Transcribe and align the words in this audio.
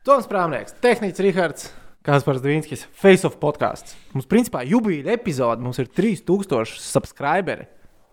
Toms 0.00 0.24
Prāmnieks, 0.24 0.72
Tehnicis 0.80 1.20
Rihards, 1.20 1.66
Kaspars 2.08 2.40
Dvīnskis, 2.40 2.86
Face 2.96 3.26
of 3.28 3.34
podkāsts. 3.42 3.92
Mums, 4.14 4.24
principā, 4.30 4.62
jubileja 4.64 5.12
epizode, 5.12 5.60
mums 5.60 5.76
ir 5.82 5.90
3000 5.92 6.72
subscriberi. 6.80 7.66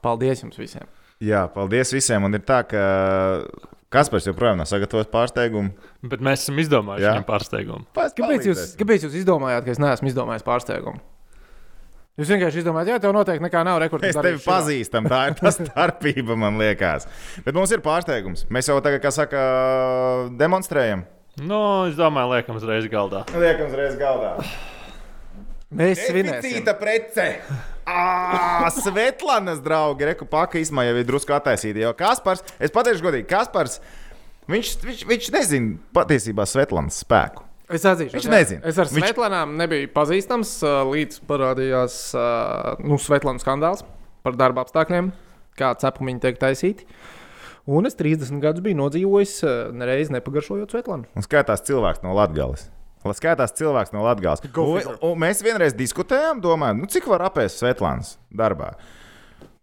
Paldies 0.04 0.44
jums 0.44 0.60
visiem! 0.60 0.84
Jā, 1.24 1.46
paldies 1.54 1.94
visiem. 1.96 2.28
Un 2.28 2.36
ir 2.36 2.44
tā, 2.44 2.60
ka 2.68 2.84
Kaspars 3.96 4.28
joprojām 4.28 4.60
nav 4.60 4.68
sagatavojis 4.68 5.08
pārsteigumu. 5.16 5.72
Bet 6.12 6.28
mēs 6.28 6.44
esam 6.44 6.60
izdomājuši 6.60 7.08
viņam 7.08 7.28
pārsteigumu. 7.32 7.88
Kāpēc 7.96 8.52
jūs, 8.52 8.68
kāpēc 8.84 9.08
jūs 9.08 9.20
izdomājāt, 9.24 9.64
ka 9.64 9.78
es 9.78 9.80
neesmu 9.80 10.12
izdomājis 10.12 10.46
pārsteigumu? 10.46 11.00
Jūs 12.20 12.36
vienkārši 12.36 12.66
izdomājāt, 12.66 12.98
jā, 12.98 13.02
tev 13.02 13.16
noteikti 13.16 13.48
nekā 13.48 13.64
nav 13.64 13.80
rekords. 13.80 14.10
Mēs 14.10 14.20
tevi 14.28 14.44
pazīstam, 14.44 15.08
tā 15.08 15.30
ir 15.32 15.40
tā 15.40 15.54
starpība, 15.62 16.36
man 16.36 16.60
liekas. 16.60 17.08
Bet 17.48 17.56
mums 17.56 17.72
ir 17.72 17.80
pārsteigums. 17.86 18.44
Mēs 18.52 18.68
jau 18.68 18.82
tagad, 18.84 19.00
kā 19.06 19.14
saka, 19.16 19.44
demonstrējam. 20.36 21.08
Nu, 21.38 21.86
es 21.86 21.98
domāju, 21.98 22.32
liekam, 22.34 22.58
uzreiz 22.58 22.88
galdā. 22.90 23.22
Liekam, 23.38 23.68
uzreiz 23.70 23.98
galdā. 24.00 24.32
Mēs 25.70 26.00
svinēsim. 26.08 26.42
Deficīta 26.42 26.78
prece! 26.80 27.32
Ah, 27.88 28.66
Svetlanas 28.76 29.62
draugi, 29.64 30.04
reku 30.10 30.26
paka 30.28 30.60
izmaiņa 30.60 30.90
jau 30.90 30.96
ir 31.00 31.06
drusku 31.08 31.32
attaisīta. 31.32 31.80
Jo 31.80 31.94
Kaspars, 31.96 32.42
es 32.60 32.74
pateikšu 32.76 33.06
godīgi, 33.06 33.24
Kaspars, 33.32 33.78
viņš, 34.52 34.72
viņš, 34.84 35.04
viņš 35.08 35.30
nezina 35.32 35.78
patiesībā 35.96 36.44
Svetlanas 36.52 36.98
spēku. 37.06 37.46
Es 37.72 37.86
atzīšu, 37.88 38.18
Viņš 38.18 38.28
nezina. 38.34 38.60
Es 38.68 38.76
ar 38.76 38.92
Viņš- 38.92 39.06
Svetlanām 39.08 39.56
nebiju 39.60 39.88
pazīstams, 39.96 40.52
līdz 40.92 41.22
parādījās 41.32 41.96
nu, 42.84 43.00
Svetlana 43.00 43.40
skandāls 43.40 43.86
par 44.28 44.36
darba 44.36 44.68
apstākļiem, 44.68 45.14
kā 45.56 45.72
cepumiņi 45.80 46.24
tiek 46.28 46.44
taisīti. 46.44 46.90
Un 47.68 47.88
es 47.90 47.98
30 48.00 48.40
gadus 48.40 48.64
biju 48.64 48.80
nodzīvojis, 48.80 49.38
ā, 49.44 49.54
nereiz 49.76 50.12
nepagaršojot 50.14 50.72
Svetlanu. 50.72 51.10
Un 51.20 51.26
skatās 51.26 51.66
cilvēks 51.68 52.00
no 52.06 52.14
Latvijas. 52.16 52.70
Lai 53.04 53.16
skatās 53.16 53.54
cilvēks 53.56 53.92
no 53.96 54.06
Latvijas. 54.06 54.42
Mēs 55.20 55.44
vienreiz 55.44 55.76
diskutējām, 55.78 56.40
domājam, 56.44 56.80
nu, 56.84 56.88
cik 56.92 57.10
var 57.12 57.26
apēst 57.28 57.62
Svetlānas 57.62 58.16
darbā. 58.32 58.74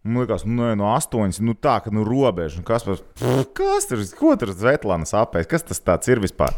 Man 0.05 0.21
liekas, 0.21 0.45
nu, 0.45 0.69
no 0.77 0.91
astoņas, 0.93 1.41
nu 1.45 1.57
tā, 1.57 1.79
ka 1.81 1.93
nu 1.93 2.05
robeža. 2.05 2.61
Nu, 2.61 2.67
kas, 2.69 2.85
pff, 2.85 3.47
kas 3.57 3.89
tur, 3.89 4.05
ko 4.19 4.35
tur 4.41 4.53
Svetlānas 4.53 5.17
apēst? 5.17 5.49
Kas 5.49 5.65
tas 5.65 5.81
tāds 5.81 6.13
ir 6.13 6.21
vispār? 6.21 6.53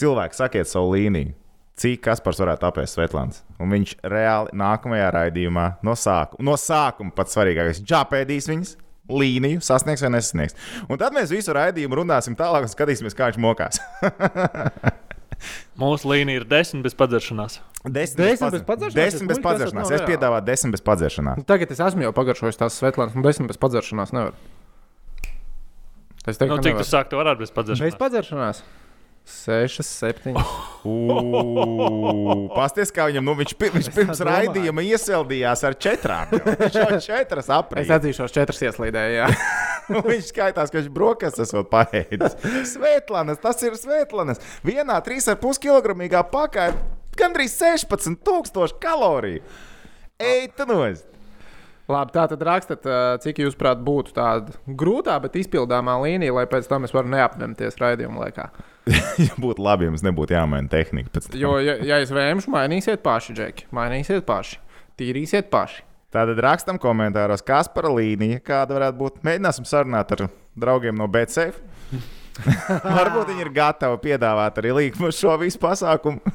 Cilvēki 0.00 0.36
sakiet 0.36 0.68
savu 0.68 0.92
līniju. 0.92 1.32
Cik 1.80 2.02
Kaspars 2.04 2.40
varētu 2.42 2.68
apēst 2.68 2.98
Svetlāns? 2.98 3.40
Un 3.56 3.72
viņš 3.72 3.96
reāli 4.12 4.52
nākamajā 4.60 5.08
raidījumā 5.16 5.66
no 5.88 5.96
sākuma, 5.96 6.44
no 6.50 6.58
sākuma 6.60 7.16
pats 7.16 7.32
svarīgākais, 7.32 7.80
viņš 7.80 7.94
apēdīs 8.02 8.48
viņas. 8.52 8.74
Līniju 9.10 9.62
sasniegs 9.64 10.04
vai 10.06 10.12
nesasniegs. 10.14 10.56
Un 10.88 11.00
tad 11.00 11.16
mēs 11.16 11.32
visu 11.34 11.54
raidījumu 11.56 12.00
runāsim 12.02 12.36
tālāk 12.38 12.66
un 12.68 12.72
skatīsimies, 12.72 13.16
kā 13.18 13.30
viņš 13.30 13.40
mokās. 13.42 13.80
Mūsu 15.80 16.10
līnija 16.10 16.42
ir 16.42 16.44
desmit 16.48 16.84
bez 16.84 16.94
padzeršanās. 16.98 17.60
Desmit 17.88 18.18
Desmit 18.20 18.52
bez 18.58 18.64
padzeršanās? 18.68 18.96
Desmit 18.98 19.30
bez 19.32 19.38
padzeršanās. 19.44 19.92
Es 19.96 20.02
piedāvāju 20.04 20.44
desmit 20.44 20.74
bez 20.76 20.82
padzeršanās. 20.84 21.44
Tagad 21.48 21.72
es 21.72 21.80
esmu 21.80 22.04
jau 22.04 22.12
pagaršojis 22.16 22.60
tās 22.60 22.76
Svetlanas, 22.76 23.16
un 23.16 23.24
desmit 23.24 23.48
bez 23.48 23.60
padzeršanās 23.62 24.12
nevar. 24.12 24.36
Es 26.28 26.36
teiktu, 26.36 26.50
Nu, 26.52 26.58
ka 26.60 26.66
cik 26.66 26.74
nevar. 26.74 26.84
tu 26.84 26.90
sāki, 26.90 27.08
tu 27.08 27.20
varētu 27.22 27.46
bez 27.46 27.54
Bez 27.80 27.96
padzeršanās. 27.96 28.60
Padzeršanās. 29.24 29.28
Sešas, 29.30 29.86
septiņas. 30.00 30.48
Pasties, 32.54 32.90
kā 32.94 33.06
viņam, 33.10 33.24
nu, 33.24 33.34
viņš, 33.38 33.52
pi- 33.58 33.70
viņš 33.74 33.88
pirms 33.94 34.20
raidījuma 34.26 34.82
iesildījās 34.84 35.62
ar 35.68 35.74
četrām. 35.80 36.32
jau. 36.34 36.54
Viņš 36.60 36.76
jau 36.76 36.98
četras 37.04 37.44
Es 37.46 37.52
aprīļa. 37.54 37.98
atzīšos, 37.98 38.32
četras 38.34 38.60
ieslīdēju. 38.66 39.14
jā. 39.20 39.28
Viņš 40.10 40.28
skaitās, 40.30 40.70
ka 40.70 40.78
viņš 40.78 40.90
brokastis 40.94 41.48
esot 41.48 41.70
paēdis. 41.72 42.36
Svētlanas, 42.74 43.40
tas 43.42 43.62
ir 43.66 43.74
svētlanas. 43.78 44.38
Vienā 44.66 45.00
3,5 45.02 45.58
kg 45.62 46.24
pakā 46.30 46.68
ir 46.70 46.78
gandrīz 47.18 47.54
16,000 47.58 48.78
kaloriju. 48.82 49.42
Ej, 50.20 50.50
tu 50.56 50.66
nozi! 50.68 51.06
Labi, 51.90 52.12
tā 52.14 52.22
tad 52.30 52.42
rakstiet, 52.46 52.84
ā, 52.86 53.16
cik 53.18 53.40
jūs 53.42 53.56
prāt 53.58 53.80
būtu 53.82 54.12
tāda 54.14 54.52
grūtā, 54.78 55.16
bet 55.24 55.34
izpildāmā 55.40 55.96
līnija, 56.04 56.36
lai 56.36 56.44
pēc 56.46 56.68
tam 56.70 56.86
es 56.86 56.92
varu 56.94 57.10
neapņemties 57.10 57.80
raidījuma 57.82 58.28
laikā. 58.28 58.44
Ja 59.26 59.36
būtu 59.40 59.62
labi, 59.62 59.86
ja 59.86 59.92
mums 59.92 60.04
nebūtu 60.06 60.34
jāmaina 60.34 60.70
tehnika. 60.72 61.22
Jo, 61.36 61.58
ja, 61.62 61.76
ja 61.84 62.00
es 62.02 62.12
vēmšu, 62.14 62.50
mainīsiet 62.52 63.02
paši, 63.04 63.36
Džeki. 63.36 63.68
Mainīsiet 63.76 64.24
paši. 64.28 64.58
Tīrīsiet 65.00 65.50
paši. 65.52 65.84
Tātad 66.10 66.40
rakstam 66.42 66.78
komentāros, 66.82 67.44
kas 67.46 67.68
par 67.70 67.86
līniju, 67.94 68.40
kāda 68.42 68.74
varētu 68.74 68.98
būt. 68.98 69.20
Mēģināsim 69.26 69.66
sarunāt 69.68 70.10
ar 70.16 70.24
draugiem 70.58 70.96
no 70.98 71.06
BCF. 71.10 71.60
Varbūt 72.98 73.30
viņi 73.30 73.44
ir 73.44 73.52
gatavi 73.54 74.00
piedāvāt 74.08 74.58
arī 74.62 74.72
līkumu 74.80 75.12
šo 75.14 75.36
visu 75.42 75.60
pasākumu. 75.62 76.34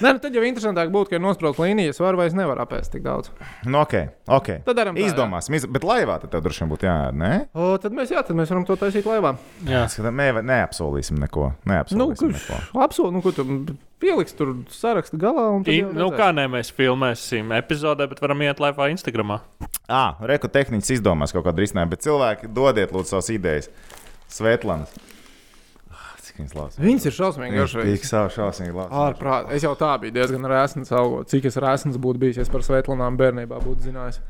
Nē, 0.00 0.14
nu 0.16 0.22
tad 0.22 0.36
jau 0.36 0.42
interesantāk 0.46 0.88
būtu, 0.92 1.10
ka 1.10 1.18
ir 1.18 1.22
nosprāstīta 1.24 1.66
līnija, 1.66 1.92
es 1.92 2.00
varu 2.00 2.20
vai 2.20 2.28
es 2.30 2.36
nevaru 2.36 2.62
apēst 2.64 2.94
tik 2.94 3.02
daudz. 3.04 3.28
Nu, 3.66 3.82
ok, 3.82 3.94
ok. 4.32 4.48
Tad 4.64 4.78
darām. 4.78 4.96
Izdomāsim, 5.00 5.58
iz... 5.58 5.66
bet 5.68 5.84
laivā 5.84 6.16
tad 6.22 6.32
tev 6.32 6.44
droši 6.46 6.64
vien 6.64 6.72
būtu 6.72 6.88
jāēd, 6.88 7.18
ne? 7.20 7.32
O, 7.52 7.74
tad 7.82 7.96
mēs, 7.96 8.14
jā, 8.14 8.22
tad 8.24 8.38
mēs 8.38 8.52
varam 8.52 8.64
to 8.68 8.76
taisīt 8.80 9.08
laivā. 9.08 9.34
Jā. 9.68 9.84
Skatām, 9.92 10.16
ne, 10.16 10.44
neapsolīsim 10.50 11.20
neko. 11.20 11.50
Nu, 11.60 11.74
Neapsolīsim 11.74 12.32
kurš 12.32 12.48
neko. 12.48 12.82
apsolu, 12.86 13.12
nu, 13.16 13.22
ko 13.24 13.34
tu 13.36 13.46
pieliks 14.00 14.36
tur 14.38 14.54
sarakstu 14.72 15.20
galā? 15.20 15.50
un 15.58 15.68
tad 15.68 15.76
I, 15.76 15.82
nu, 15.84 16.08
kā 16.16 16.30
ne 16.36 16.48
mēs 16.50 16.72
filmēsim 16.76 17.52
epizodē, 17.60 18.08
bet 18.10 18.24
varam 18.24 18.40
iet 18.46 18.62
laivā 18.62 18.88
Instagram. 18.94 19.36
Ah, 19.90 20.16
reku 20.24 20.48
tehnicis 20.48 20.96
izdomās 20.96 21.36
kaut 21.36 21.44
kādu 21.44 21.60
risinājumu, 21.60 21.92
bet 21.92 22.08
cilvēki 22.08 22.50
dodiet 22.56 22.96
lūdzu 22.96 23.18
savas 23.18 23.32
idejas. 23.36 23.70
Svetlanas. 24.30 24.94
Viņas 26.40 26.56
labas. 26.56 26.78
Viņas 26.80 27.06
ir 27.06 27.14
šausmīgi 27.16 27.60
garšīgas. 27.60 27.92
tik 28.00 28.08
savu 28.08 28.32
šausmīgi 28.34 28.74
labs. 28.76 28.96
Ārprāt, 29.04 29.52
es 29.56 29.64
jau 29.66 29.74
tā 29.78 29.92
biju 30.00 30.14
diezgan 30.16 30.48
rēsns 30.48 30.92
augot. 30.96 31.28
Cik 31.30 31.50
es 31.50 31.58
rēsns 31.60 32.00
būtu 32.00 32.22
bijis, 32.22 32.40
ja 32.40 32.48
par 32.52 32.64
svētlām 32.64 33.18
bērnībā 33.20 33.60
būtu 33.60 33.90
zinājis. 33.90 34.20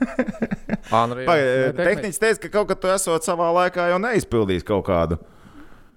Anri, 1.00 1.26
Tehnicis 1.76 2.20
teica, 2.20 2.40
ka 2.46 2.52
kaut 2.58 2.70
kad 2.72 2.80
tu 2.82 2.90
esot 2.90 3.26
savā 3.26 3.50
laikā 3.58 3.90
jau 3.92 4.00
neizpildījis 4.02 4.66
kaut 4.66 4.86
kādu. 4.88 5.20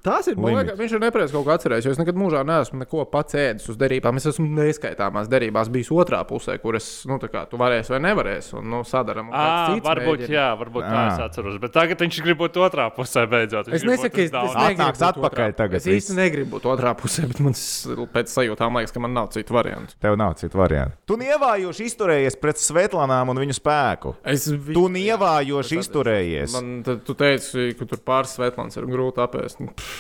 Tas 0.04 0.28
ir. 0.28 0.36
Liekas, 0.36 0.76
viņš 0.76 0.94
ir 0.98 1.00
nepareizi 1.00 1.32
kaut 1.32 1.46
ko 1.48 1.52
atcerējies. 1.54 1.86
jo 1.88 1.92
Es 1.96 2.00
nekad 2.02 2.18
mūžā 2.20 2.42
neesmu 2.44 2.82
neko 2.82 3.06
pats 3.08 3.38
ēdis 3.40 3.70
uz 3.72 3.78
derībām. 3.80 4.18
Es 4.20 4.26
esmu 4.28 4.44
neskaitāmās 4.58 5.30
derībās 5.32 5.70
bijis 5.72 5.88
otrā 5.96 6.20
pusē, 6.28 6.58
kur 6.60 6.76
es, 6.76 7.06
nu, 7.08 7.16
tā 7.24 7.30
kā 7.32 7.46
tu 7.48 7.56
varēsi 7.62 7.94
vai 7.94 8.00
nevarēsi. 8.04 8.58
Un, 8.60 8.68
nu, 8.74 8.82
sadaram. 8.84 9.30
un 9.30 9.34
kāds 9.34 9.80
À, 9.80 9.86
varbūt, 9.86 10.26
mēģina. 10.26 10.34
jā, 10.36 10.48
varbūt 10.60 10.84
tā 10.90 11.04
es 11.14 11.22
atceros. 11.24 11.56
Bet 11.64 11.72
tagad 11.78 12.04
viņš 12.04 12.20
grib 12.26 12.42
būt 12.44 12.60
otrā 12.60 12.90
pusē 12.92 13.24
beidzot. 13.32 13.70
Viņš 13.72 13.80
Es 13.80 13.88
nesaku, 13.88 14.20
es, 14.26 14.34
es 14.34 14.58
negribu 14.60 15.08
atpakaļ 15.08 15.56
tagad 15.62 15.80
Es 15.80 15.88
īsti 15.88 16.18
negribu 16.20 16.58
būt 16.58 16.68
otrā 16.74 16.92
pusē, 17.00 17.24
bet 17.32 17.40
man 17.40 17.56
s- 17.56 17.88
pēc 17.88 18.28
sajūtām 18.36 18.76
liekas, 18.82 18.92
ka 18.92 19.00
man 19.00 19.14
nav 19.16 19.32
citu 19.32 19.56
variantu. 19.56 19.96
Tev 20.04 20.18
nav 20.20 20.36
citu 20.36 20.60
variantu. 20.60 20.98
Tu 21.08 21.16
nievājoši 21.24 21.88
izturējies 21.88 22.36
pret 22.44 22.60
Svetlanām 22.60 23.30
un 23.32 23.38
viņu 23.40 23.56
spēku. 23.56 24.16
Es 24.28 24.50
Tu 24.52 24.84
nievājoši 25.00 25.80
izturējies. 25.80 26.52
Man, 26.60 26.84
tad, 26.84 27.06
tu 27.08 27.16
teici, 27.16 27.72
ka 27.80 27.86
tur 27.88 28.04
pāris 28.04 28.36
svetlāns 28.36 28.76
ir 28.76 28.84
grūti 28.92 29.24
apēst. 29.24 29.60
Nu, 29.64 29.72
pff, 29.72 29.93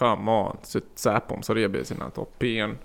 Kā 0.00 0.14
man, 0.16 0.60
tas 0.64 0.78
ir 0.80 0.86
cepums 0.96 1.50
ar 1.52 1.60
iebiezināto 1.60 2.24
pienu. 2.40 2.78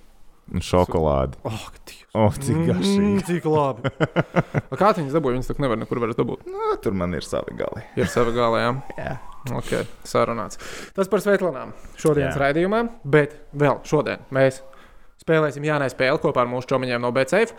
Un 0.54 0.62
šokolādi. 0.62 1.40
Oh, 1.48 1.64
ka 1.74 1.80
Dievs. 1.90 2.04
O, 2.16 2.26
cik 2.38 2.60
garšīgi. 2.68 3.00
Mm, 3.02 3.22
cik 3.26 3.48
labi. 3.50 3.90
A 4.72 4.78
Kā 4.78 4.92
viņas 4.94 5.16
dabūja? 5.16 5.40
Viņas 5.40 5.50
tā 5.50 5.56
nevar 5.64 5.80
nekur 5.82 6.00
vairs 6.04 6.20
dabūt. 6.20 6.44
Nu, 6.46 6.76
tur 6.84 6.94
man 6.98 7.16
ir 7.18 7.26
savi 7.26 7.56
gali. 7.58 7.82
Ir 7.98 8.12
sava 8.12 8.34
galā, 8.36 8.62
jā. 8.62 8.76
Jā. 9.02 9.16
Ok, 9.58 9.74
sarunāts. 10.10 10.58
Tas 10.98 11.10
par 11.10 11.22
Svetlānām 11.22 11.74
šodienas 12.02 12.38
raidījumā, 12.42 12.80
bet 13.06 13.36
vēl 13.54 13.82
šodien 13.86 14.24
mēs 14.34 14.62
spēlēsim 15.22 15.66
Jānai 15.66 15.90
spēli 15.94 16.22
kopā 16.22 16.46
ar 16.46 16.50
mūsu 16.50 16.70
čomiņiem 16.72 17.04
no 17.04 17.12
BCF. 17.14 17.54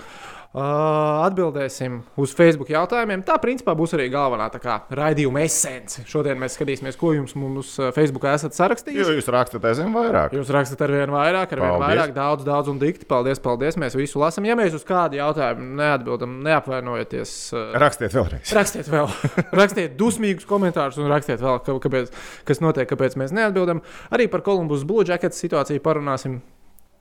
Atbildēsim 0.56 1.98
uz 2.20 2.32
Facebook 2.36 2.70
jautājumiem. 2.72 3.22
Tā 3.26 3.36
principā 3.42 3.74
būs 3.76 3.92
arī 3.96 4.06
galvenā 4.12 4.46
kā, 4.62 4.78
raidījuma 4.96 5.42
esence. 5.44 6.04
Šodien 6.08 6.38
mēs 6.40 6.56
skatīsimies, 6.56 6.96
ko 7.00 7.12
jums 7.16 7.34
mums 7.38 7.74
Facebookā 7.96 8.32
esat 8.36 8.54
Jo 8.54 8.60
sarakstījuši. 8.62 9.16
jūs 9.18 9.28
rakstat 9.34 9.66
aizvien 9.68 9.92
vairāk. 9.94 10.32
Jūs 10.36 10.52
rakstat 10.54 10.84
ar 10.86 10.94
vien 10.94 11.12
vairāk, 11.12 11.52
ar 11.52 11.62
vien 11.64 11.76
vairāk, 11.82 12.14
daudz, 12.16 12.46
daudz 12.46 12.72
un 12.72 12.80
dikti. 12.82 13.08
Paldies, 13.10 13.42
paldies. 13.42 13.76
Mēs 13.80 13.98
visu 13.98 14.22
lasām. 14.22 14.48
Ja 14.48 14.56
mēs 14.58 14.74
uz 14.78 14.86
kādu 14.86 15.20
jautājumu 15.20 15.76
neatbildam, 15.82 16.40
neapvainojieties. 16.46 17.36
Rakstiet 17.76 18.16
vēlreiz. 18.16 18.56
Rakstiet 18.56 18.90
vēl, 18.92 19.12
rakstiet 19.60 19.96
dusmīgus 20.00 20.48
komentārus 20.48 20.98
un 21.02 21.10
rakstiet 21.12 21.42
vēl, 21.44 21.60
kāpēc, 21.66 22.12
kas 22.48 22.64
notiek, 22.64 22.88
kāpēc 22.90 23.18
mēs 23.20 23.34
neatbildam. 23.36 23.84
Arī 24.14 24.30
par 24.32 24.44
Kolumbus 24.46 24.86
Blue 24.88 25.04
Jacket 25.06 25.36
situāciju 25.36 25.84
parunāsim. 25.84 26.40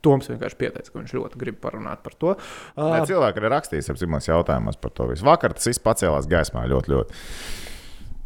Toms 0.05 0.29
vienkārši 0.31 0.59
pieteica, 0.61 0.91
ka 0.93 0.99
viņš 1.01 1.13
ļoti 1.17 1.41
grib 1.41 1.57
parunāt 1.63 2.03
par 2.05 2.13
to. 2.21 2.35
Ne, 2.77 2.87
Uh, 3.01 3.05
cilvēki 3.09 3.41
arī 3.41 3.51
rakstīs 3.55 3.89
ap 3.91 3.97
zīmēs 4.01 4.29
jautājumus 4.29 4.77
par 4.81 4.93
to 4.95 5.09
visu. 5.11 5.25
Vakar 5.27 5.55
tas 5.57 5.65
viss 5.71 5.81
pacēlās 5.81 6.29
gaismā 6.31 6.65
ļoti, 6.69 6.93
ļoti. 6.93 7.21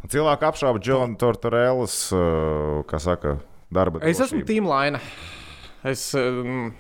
Cilvēki 0.10 0.48
apšauba 0.48 0.80
Džonu 0.84 1.18
Tortorellas, 1.20 1.96
uh, 2.16 2.80
kā 2.90 3.00
saka, 3.04 3.38
darba. 3.72 4.00
es 4.08 4.20
esmu 4.20 4.42
drošību. 4.42 4.48
Tīmlaina. 4.50 5.02
Es, 5.88 6.06
um, 6.20 6.72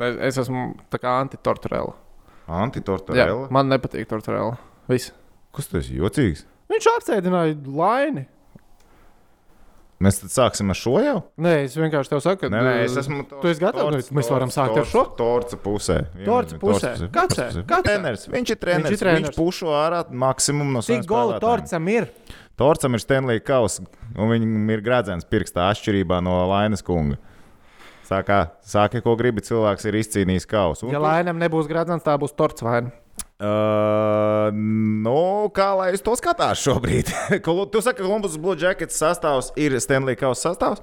es, 0.00 0.18
es 0.30 0.38
esmu 0.44 0.68
tā 0.92 1.00
kā 1.02 1.16
anti-torturēla. 1.24 1.94
Jā, 2.46 2.60
Anti-Tortorella. 2.62 3.48
man 3.50 3.66
nepatīk 3.72 4.06
torturēla. 4.08 4.54
Viss. 4.88 5.10
Kas 5.56 5.66
tas 5.72 5.88
ir? 5.90 5.98
Jocīgs. 6.04 6.44
Viņš 6.70 6.86
apstādināja 6.92 7.56
laini. 7.66 8.26
Mēs 9.96 10.18
tad 10.20 10.28
sāksim 10.28 10.68
ar 10.68 10.76
šo 10.76 10.98
jau? 11.00 11.14
Nē, 11.40 11.52
es 11.64 11.74
vienkārši 11.78 12.10
tev 12.12 12.20
saku, 12.20 12.42
ka 12.42 12.50
Nē, 12.52 12.58
nē, 12.66 12.72
es 12.84 12.96
esmu. 13.00 13.22
Tu 13.30 13.48
esi 13.48 13.62
gatavs? 13.62 14.10
Mēs 14.12 14.28
varam 14.28 14.50
sākt 14.52 14.76
ar 14.82 14.88
šo? 14.90 15.04
Torca 15.16 15.56
pusē. 15.56 15.96
Torca 16.26 16.58
pusē. 16.60 16.90
Kāds 17.14 17.40
ir? 17.40 17.62
Treneris. 17.64 18.26
Viņš 18.28 18.52
ir 18.52 18.58
treneris. 18.60 18.90
Viņš 18.90 18.98
ir 18.98 19.00
treneris. 19.00 19.30
Viņš 19.30 19.38
pušo 19.38 19.72
ārā 19.72 20.02
maksimumu 20.12 20.74
no 20.76 20.82
Cik 20.84 20.98
saviem 21.00 21.08
golu 21.08 21.38
torcam 21.40 21.88
ir? 21.94 22.10
Torcam 22.60 22.96
ir 22.96 23.00
Stanley 23.04 23.40
Kaus, 23.44 23.80
un 24.16 24.30
viņam 24.32 24.70
ir 24.76 24.84
gradzens 24.84 25.24
pirkstā 25.28 25.70
atšķirībā 25.72 26.20
no 26.24 26.42
Lainas 26.52 26.84
kunga. 26.84 27.16
Sākā, 28.06 28.50
sākā, 28.62 29.00
ko 29.02 29.16
gribi, 29.18 29.42
cilvēks 29.42 29.88
ir 29.88 29.96
izcīnījis 29.98 30.46
kausu. 30.46 30.92
Ja 30.92 31.00
tu- 31.00 31.04
lainam 31.08 31.40
nebūs 31.40 31.66
gradzens, 31.68 32.04
tā 32.06 32.14
būs 32.20 32.36
torts 32.36 32.62
vai 32.62 32.82
ne? 32.86 32.92
Uh, 33.36 34.48
nu, 34.56 35.50
kā 35.52 35.68
lai 35.76 35.90
es 35.92 36.00
to 36.04 36.14
skatās 36.16 36.62
šobrīd? 36.64 37.10
Tu 37.44 37.82
saki, 37.84 37.98
ka 37.98 38.04
Columbus 38.04 38.38
Blue 38.40 38.56
Jackets 38.56 38.96
sastāvs 38.96 39.50
ir 39.60 39.76
Stanley 39.82 40.16
Kausa 40.16 40.50
sastāvs? 40.50 40.80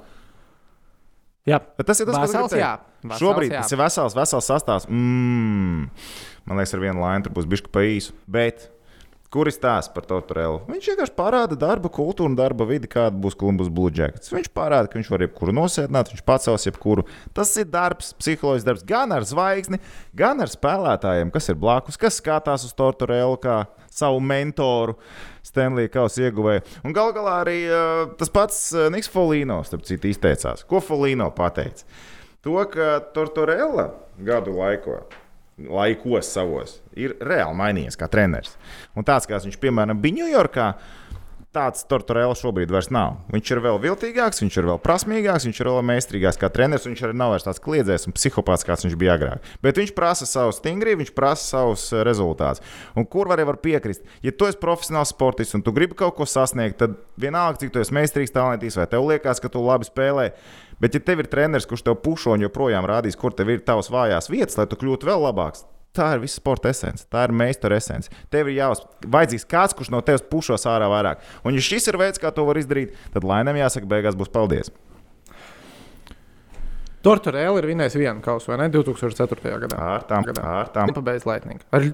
Jā, 1.49 1.57
Bet 1.59 1.89
tas 1.89 1.99
ir 1.99 2.07
tas, 2.07 2.19
Vesels, 2.21 2.53
kas 2.53 2.59
jā. 2.59 2.69
ir. 2.77 2.91
Vesels, 3.03 3.19
Šobrīd 3.19 3.51
jā. 3.51 3.63
tas 3.65 3.73
ir 3.73 3.79
vesels, 3.81 4.13
vesels 4.15 4.47
sastāvs. 4.47 4.85
Mm. 4.87 5.89
Man 6.47 6.59
liekas, 6.59 6.75
ar 6.77 6.83
vienu 6.83 7.03
lainu 7.03 7.25
tur 7.25 7.33
būs 7.35 7.49
bijis 7.49 7.65
pa 7.73 7.83
īsu. 7.83 8.15
Bet 8.31 8.69
kur 9.33 9.49
ir 9.49 9.55
stāsts 9.55 9.91
par 9.93 10.05
Tortorellu? 10.07 10.61
Viņš 10.69 10.89
vienkārši 10.91 11.15
parāda 11.17 11.57
darba 11.59 11.89
kultūru 11.93 12.29
un 12.29 12.37
darba 12.37 12.67
vidi, 12.69 12.89
kāda 12.91 13.17
būs 13.19 13.37
Columbus 13.39 13.71
Blue 13.73 13.91
Jackets. 13.93 14.31
Viņš 14.33 14.51
parāda, 14.53 14.89
ka 14.91 14.99
viņš 14.99 15.09
var 15.09 15.25
jebkuru 15.25 15.55
nosēdināt, 15.57 16.13
viņš 16.13 16.23
pacels 16.27 16.67
jebkuru. 16.69 17.07
Tas 17.35 17.51
ir 17.57 17.67
darbs, 17.73 18.13
psiholoģisks 18.21 18.67
darbs 18.67 18.85
gan 18.89 19.15
ar 19.15 19.25
zvaigzni, 19.27 19.81
gan 20.15 20.43
ar 20.43 20.51
spēlētājiem, 20.51 21.33
kas 21.33 21.49
ir 21.49 21.59
blakus, 21.59 21.97
kas 21.99 22.21
skatās 22.21 22.67
uz 22.67 22.75
Tortorellu 22.77 23.39
kā 23.41 23.63
savu 23.93 24.21
mentoru. 24.23 24.99
Stanley 25.43 25.89
Kausa 25.91 26.29
ieguvēja. 26.29 26.63
Un 26.87 26.93
gal 26.95 27.11
galā 27.15 27.39
arī 27.41 27.57
uh, 27.67 28.13
tas 28.17 28.31
pats 28.31 28.61
Niks 28.93 29.11
Folīno, 29.11 29.59
starp 29.67 29.83
citu, 29.89 30.07
izteicās. 30.07 30.63
Ko 30.69 30.79
Folīno 30.79 31.27
pateica? 31.35 31.83
To, 32.43 32.55
ka 32.71 32.97
Tortorella 33.15 33.89
gadu 34.23 34.55
laikā, 34.57 35.01
laikos 35.57 36.31
savos, 36.33 36.77
ir 36.97 37.15
reāli 37.21 37.57
mainījies 37.57 37.97
kā 37.99 38.09
treneris. 38.11 38.55
Un 38.97 39.05
tāds, 39.07 39.27
kāds 39.29 39.45
viņš, 39.47 39.59
piemēram, 39.61 39.99
bija 40.01 40.23
Ņujorkā, 40.23 40.67
tāds 41.53 41.85
Tortorella 41.89 42.35
šobrīd 42.37 42.71
vairs 42.73 42.89
nav. 42.93 43.19
Viņš 43.33 43.51
ir 43.53 43.61
vēl 43.63 43.79
viltīgāks, 43.83 44.41
viņš 44.43 44.57
ir 44.59 44.67
vēl 44.71 44.79
prasmīgāks, 44.83 45.45
viņš 45.47 45.61
ir 45.61 45.69
vēl 45.69 45.85
meistarīgāks 45.89 46.39
kā 46.41 46.49
treneris. 46.53 46.87
Viņš 46.89 47.03
arī 47.05 47.17
nav 47.19 47.33
vairs 47.33 47.45
tāds 47.47 47.61
kliedzējs 47.63 48.07
un 48.09 48.15
psihopāts, 48.17 48.65
kāds 48.67 48.87
viņš 48.87 48.97
bija 48.99 49.17
agrāk. 49.17 49.51
Bet 49.65 49.79
viņš 49.81 49.93
prasa 49.97 50.27
savu 50.29 50.55
stingrību, 50.57 51.03
viņš 51.03 51.13
prasa 51.17 51.45
savus 51.55 51.85
eh, 51.93 52.03
rezultātus. 52.07 52.63
Un 52.97 53.07
kur 53.09 53.31
arī 53.33 53.45
var 53.49 53.61
piekrist? 53.63 54.05
Ja 54.25 54.33
tu 54.33 54.49
esi 54.49 54.61
profesionāls 54.61 55.13
sportists 55.13 55.57
un 55.57 55.65
tu 55.65 55.75
gribi 55.75 55.97
kaut 55.99 56.17
ko 56.17 56.27
sasniegt, 56.29 56.79
tad 56.81 56.97
vienalga, 57.21 57.61
cik 57.61 57.73
tu 57.73 57.83
esi 57.83 57.95
meistarīgs, 57.95 58.33
talantīgs, 58.33 58.79
vai 58.79 58.89
tev 58.89 59.05
liekas, 59.09 59.43
ka 59.43 59.51
tu 59.53 59.63
labi 59.63 59.87
spēlē. 59.89 60.31
Bet, 60.81 60.97
ja 60.97 61.03
tev 61.05 61.21
ir 61.21 61.29
treneris, 61.31 61.67
kurš 61.69 61.85
tev 61.85 61.99
pušo 62.03 62.33
un 62.35 62.43
joprojām 62.43 62.87
rādīs, 62.89 63.15
kur 63.19 63.35
tev 63.35 63.53
ir 63.53 63.61
tavs 63.63 63.91
vājās 63.93 64.27
vietas, 64.31 64.57
lai 64.59 64.65
tu 64.67 64.79
kļūtu 64.81 65.07
vēl 65.07 65.21
labāks, 65.29 65.63
Tā 65.93 66.07
ir 66.15 66.23
visa 66.23 66.39
sporta 66.39 66.71
esence, 66.73 67.05
tā 67.05 67.27
ir 67.27 67.33
meistara 67.37 67.77
esence. 67.77 68.09
Tev 68.33 68.47
ir 68.49 68.55
jāuzvajadzīgs 68.57 69.45
kāds, 69.45 69.75
kurš 69.77 69.91
no 69.93 69.99
tevis 70.01 70.23
pušos 70.25 70.65
ārā 70.65 70.87
vairāk. 70.89 71.21
Un, 71.45 71.53
ja 71.53 71.61
šis 71.61 71.85
ir 71.91 71.99
veids, 72.01 72.17
kā 72.21 72.31
to 72.33 72.47
var 72.47 72.57
izdarīt, 72.57 72.95
tad 73.13 73.27
laimēm 73.29 73.59
jāsaka, 73.61 73.85
beigās 73.91 74.17
būs 74.17 74.31
paldies. 74.33 74.71
Tortorella 77.03 77.59
ir 77.59 77.67
vinējis 77.67 77.97
vienu 77.99 78.23
kausu, 78.25 78.49
vai 78.49 78.57
ne? 78.63 78.69
2004. 78.73 79.53
gadā. 79.67 79.77
Ar 79.77 80.05
tām, 80.09 80.25
Gadā. 80.25 80.43
ar 80.63 80.71
tām. 80.73 80.87
Tampa 80.89 81.03
Bay 81.03 81.19
Lightning. 81.27 81.61
Ar 81.75 81.85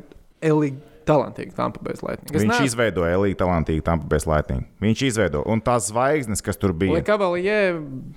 Elīgu 0.47 0.79
talantīgu 1.09 1.55
Bay 1.57 1.97
Lightning. 1.99 2.35
Es 2.35 2.43
Viņš 2.43 2.51
neesmu- 2.53 2.67
izveidoja 2.69 3.15
elītu 3.17 3.39
talantīgu 3.41 3.83
Tampa 3.83 4.05
Bay 4.05 4.19
Lightning. 4.29 4.67
Viņš 4.79 5.01
izveidoja, 5.09 5.43
un 5.49 5.59
tās 5.65 5.89
zvaigznes, 5.89 6.43
kas 6.45 6.57
tur 6.61 6.71
bija. 6.73 7.01
Mm, 7.01 8.13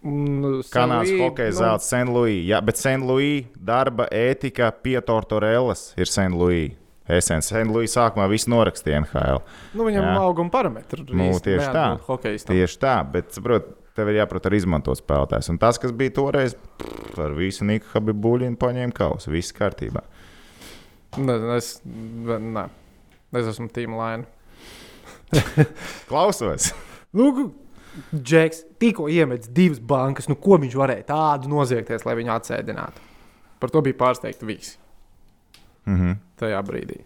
Kanādas 0.00 1.10
hokeja 1.12 1.52
nu, 1.52 1.56
zelta. 1.58 2.04
Louis. 2.08 2.44
Jā, 2.48 2.60
bet. 2.64 2.80
Louis 3.04 3.48
darba 3.54 4.06
ētika 4.08 4.70
pie 4.72 4.96
Tortorellas 5.04 5.90
ir. 5.96 6.08
Louis. 6.32 6.76
Esens. 7.10 7.50
Louis 7.66 7.90
sākumā 7.90 8.28
viss 8.30 8.48
norakstīja 8.48 9.02
NHL. 9.02 9.42
Nu, 9.74 9.84
viņam 9.88 10.06
ir 10.06 10.20
auguma 10.20 10.52
parametri. 10.52 11.04
Nu, 11.10 11.32
tieši 11.42 11.68
tā. 11.74 11.86
Tieši 12.46 12.80
tā, 12.80 12.96
bet 13.12 13.34
saprot, 13.34 13.72
tev 13.98 14.12
ir 14.12 14.20
jāprot 14.20 14.46
arī 14.46 14.60
izmantot 14.62 15.00
spēlētājs. 15.00 15.50
Un 15.50 15.58
tas, 15.60 15.80
kas 15.82 15.94
bija 15.96 16.14
toreiz, 16.20 16.54
pff, 16.54 17.18
ar 17.26 17.34
visu 17.36 17.66
Niku 17.66 17.90
Habibuļinu 17.94 18.60
paņēma 18.60 18.94
kausu. 18.96 19.32
Viss 19.34 19.56
kārtībā. 19.56 20.04
Ne, 21.18 21.36
es, 21.56 21.72
ne. 21.84 22.68
es 23.34 23.50
esmu 23.56 23.66
Tīma 23.74 23.98
Laina. 23.98 24.28
Klausos! 26.10 26.70
Nu, 27.14 27.50
Džeks 28.14 28.64
tikko 28.78 29.08
iemetis 29.08 29.48
divas 29.48 29.78
bankas. 29.80 30.28
Nu, 30.28 30.34
ko 30.36 30.58
viņš 30.58 30.74
varēja 30.76 31.04
tādu 31.10 31.48
noziegties, 31.52 32.04
lai 32.06 32.14
viņu 32.18 32.32
atsēdinātu? 32.36 33.06
Par 33.60 33.70
to 33.70 33.82
bija 33.82 33.94
pārsteigti 34.00 34.46
visi 34.48 34.76
Mhm. 35.86 36.12
tajā 36.38 36.62
brīdī. 36.62 37.00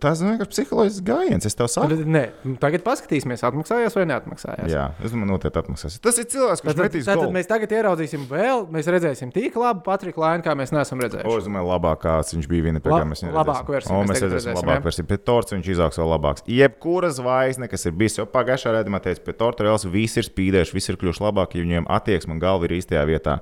Tas 0.00 0.22
ir 0.22 0.30
vienkārši 0.30 0.52
psiholoģisks 0.52 1.04
gājiens. 1.06 1.48
Es 1.48 1.58
tev 1.58 1.68
saku, 1.72 1.98
nē, 2.08 2.24
nu, 2.46 2.54
tagad 2.62 2.84
paskatīsimies, 2.86 3.42
atmaksājās 3.48 3.96
vai 3.98 4.06
neatmaksājās. 4.12 4.70
Jā, 4.72 4.86
es 5.02 5.14
domāju, 5.14 5.30
noteikti 5.34 5.60
atmaksās. 5.62 5.98
Tas 6.04 6.20
ir 6.22 6.28
cilvēks, 6.32 6.64
kurš 6.64 6.80
metīs 6.80 7.08
tad, 7.08 7.22
tad 7.22 7.34
mēs 7.34 7.50
tagad 7.50 7.74
ieraudzīsim 7.76 8.24
vēl, 8.30 8.66
mēs 8.74 8.90
redzēsim 8.94 9.34
tik 9.34 9.58
labu 9.60 9.84
Patriku 9.86 10.24
Lainu, 10.24 10.44
kā 10.46 10.54
mēs 10.58 10.74
neesam 10.74 11.00
O, 11.00 11.04
redzējuši. 11.04 11.42
es 11.42 11.48
domāju, 11.50 11.70
labākās 11.72 12.34
viņš 12.36 12.50
bija 12.50 12.68
viena 12.68 12.82
pēdējā. 12.84 13.10
Mēs 13.12 13.24
viņu 13.24 13.36
labāku 13.36 13.76
redzēsim. 13.76 13.76
versiju 13.76 13.94
O, 13.94 14.00
mēs 14.04 14.14
mēs 14.14 14.24
redzēsim 14.24 14.54
redzēsim, 14.54 14.68
labāku 14.68 14.88
versiju. 14.88 15.08
Pie 15.10 15.18
torts 15.30 15.54
viņš 15.54 15.70
izaugs 15.74 16.00
vēl 16.00 16.10
labāks. 16.14 16.44
Jebkura 16.50 17.10
zvaigzne, 17.14 17.68
kas 17.70 17.86
ir 17.88 17.94
bijusi 17.98 18.20
jau 18.20 18.26
pagājušā 18.30 18.74
redzamā, 18.78 19.00
teica, 19.04 19.22
pie 19.26 19.36
torta 19.38 19.66
reāls 19.66 19.86
visi 19.90 20.20
ir 20.20 20.28
spīdējuši, 20.28 20.76
visi 20.76 20.92
ir 20.92 20.98
kļuvuši 21.00 21.24
labāki, 21.24 21.60
jo 21.60 21.66
viņiem 21.68 21.88
attieksme 21.96 22.36
un 22.36 22.42
galva 22.42 22.68
ir 22.68 22.76
īstajā 22.78 23.04
vietā. 23.08 23.38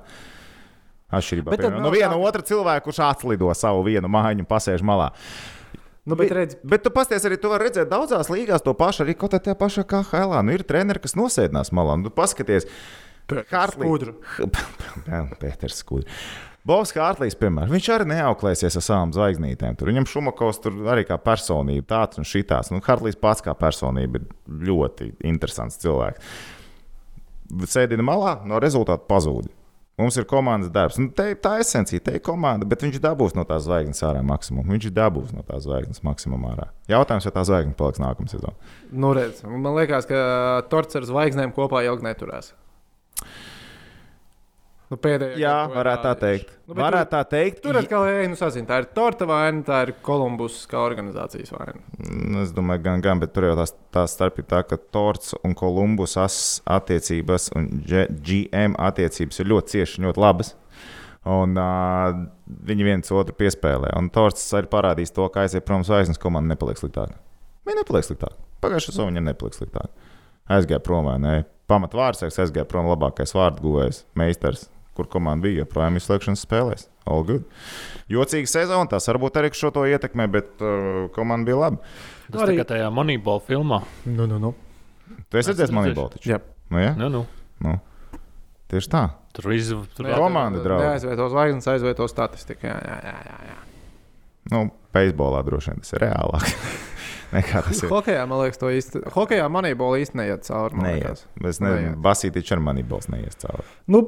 Atšķirībā 1.13 1.57
no 1.77 1.91
viena 1.93 2.15
otra 2.17 2.41
cilvēka, 2.45 2.85
kurš 2.87 3.03
atlido 3.05 3.51
savu 3.57 3.83
vienu 3.85 4.09
mājiņu 4.09 4.45
un 4.45 4.49
pasēž 4.49 4.85
malā. 4.85 5.11
Nu, 6.03 6.17
bet 6.19 6.33
redz, 6.35 6.57
Bet 6.67 6.83
tu 6.83 6.91
pasties 6.91 7.23
arī, 7.23 7.37
tu 7.39 7.51
vari 7.51 7.69
redzēt 7.69 7.87
daudzās 7.91 8.27
līgās 8.31 8.63
to 8.65 8.73
pašu, 8.75 9.05
arī 9.05 9.15
kaut 9.15 9.37
kādā 9.37 9.55
pašā 9.55 9.85
kā 9.87 10.01
Helā. 10.09 10.41
Nu, 10.43 10.51
ir 10.51 10.65
treneri, 10.67 10.99
kas 11.03 11.15
nosēdinās 11.15 11.71
malā. 11.75 11.95
Nu, 12.01 12.11
paskaties. 12.11 12.67
Jā, 15.11 15.21
Pēters 15.39 15.79
Skudrs. 15.79 16.25
Bobs 16.67 16.93
Hārtlīs, 16.95 17.35
piemēram, 17.35 17.71
viņš 17.75 17.87
arī 17.91 18.05
neauklēsies 18.13 18.77
ar 18.79 18.83
savām 18.85 19.11
zvaigznītēm. 19.15 19.75
Tur 19.75 19.89
viņam 19.91 20.07
Šumakovs 20.07 20.61
tur 20.63 20.77
arī 20.93 21.03
kā 21.07 21.17
personība, 21.19 21.83
tāds 21.89 22.21
un 22.21 22.27
šitās. 22.27 22.71
Nu, 22.71 22.79
Hārtlīs 22.83 23.19
pats 23.19 23.43
kā 23.43 23.51
personība 23.59 24.21
ir 24.21 24.29
ļoti 24.69 25.09
interesants 25.27 25.81
cilvēks. 25.83 26.37
Sēdina 27.67 28.05
malā, 28.07 28.37
no 28.47 28.61
rezultātu 28.63 29.07
pazūd. 29.11 29.51
Mums 30.03 30.17
ir 30.19 30.25
komandas 30.27 30.71
darbs. 30.73 30.97
Nu, 30.99 31.07
te, 31.15 31.29
tā 31.39 31.53
ir 31.55 31.63
esencija, 31.63 32.01
te 32.03 32.17
ir 32.17 32.23
komanda, 32.25 32.67
bet 32.67 32.81
viņš 32.83 32.99
dabūs 33.03 33.35
no 33.37 33.45
tās 33.47 33.63
zvaigznes 33.63 34.03
ārā 34.03 34.19
maksimumu. 34.27 34.67
Viņš 34.75 34.89
dabūs 34.91 35.31
no 35.31 35.45
tās 35.47 35.63
zvaigznes 35.63 36.03
maksimumu 36.03 36.49
ārā. 36.51 36.67
Jautājums, 36.91 37.29
vai 37.29 37.33
tā 37.37 37.45
zvaigzne 37.47 37.77
paliks 37.79 38.03
nākamā 38.03 38.33
sezonā? 38.33 38.51
Nu, 38.91 39.13
redz, 39.15 39.39
man 39.47 39.71
liekas, 39.77 40.09
ka 40.09 40.19
torts 40.73 40.99
ar 40.99 41.07
zvaigznēm 41.07 41.55
kopā 41.55 41.85
ilgi 41.87 42.09
neturēs. 42.09 42.51
Nu, 44.93 44.97
pēdējā 45.01 45.39
Jā, 45.41 45.53
ir 45.65 45.71
varētu 45.73 46.03
tā 46.05 46.11
teikt. 46.21 46.49
Nu, 46.69 46.75
varētu 46.77 47.09
tā 47.09 47.21
teikt. 47.31 47.61
Tur 47.63 47.77
atkal 47.79 48.03
ir 48.11 48.27
nu, 48.29 48.37
sazina, 48.37 48.67
tā 48.69 48.77
ir 48.83 48.87
torta 48.93 49.25
vaina, 49.25 49.63
tā 49.65 49.79
ir 49.87 49.91
Kolumbus 50.05 50.59
kā 50.69 50.77
organizācijas 50.85 51.49
vaina. 51.55 51.79
Nu, 52.13 52.43
Es 52.43 52.51
domāju, 52.53 52.83
gan, 52.85 53.01
gan, 53.01 53.21
bet 53.23 53.33
tur 53.33 53.47
jau 53.47 53.55
tās, 53.57 53.73
tā 53.95 54.03
starpība 54.11 54.51
tā, 54.51 54.59
ka 54.69 54.77
Torts 54.93 55.33
un 55.41 55.55
Kolumbus 55.57 56.13
as- 56.21 56.59
attiecības 56.69 57.49
un 57.57 57.71
GM 57.87 58.75
attiecības 58.77 59.41
ir 59.41 59.49
ļoti 59.49 59.73
ciešas, 59.77 60.03
ļoti 60.05 60.21
labas. 60.21 60.53
Un 61.33 61.55
uh, 61.57 62.11
viņi 62.67 62.85
viens 62.85 63.13
otru 63.15 63.33
piespēlē. 63.39 63.95
Un 63.97 64.11
Torts 64.13 64.43
arī 64.59 64.69
parādīs 64.69 65.13
to, 65.15 65.25
ka 65.33 65.47
aiziet 65.47 65.65
prom 65.65 65.81
no 65.81 65.87
zvaigznes 65.87 66.21
komanda 66.21 66.53
nepaliek 66.53 66.77
sliktāk. 66.77 67.15
Viņa 67.65 67.79
nepaliek 67.81 68.05
sliktāk. 68.11 68.35
Pagājušā 68.61 68.91
sezonā 68.91 69.13
viņa 69.15 69.25
nepaliek 69.31 69.57
sliktāk. 69.57 69.89
Aizgāja 70.51 70.83
prom 70.83 71.07
vai 71.07 71.17
ne? 71.23 71.33
Pamatvārds 71.71 72.25
aizgāja 72.27 72.67
prom 72.67 72.89
labākais 72.91 73.31
vārdu 73.33 73.63
guvējs, 73.63 74.01
meistars, 74.19 74.65
kur 74.97 75.09
komanda 75.11 75.47
bija 75.47 75.63
joprojām 75.63 75.99
izslēgšanas 75.99 76.43
spēlēs. 76.45 76.87
All 77.09 77.25
good. 77.27 77.47
Jocīga 78.11 78.47
sezona, 78.47 78.87
tas 78.91 79.09
varbūt 79.09 79.39
arī 79.41 79.51
šo 79.57 79.73
to 79.75 79.83
ietekmē, 79.89 80.27
bet 80.31 80.61
uh, 80.63 81.09
komanda 81.15 81.49
bija 81.49 81.59
laba. 81.59 81.95
Tas 82.29 82.45
Arī- 82.45 82.57
tikai 82.57 82.69
tajā 82.75 82.91
Moneyball 82.93 83.43
filmā. 83.43 83.81
Nu, 84.05 84.27
nu, 84.29 84.39
nu. 84.39 84.53
Tu 85.29 85.41
esi 85.41 85.51
redzējis 85.51 85.73
taču? 86.15 86.29
Jā. 86.29 86.39
Nu, 86.71 86.79
ja? 86.79 86.93
Nu, 86.97 87.09
nu. 87.11 87.25
nu. 87.65 87.75
Tieši 88.71 88.89
tā. 88.89 89.03
Tur 89.33 89.49
viss 89.51 89.73
tur 89.97 90.07
Jā, 90.07 90.17
Komanda, 90.17 90.61
draugi. 90.61 90.85
Neaizvieto 90.87 91.27
zvaigznes, 91.33 91.67
aizvieto 91.69 92.07
statistiku. 92.09 92.69
Jā, 92.69 92.77
jā, 92.77 92.97
jā. 93.01 93.13
jā, 93.27 93.37
jā. 93.49 93.59
Nu, 94.53 94.63
beisbolā 94.93 95.41
droši 95.45 95.71
vien 95.71 95.83
tas 95.83 95.93
ir 95.95 96.03
reālāk. 96.05 96.47
Nekā 97.33 97.63
tas 97.65 97.79
ir. 97.81 97.89
Hokejā, 97.89 98.25
man 98.29 98.43
liekas, 98.43 98.59
to 98.61 98.69
īsti. 98.69 99.01
Hokejā 99.15 99.45
manībola 99.49 100.01
īsti 100.03 100.19
neiet 100.19 100.45
cauri. 100.45 100.77
liekas. 100.85 101.25
Es 101.49 101.61
nezinu. 101.63 101.95
Basītiņš 102.05 102.51
ar 102.53 102.61
Moneyball 102.67 103.09
neies 103.13 103.39
cauri. 103.41 103.65
Nu, 103.89 104.03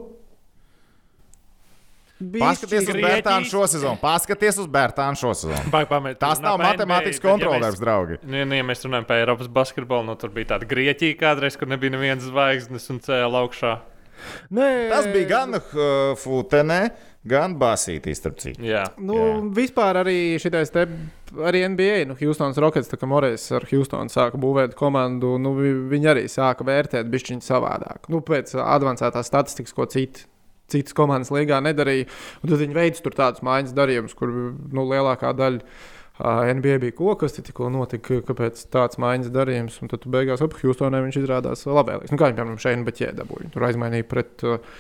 Paskaties 2.16 2.86
uz 2.88 2.96
Bērtānu 3.04 3.50
šo 3.50 3.66
sezonu. 3.68 3.98
Paskaties 4.00 4.60
uz 4.64 4.68
Bērtānu 4.72 5.20
šo 5.20 5.34
sezonu. 5.36 5.72
Vai 5.74 5.82
pamēt, 5.90 6.16
Tas 6.22 6.40
nav 6.40 6.58
matemātikas 6.64 7.20
kontrolērs, 7.24 7.80
draugi. 7.82 8.20
Nu, 8.24 8.38
ja, 8.40 8.46
nu, 8.48 8.56
ja 8.56 8.64
mēs 8.64 8.86
runājam 8.88 9.08
par 9.10 9.20
Eiropas 9.20 9.50
basketbolu, 9.52 10.08
nu, 10.08 10.16
tur 10.16 10.32
bija 10.36 10.54
tāda 10.54 10.70
Grieķija 10.70 11.18
kādreiz, 11.20 11.58
kur 11.60 11.68
nebija 11.68 11.92
nevienas 11.98 12.24
zvaigznes 12.30 12.88
un 12.94 13.02
cēlā 13.04 13.42
augšā. 13.44 13.74
Nē, 14.56 14.70
Tas 14.90 15.10
bija 15.12 15.28
gan 15.28 15.58
uh, 15.60 16.14
Futenē, 16.18 16.78
gan 17.28 17.58
Basītī, 17.60 18.14
starp 18.16 18.40
citu. 18.40 18.64
Jā. 18.64 18.86
Nu, 18.98 19.18
Jā. 19.20 19.34
vispār 19.58 20.00
arī 20.06 20.16
šitais 20.42 20.72
te, 20.72 20.86
arī 21.36 21.66
NBA, 21.68 22.06
nu, 22.08 22.16
Houstonas 22.22 22.58
Rockets, 22.64 22.88
tā 22.90 22.96
kā 23.02 23.10
Morēs 23.12 23.50
ar 23.58 23.68
Houstonu 23.70 24.10
sāka 24.14 24.40
būvēt 24.40 24.78
komandu, 24.80 25.34
nu, 25.42 25.52
vi- 25.60 25.76
viņi 25.98 26.10
arī 26.14 26.24
sāka 26.32 26.64
vērtēt 26.64 27.12
bišķiņu 27.12 27.44
savādāk. 27.44 28.08
Nu, 28.08 28.24
pēc 28.24 28.56
advancētās 28.56 29.28
statistikas, 29.28 29.76
ko 29.76 29.86
citi. 29.92 30.24
Citas 30.72 30.96
komandas 30.98 31.32
līgā 31.34 31.60
nedarīja. 31.64 32.08
Un 32.42 32.52
tad 32.52 32.64
viņi 32.64 33.02
tur 33.06 33.18
tādus 33.18 33.44
mājas 33.46 33.76
darījumus, 33.76 34.16
kur 34.18 34.32
nu, 34.32 34.86
lielākā 34.90 35.34
daļa 35.38 35.62
uh, 35.62 36.48
NBA 36.58 36.80
bija 36.86 36.96
ko, 36.98 37.14
kas 37.20 37.38
te 37.38 37.46
tikko 37.46 37.70
notika, 37.74 38.22
kāpēc 38.26 38.66
tāds 38.74 39.02
mājas 39.02 39.30
darījums. 39.34 39.78
Un 39.82 39.94
tad 39.94 40.06
tu 40.06 40.14
beigās 40.14 40.42
ap 40.46 40.58
Houstonē 40.62 41.04
viņš 41.06 41.22
izrādās 41.22 41.68
labvēlīgs. 41.70 42.14
Nu, 42.14 42.22
kā 42.22 42.32
viņi, 42.32 42.40
piemēram, 42.40 42.62
šeit 42.62 42.88
bet 42.88 43.02
ķēdabūja. 43.02 43.54
Tur 43.54 43.70
aizmainīja 43.70 44.10
pret 44.10 44.48
uh, 44.48 44.74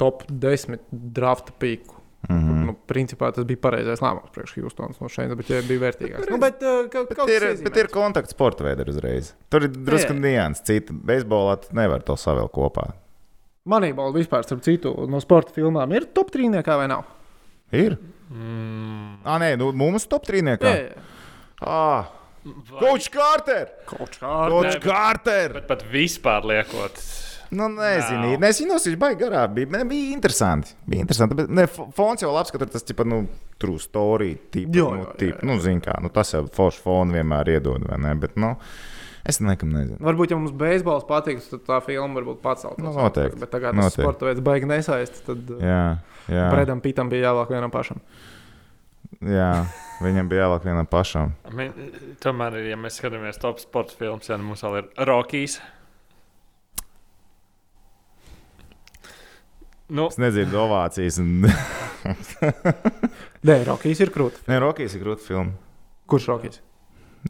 top 0.00 0.26
10 0.28 0.82
drafta 0.92 1.54
pīku. 1.58 1.94
Mm 1.94 1.98
Mm. 2.28 2.36
-hmm. 2.36 2.66
Nu, 2.66 2.76
principā 2.86 3.30
tas 3.32 3.44
bija 3.44 3.60
pareizais 3.62 4.00
lēmums 4.02 4.32
priekš 4.34 4.56
Houstonas. 4.62 5.00
No 5.00 5.08
šeit 5.08 5.34
bet 5.38 5.50
ja 5.50 5.62
bija 5.62 5.80
vērtīgāks. 5.80 6.30
Nu, 6.30 6.38
bet, 6.38 6.62
uh, 6.62 6.90
ka, 6.90 7.04
Bet 7.08 7.28
ir, 7.28 7.46
bet 7.62 7.76
ir 7.76 7.88
kontakts 7.92 8.34
sporta 8.34 8.64
veidā 8.64 8.88
uzreiz. 8.88 9.34
Tur 9.50 9.62
ir 9.62 9.70
drusku 9.70 10.12
nianses. 10.12 10.64
Cita 10.66 10.92
beisbolā 10.92 11.58
nevar 11.72 12.02
to 12.02 12.16
savēl 12.16 12.50
kopā. 12.50 12.90
Manībola 13.68 14.14
vispār, 14.16 14.44
starp 14.46 14.62
citu, 14.64 14.94
no 15.10 15.20
sporta 15.20 15.52
filmām 15.56 15.92
ir 15.96 16.06
top 16.16 16.30
trīniekā 16.34 16.76
vai 16.80 16.86
nav? 16.90 17.04
Ir? 17.76 17.98
Mm, 18.32 19.18
Ah, 19.28 19.38
nē, 19.40 19.56
nu, 19.60 19.72
mums 19.76 20.06
top 20.08 20.24
trīniekā. 20.28 20.72
Jā, 20.72 21.04
Ah, 21.60 22.06
vai- 22.44 22.80
Coach 22.80 23.10
Carter! 23.10 23.68
kaut 23.86 24.10
kā 24.20 24.48
Coach 24.48 24.64
Nē, 24.64 24.72
bet- 24.74 24.82
Carter! 24.84 25.52
Bet 25.58 25.66
pat 25.68 25.82
vispār 25.92 26.44
liekot. 26.44 27.00
Nu, 27.50 27.64
nezinu, 27.68 28.32
Nav. 28.36 28.40
nezinu, 28.40 28.74
viņš 28.76 28.98
bija 29.00 29.16
garā. 29.16 29.42
Bija, 29.52 29.70
ne, 29.72 29.84
bija 29.88 30.12
interesanti. 30.14 30.74
Bija 30.86 31.00
interesanti. 31.00 31.34
Bet, 31.34 31.48
ne, 31.48 31.64
fons 31.66 32.20
jau 32.22 32.30
labs, 32.32 32.50
ka 32.52 32.58
tur 32.58 32.66
tas 32.68 32.82
ir 32.84 33.04
nu, 33.08 33.26
true 33.58 33.78
story. 33.78 34.34
Tipa, 34.52 34.70
Jo, 34.76 34.90
nu, 34.90 34.98
jo, 34.98 35.04
jā, 35.06 35.16
tipa, 35.18 35.42
nu, 35.48 35.58
zin 35.58 35.80
kā, 35.80 35.94
nu, 36.02 36.10
tas 36.10 36.30
jau 36.32 36.42
foršs 36.46 36.78
fonu 36.84 37.12
vienmēr 37.16 37.48
iedod. 37.56 37.88
vai 37.88 37.96
Ne? 37.98 38.14
Bet, 38.14 38.36
nu, 38.36 38.54
es 39.26 39.40
nekam 39.40 39.72
nezinu. 39.74 39.98
Varbūt, 40.04 40.30
ja 40.34 40.38
mums 40.38 40.52
beisbols 40.58 41.06
patiks, 41.08 41.48
tad 41.50 41.64
tā 41.66 41.80
filma 41.84 42.20
varbūt 42.20 42.42
pacelt. 42.44 42.78
Nu, 42.82 42.92
noteikti. 42.94 43.40
Bet 43.42 43.50
tagad 43.54 43.76
tas 43.78 43.96
sporta 43.98 44.28
veids 44.30 44.44
baigi 44.44 44.68
nesaist. 44.70 45.22
Tad 45.26 45.50
uh, 45.56 45.62
Jā, 45.64 45.82
jā, 46.30 46.48
Bredam 46.54 46.80
Pitam 46.84 47.10
bija 47.12 47.30
jāvāk 47.32 47.54
vienam 47.56 47.72
pašam. 47.74 48.00
jā. 49.24 49.52
Viņam 49.98 50.28
bija 50.30 50.44
jālāk 50.44 50.62
vienam 50.68 50.86
pašam. 50.86 51.32
Tomēr, 52.22 52.60
ja 52.68 52.76
mēs 52.78 53.00
skatāmies 53.00 53.40
top 53.42 53.58
sporta 53.58 53.96
filmas, 53.98 54.28
tad 54.30 54.38
mums 54.44 54.62
vēl 54.62 54.76
ir 54.84 54.90
Rockies. 55.08 55.56
Nu, 59.88 60.06
Es 60.12 60.18
nedzirdu 60.20 60.58
ovācijas. 60.60 61.16
Un... 61.22 61.46
Nē, 63.48 63.54
Rokijs 63.66 64.02
ir 64.04 64.10
krūtis. 64.14 64.42
Nē, 64.46 64.58
Rokijas 64.62 64.94
ir 64.94 65.02
grūta 65.02 65.24
filma. 65.24 65.54
Kurš 66.08 66.26
Rokijs? 66.30 66.60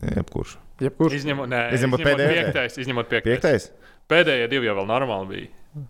Jebkurš. 0.03 0.57
Jebkurš. 0.81 1.19
izņemot, 1.23 1.49
nē, 1.51 1.63
Izņemot 1.75 2.01
izņemot 2.01 2.07
pēdējo? 2.07 2.35
piektais. 2.35 2.79
Izņemot 2.85 3.09
piektais. 3.11 3.31
Piektais? 3.33 3.71
Pēdējie 4.09 4.49
divi 4.49 4.67
jau 4.71 4.77
vēl 4.79 4.87
normāli 4.89 5.29
bija. 5.29 5.49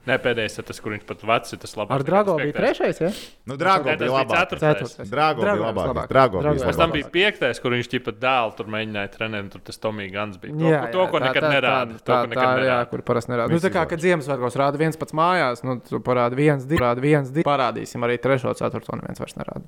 Nē, 0.09 0.16
pēdējais 0.21 0.59
ir 0.59 0.64
tas, 0.68 0.80
kur 0.83 0.92
viņš 0.92 1.04
pat 1.07 1.21
vecs 1.25 1.52
ir 1.54 1.59
tas 1.62 1.71
labākais. 1.78 1.95
Ar 1.95 2.02
Drago 2.04 2.33
bija 2.37 2.52
trešais, 2.52 2.99
ja? 3.00 3.09
Nu, 3.49 3.54
Drago 3.57 3.85
bija 3.97 4.11
labāk. 4.11 4.50
ceturtais. 4.50 4.97
Drago 5.09 5.40
bija 5.40 5.54
Drago 5.54 5.62
bija 5.62 5.71
labāk. 5.71 5.87
labāk. 5.92 6.09
Drago 6.11 6.40
Drago 6.42 6.57
bija 6.59 6.66
Pēc 6.66 6.76
tam 6.80 6.90
labāk. 6.90 6.97
bija 6.99 7.11
piektais, 7.14 7.61
kur 7.62 7.71
viņš 7.76 7.88
ķipa 7.95 8.12
dēlu 8.21 8.57
tur 8.59 8.66
mēģināja 8.75 9.12
trenēt, 9.14 9.49
tur 9.54 9.61
tas 9.64 9.78
Tomija 9.78 10.11
Gans 10.12 10.37
bija. 10.42 10.52
To, 10.59 10.66
Jā, 10.75 10.83
to 10.92 11.07
ko 11.09 11.18
jā, 11.23 11.25
nekad 11.28 11.42
tā, 11.47 11.52
nerāda. 11.54 11.95
Tā, 11.95 12.02
To, 12.02 12.12
tā, 12.12 12.18
ko 12.18 12.26
tā, 12.26 12.28
nekad 12.35 12.42
tā 12.42 12.50
jā, 12.50 12.61
nerāda. 12.66 12.90
kur 12.90 13.02
parasti 13.07 13.33
nerāda. 13.33 13.50
Nu, 13.54 13.59
tā 13.64 13.71
kā, 13.78 13.87
kad 13.95 13.99
Ziemassvētkos 14.04 14.59
rāda 14.61 14.76
viens 14.83 14.97
pats 14.99 15.12
mājās, 15.16 15.62
nu, 15.64 15.78
tu 15.88 16.00
parādi 16.04 16.35
viens, 16.42 16.66
divi, 16.68 16.83
parādi 16.83 17.00
viens, 17.07 17.30
divi. 17.30 17.47
Parādīsim 17.49 18.02
arī 18.04 18.18
trešo, 18.18 18.52
ceturto, 18.59 18.99
neviens 18.99 19.23
vairs 19.23 19.38
nerāda. 19.38 19.64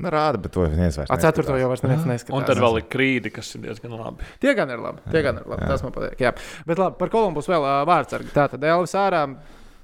Nu, 0.00 0.08
rāda, 0.10 0.40
bet 0.40 0.54
to 0.54 0.64
viens 0.72 0.96
vairs 0.98 1.10
A 1.12 1.18
ceturto 1.20 1.54
jau 1.60 1.68
vairs 1.70 1.82
neviens 1.84 2.06
neskatās. 2.08 2.34
Un 2.38 2.46
tad 2.48 2.58
vēl 2.58 2.80
ir 2.80 2.86
krīdi, 2.90 3.30
kas 3.34 3.52
ir 3.54 3.66
diezgan 3.66 3.92
labi. 3.98 4.24
Tie 4.42 4.54
gan 4.56 4.72
ir 4.72 4.80
labi. 4.82 5.04
Tie 5.12 5.22
gan 5.22 5.38
ir 5.38 5.48
labi. 5.52 5.68
Tas 5.68 5.84
man 5.84 5.94
patīk. 5.94 6.20
Jā. 6.22 6.32
Bet 6.66 6.80
labi, 6.80 6.96
par 6.98 7.12
Kolumbus 7.12 7.50
vēl 7.50 7.66
vārdsargi. 7.88 8.32
Tā 8.34 8.48
tad 8.54 8.64
Elvis 8.66 8.96
ārā, 8.98 9.26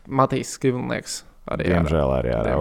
Matīs 0.09 0.55
Skivlnieks 0.57 1.21
arī. 1.53 1.69
Diemžēl 1.69 2.15
arī 2.17 2.33
ārā. 2.35 2.57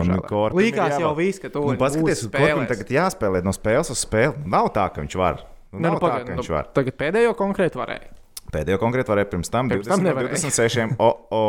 Līkās 0.58 0.98
jau 1.02 1.14
viss, 1.18 1.42
ka 1.44 1.52
tu 1.54 1.64
Nu, 1.64 1.78
paskaties, 1.80 2.28
Korpam 2.34 2.68
tagad 2.70 2.92
jāspēlē 2.98 3.44
no 3.46 3.56
spēles 3.56 3.92
uz 3.96 4.04
spēli. 4.04 4.44
Nav 4.46 4.74
tā, 4.76 4.90
ka 4.94 5.04
viņš 5.04 5.18
var. 5.20 5.46
Nu, 5.72 5.82
Ne, 5.82 5.90
nav 5.90 5.98
nu, 5.98 6.00
tā, 6.00 6.06
pagaid, 6.08 6.28
ka 6.28 6.32
nu, 6.36 6.42
viņš 6.42 6.52
var. 6.54 6.70
tagad 6.76 6.96
pēdējo 7.00 7.34
konkrēti 7.38 7.80
varēja. 7.80 8.14
Pēdējo 8.54 8.80
konkrēti 8.80 9.12
varēja 9.12 9.28
pirms 9.32 9.52
tam, 9.52 9.68
Pirms 9.72 9.88
20, 9.88 9.92
tam 9.92 10.04
no 10.06 10.10
nevarēja. 10.10 10.38
26. 10.40 10.94
O, 11.04 11.10
o, 11.36 11.42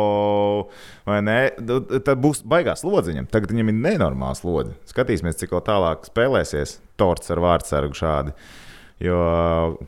vai 1.07 1.19
ne? 1.23 1.37
Tad 2.03 2.19
būs 2.19 2.41
baigās 2.43 2.83
lodziņam. 2.83 3.29
Tagad 3.31 3.53
viņam 3.53 3.71
ir 3.71 3.77
nenormāls 3.85 4.43
lodzi. 4.43 4.75
Skatīsimies, 4.91 5.37
cik 5.39 5.53
vēl 5.55 5.63
tālāk 5.69 6.09
spēlēsies. 6.09 6.77
Torts 6.99 7.31
ar 7.31 7.39
vārdsargu 7.45 7.95
šādi. 7.95 8.35
Jo 8.99 9.19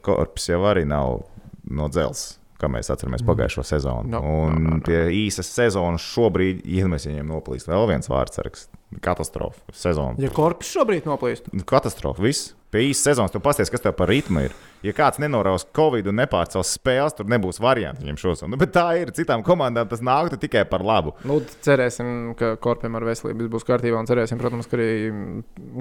korpus 0.07 0.47
jau 0.53 0.61
arī 0.71 0.85
nav 0.87 1.25
no 1.67 1.89
dzelzs. 1.91 2.37
Kā 2.61 2.69
mēs 2.69 2.91
atceramies 2.93 3.23
pagājušo 3.25 3.63
sezonu. 3.65 4.05
No, 4.13 4.21
un 4.21 4.53
no, 4.53 4.61
no, 4.61 4.75
no. 4.77 4.81
pie 4.85 4.99
īsas 5.17 5.49
sezonas 5.49 6.03
šobrīd, 6.05 6.61
ja 6.69 6.85
mēs 6.87 7.07
viņiem 7.09 7.27
noplīst, 7.33 7.67
vēl 7.67 7.87
viens 7.89 8.07
vārdsargs. 8.11 8.67
Katastrofa. 9.01 9.59
Sezona. 9.73 10.15
Ja 10.21 10.29
korpus 10.35 10.69
šobrīd 10.75 11.07
noplīst, 11.09 11.49
Nu, 11.57 11.65
Katastrofa. 11.67 12.21
Viss. 12.23 12.51
Pie 12.71 12.85
īsas 12.87 13.09
sezonas 13.09 13.33
tu 13.33 13.39
pasties, 13.43 13.67
kas 13.67 13.83
tev 13.83 13.91
par 13.97 14.07
ritmu 14.07 14.45
ir. 14.45 14.53
Ja 14.81 14.93
kāds 14.95 15.19
nenoraus 15.21 15.65
Covid 15.75 16.07
un 16.07 16.15
nepārcels 16.21 16.71
spēles, 16.77 17.13
tur 17.17 17.27
nebūs 17.29 17.59
variantu 17.61 18.05
viņam 18.05 18.19
šos. 18.21 18.43
Nu, 18.47 18.55
bet 18.61 18.71
tā 18.77 18.85
ir. 19.01 19.11
Citām 19.17 19.43
komandām 19.43 19.89
tas 19.91 19.99
nāktu 20.05 20.39
tikai 20.39 20.63
par 20.69 20.85
labu. 20.87 21.11
nu, 21.27 21.41
cerēsim, 21.65 22.31
ka 22.39 22.53
korpiem 22.63 22.95
ar 22.95 23.05
veselību 23.09 23.49
būs 23.51 23.67
kārtībā. 23.67 23.99
Un 23.99 24.07
cerēsim, 24.07 24.39
protams, 24.39 24.69
ka 24.71 24.79
arī 24.79 24.91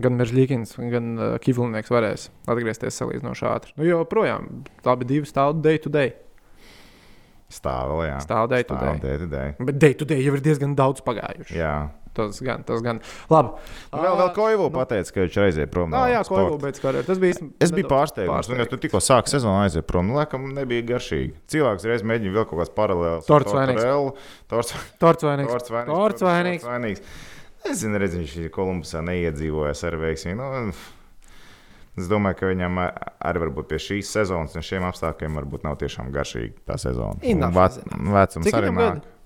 gan 0.02 0.18
Meržģīkins, 0.18 0.74
gan 0.90 1.12
uh, 1.14 1.36
Kivlinieks 1.42 1.94
varēs 1.94 2.26
atgriezties 2.50 2.98
salīdzinoši 2.98 3.46
ātri. 3.52 3.76
Nu, 3.78 3.86
jo 3.86 4.02
projām 4.10 4.50
abi 4.82 5.08
divi 5.08 5.30
stāv 5.30 5.62
day 5.62 5.78
to 5.78 5.94
day. 5.94 6.16
Stāv 7.50 7.90
vēl, 7.90 8.04
jā. 8.06 8.18
Stāv 8.22 8.50
day 8.50 8.66
to 8.66 8.76
Stāv 8.76 9.00
day. 9.00 9.00
day 9.02 9.16
to 9.18 9.30
day. 9.30 9.54
Bet 9.58 9.80
day 9.82 9.96
to 9.98 10.06
day 10.06 10.20
jau 10.22 10.36
ir 10.36 10.44
diezgan 10.44 10.76
daudz 10.78 11.02
pagājuši. 11.06 11.56
Jā. 11.58 11.74
Tas 12.14 12.40
gan, 12.42 12.62
tas 12.66 12.82
gan. 12.82 12.98
Labi. 13.30 13.52
Vēl, 13.94 14.14
vēl 14.18 14.30
Koivu 14.34 14.66
pateica, 14.74 15.12
ka 15.14 15.24
viņš 15.24 15.36
aiziet 15.44 15.70
prom 15.70 15.92
no 15.92 16.00
jā. 16.10 16.22
Koivu 16.26 16.58
beidz 16.62 16.82
karjeru. 16.82 17.06
Tas 17.06 17.20
bija. 17.22 17.38
Es 17.62 17.74
biju 17.74 17.86
pārsteigts. 17.90 18.50
Viņš 18.50 18.70
tur 18.72 18.82
tikko 18.82 19.02
sāka 19.04 19.30
sezonu 19.30 19.62
aiziet 19.62 19.86
prom. 19.86 20.08
Nu, 20.10 20.18
laikam, 20.18 20.48
nebija 20.56 20.88
garšīgi. 20.90 21.36
Cilvēks 21.54 21.86
reiz 21.86 22.06
mēģināja 22.06 22.36
vēl 22.40 22.48
kaut 22.50 22.58
kādas 22.58 22.74
paralēlas. 22.74 23.28
Torts 23.30 23.54
vainīgs. 23.54 23.84
Torts 24.50 25.26
vainīgs. 25.26 25.54
Torts 25.90 26.26
vainīgs. 26.26 27.06
Es 27.70 27.82
zinu, 27.82 28.00
redz, 28.00 28.16
viņš 28.18 28.50
Kolumbusā 28.54 29.04
neiedzīvojis 29.06 29.84
ar 29.86 29.98
veiksmi. 30.00 30.34
Nu, 30.38 30.72
es 32.00 32.10
domāju, 32.10 32.38
ka 32.40 32.50
viņam 32.50 32.80
arī 32.82 33.44
varbūt 33.44 33.70
pie 33.70 33.78
šīs 33.84 34.10
sezonas 34.16 34.56
un 34.58 34.66
šiem 34.66 34.86
apstākļiem 34.88 35.38
varbūt 35.40 35.64
nav 35.68 35.78
tiešām 35.80 36.10
garšīga 36.14 36.66
tā 36.72 36.78
sezona. 36.80 37.20
Vec, 37.20 37.80
vecums 37.90 38.52
arī 38.60 38.72
nāk. 38.74 39.00
gadi? 39.00 39.16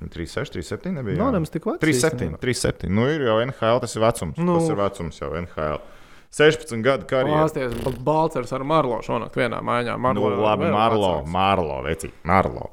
36, 0.00 0.54
37 0.56 0.94
nebija. 0.96 1.18
Nav 1.20 1.28
jā? 1.28 1.36
nemaz 1.36 1.52
tik 1.52 1.66
vecs. 1.68 1.80
37, 1.82 2.36
37. 2.40 2.92
Nu, 2.96 3.06
ir 3.12 3.24
jau 3.26 3.36
NHL, 3.44 3.80
tas 3.82 3.96
ir 3.96 4.04
vecums. 4.04 4.38
Nu. 4.40 4.56
Tas 4.56 4.70
ir 4.72 4.78
vecums 4.78 5.20
jau 5.20 5.32
NHL. 5.42 5.80
16 6.30 6.84
gadu 6.86 7.08
karjeras. 7.10 7.50
Pāsties, 7.50 7.98
Balčers 8.06 8.52
ar 8.54 8.64
Marlo 8.64 9.00
šonakt 9.04 9.36
vienā 9.36 9.58
mājā. 9.66 9.96
Nu, 9.98 10.04
Marlo 10.06 10.30
labi, 10.38 10.68
vēl 10.68 10.76
Marlo. 10.76 11.10
Marlo, 11.28 11.80
veci, 11.84 12.12
Marlo. 12.28 12.70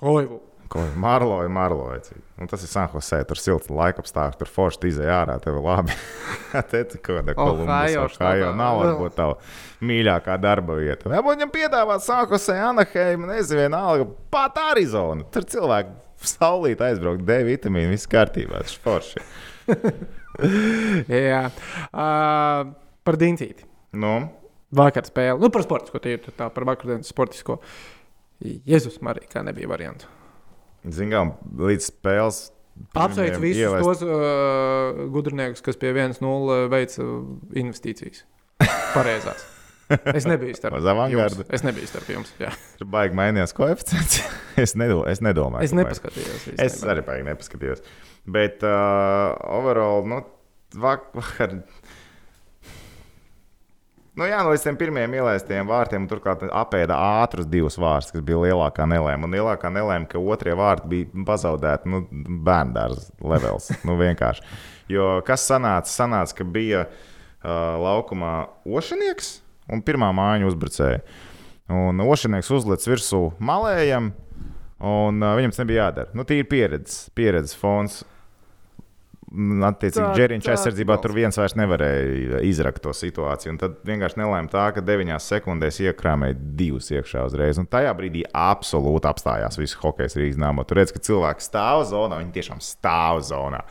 Koivu. 0.00 0.40
Ir 0.78 1.52
Marlo. 1.52 1.86
Veci. 1.92 2.16
Un 2.40 2.48
tas 2.50 2.62
ir 2.64 2.70
Sanhosē, 2.70 3.20
tur 3.28 3.38
silts 3.40 3.70
laika 3.72 4.02
apstākļi, 4.02 4.38
tur 4.40 4.50
forši 4.50 4.90
izēja 4.90 5.18
ārā, 5.22 5.36
tev 5.42 5.58
ir 5.58 5.66
labi. 5.66 5.96
Te 6.72 6.82
tu 6.88 6.98
kaut 6.98 7.20
kāda 7.20 7.34
Kolumbus, 7.38 7.68
Ohio 7.68 8.06
štatā. 8.12 8.50
nav 8.58 8.80
varbūt 8.80 9.16
tava 9.18 9.36
mīļākā 9.84 10.36
darba 10.42 10.76
vieta. 10.80 11.10
Varbūt 11.12 11.38
viņam 11.38 11.54
piedāvāt 11.54 12.04
Sanhosē, 12.06 12.58
Anaheim, 12.70 13.28
nezinu, 13.30 13.62
vienalga, 13.64 14.08
pat 14.32 14.60
Arizona. 14.70 15.26
Tur 15.34 15.48
cilvēki 15.52 15.96
saulīt 16.32 16.84
aizbraukt, 16.84 17.24
D 17.28 17.40
vitamīnu, 17.48 17.92
viss 17.94 18.10
kārtībā, 18.10 18.62
tas 18.62 18.76
ir 18.76 18.84
forši. 18.84 19.24
Jā. 21.32 21.42
Uh, 21.92 22.72
par 23.04 23.18
Dincīti. 23.20 23.68
Nu, 23.92 24.14
Vakar 24.72 25.04
spēle. 25.04 25.36
Nu, 25.36 25.50
par 25.52 25.64
sportisko 25.66 26.00
tīru. 26.00 26.32
Tā 26.32 26.48
par 26.52 26.64
vakardienas 26.64 27.10
sportisko. 27.12 27.58
Jēzus 28.40 29.02
Marija, 29.04 29.28
kā 29.34 29.42
nebija 29.44 29.68
variantu. 29.70 30.08
Zinām, 30.88 31.36
līdz 31.58 31.88
spēles. 31.92 32.42
Apsveicu 32.96 33.40
visus 33.42 33.62
ielaist- 33.66 33.84
tos 33.84 34.04
uh, 34.06 35.02
gudrniekus, 35.12 35.62
kas 35.64 35.76
pie 35.78 35.92
1-0 35.92 36.62
veica 36.72 37.08
investīcijas. 37.62 38.24
Pareizās. 38.96 39.44
Es 40.14 40.24
nebiju 40.24 40.56
starp 40.56 40.78
jums. 41.12 41.40
Es 41.52 41.64
nebiju 41.66 41.88
starp 41.90 42.08
jums. 42.14 42.32
Jā. 42.40 42.52
Tur 42.80 42.88
baigi 42.92 43.16
mainījās 43.18 43.52
koeficients. 43.56 44.22
es, 44.64 44.76
nedo, 44.78 45.02
es 45.10 45.20
nedomāju. 45.24 45.66
Es 45.68 45.74
nepaskatījos. 45.76 46.46
Es 46.54 46.54
īstenībā. 46.56 46.94
arī 46.94 47.04
baigi 47.08 47.26
nepaskatījos. 47.28 47.84
Bet 48.32 48.64
uh, 48.64 49.34
overall, 49.52 50.06
nu, 50.08 50.22
vak 50.80 51.10
vakar. 51.18 51.58
Nu, 54.12 54.26
jā, 54.28 54.42
nu, 54.44 54.50
līdz 54.52 54.66
tam 54.66 54.76
pirmajiem 54.76 55.14
ielaistiem 55.16 55.68
vārtiem, 55.70 56.04
turklāt 56.04 56.42
apēda 56.44 56.98
ātrus 57.22 57.46
divus 57.48 57.78
vārdus, 57.80 58.10
kas 58.12 58.24
bija 58.28 58.42
lielākā 58.42 58.84
nelēma. 58.84 59.24
Un 59.24 59.32
lielākā 59.32 59.70
nelēma, 59.72 60.04
ka 60.10 60.20
otrie 60.20 60.52
vārti 60.58 60.90
bija 60.90 61.24
pazaudēti, 61.30 61.88
nu, 61.88 62.02
bērndārs 62.44 63.08
levels. 63.24 63.70
Nu, 63.88 63.96
vienkārši. 63.96 64.44
Jo 64.92 65.06
kas 65.24 65.46
sanāca? 65.48 65.88
Sanāca, 65.88 66.36
ka 66.42 66.44
bija 66.44 66.84
uh, 66.84 67.48
laukumā 67.80 68.34
ošanieks 68.68 69.38
un 69.72 69.80
pirmā 69.86 70.12
mājiņa 70.12 70.50
uzbrucēja. 70.50 71.00
Un 71.72 72.04
ošanieks 72.04 72.52
uzlicis 72.52 72.92
virsū 72.92 73.22
malējam, 73.40 74.12
un 74.76 75.24
uh, 75.24 75.32
viņam 75.40 75.56
tas 75.56 75.62
nebija 75.64 75.86
jādara. 75.86 76.12
Nu, 76.12 76.28
Tīri 76.28 76.44
pieredzes, 76.52 77.06
pieredzes 77.16 77.56
fons. 77.56 78.02
Attiecīgi, 79.32 80.10
Džeriņš 80.12 80.48
aizsardzībā 80.52 80.98
tur 81.00 81.14
viens 81.16 81.38
vairs 81.40 81.54
nevarēja 81.56 82.42
izrakt 82.44 82.82
to 82.84 82.92
situāciju. 82.92 83.54
Tad 83.62 83.78
vienkārši 83.88 84.18
nelēma 84.20 84.52
tā, 84.52 84.66
ka 84.76 84.84
9 84.84 85.16
sekundēs 85.24 85.80
iekrāmēja 85.86 86.36
divus 86.58 86.90
iekšā 86.92 87.24
uzreiz. 87.30 87.60
Un 87.62 87.68
tajā 87.72 87.94
brīdī 87.96 88.26
absolūti 88.28 89.08
apstājās 89.08 89.56
viss 89.56 89.78
hokejs 89.80 90.18
Rīgas 90.20 90.42
nāmā. 90.42 90.66
Tur 90.68 90.82
redz, 90.82 90.92
ka 90.92 91.00
cilvēki 91.08 91.48
stāv 91.48 91.86
zonā, 91.88 92.20
viņi 92.20 92.36
tiešām 92.36 92.60
stāv 92.60 93.22
zonā. 93.24 93.64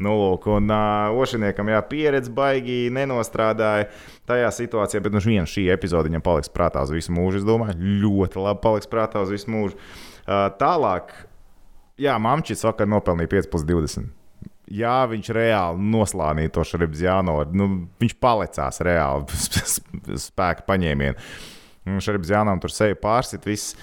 Nu, 0.00 0.16
lūk, 0.16 0.48
un 0.56 0.72
uh, 0.72 1.12
Ošaniekam 1.20 1.68
jā, 1.72 1.84
pieredze 1.92 2.32
baigi 2.32 2.86
nenostrādāja 2.92 3.90
tajā 4.28 4.50
situācijā, 4.62 5.04
bet 5.04 5.12
nu, 5.12 5.20
viena 5.24 5.48
šī 5.48 5.68
epizode 5.76 6.08
viņam 6.08 6.24
paliks 6.24 6.52
prātā 6.52 6.88
uz 6.88 6.96
visu 6.96 7.12
mūžu. 7.16 7.42
Es 7.42 7.48
domāju, 7.48 7.76
ļoti 8.04 8.44
labi 8.48 8.64
paliks 8.64 8.88
prātā 8.92 9.24
uz 9.24 9.32
visu 9.32 9.52
mūžu. 9.52 9.76
Uh, 10.24 10.48
tālāk, 10.56 11.12
jā, 12.00 12.16
Mamčits 12.16 12.64
vakar 12.64 12.88
nopelnīja 12.88 13.36
5 13.42 13.52
plus 13.52 13.68
20. 13.68 14.15
Jā, 14.66 14.96
viņš 15.06 15.28
reāli 15.36 15.90
noslānīja 15.92 16.52
to 16.56 16.64
Šaribzjāno. 16.66 17.36
Nu, 17.54 17.68
viņš 18.02 18.16
palicās 18.22 18.80
reāli 18.82 19.38
spēka 20.26 20.66
paņēmienu. 20.66 21.28
Šaribzjānam 22.02 22.58
tur 22.62 22.74
seja 22.74 22.98
pārsit 22.98 23.46
viss. 23.46 23.76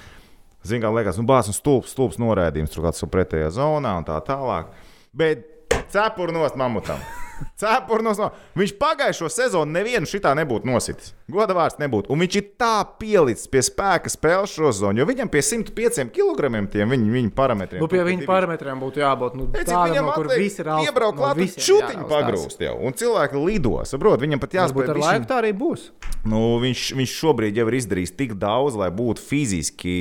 Zinām, 0.67 0.95
liekas, 0.95 1.19
nu, 1.19 1.27
bāzes 1.27 1.59
stulbs, 1.59 1.91
stulbs 1.91 2.19
norādījums 2.19 2.71
tur 2.71 2.85
kāds 2.87 3.03
pretējā 3.11 3.49
zonā 3.55 3.97
un 3.99 4.07
tā 4.07 4.19
tālāk. 4.27 4.71
Bet 5.15 5.47
cepurnos 5.93 6.57
mamutam. 6.59 7.01
Cepurnos 7.59 8.19
no... 8.21 8.29
Viņš 8.57 8.73
pagājušo 8.79 9.29
sezonu 9.31 9.73
nevienu 9.73 10.07
šitā 10.09 10.33
nebūtu 10.37 10.69
nositis. 10.69 11.13
Goda 11.31 11.55
vārds 11.57 11.79
nebūtu. 11.81 12.11
Un 12.13 12.23
viņš 12.23 12.37
ir 12.39 12.45
tā 12.61 12.73
pielicis 12.99 13.49
pie 13.51 13.63
spēka 13.65 14.11
spēles 14.11 14.53
šo 14.53 14.71
zonu, 14.75 15.01
jo 15.01 15.07
viņam 15.09 15.31
pie 15.33 15.43
105 15.45 16.11
kg 16.13 16.51
tiem 16.73 16.93
viņa, 16.93 17.11
viņa 17.17 17.33
parametriem. 17.37 17.83
Nu, 17.83 17.89
pie 17.91 18.03
viņa 18.07 18.27
parametriem 18.29 18.83
būtu 18.83 19.03
jābūt 19.03 19.37
nu, 19.39 19.47
Redzi, 19.51 19.71
tādam, 19.71 19.91
viņam 19.91 20.09
no 20.09 20.15
kur 20.17 20.31
viss 20.33 20.61
ir 20.61 20.71
augsts. 20.75 20.91
Iebraukt 20.91 21.19
klāt, 21.19 21.41
no 21.41 21.65
čūtiņu 21.67 22.09
pagrūst 22.11 22.65
jau. 22.67 22.75
Un 22.83 22.97
cilvēki 22.99 23.43
lido, 23.47 23.75
saprot, 23.89 24.21
viņam 24.23 24.43
pat. 24.43 24.59
Varbūt 24.63 24.93
ar 24.93 25.01
laiku 25.01 25.29
tā 25.29 25.41
arī 25.41 25.53
būs. 25.57 25.89
Nu, 26.23 26.39
viņš, 26.63 26.93
viņš 26.95 27.13
šobrīd 27.19 27.57
jau 27.59 27.65
ir 27.67 27.75
izdarījis 27.81 28.13
tik 28.15 28.37
daudz, 28.39 28.77
lai 28.79 28.87
būtu 28.95 29.19
fiziski. 29.19 29.95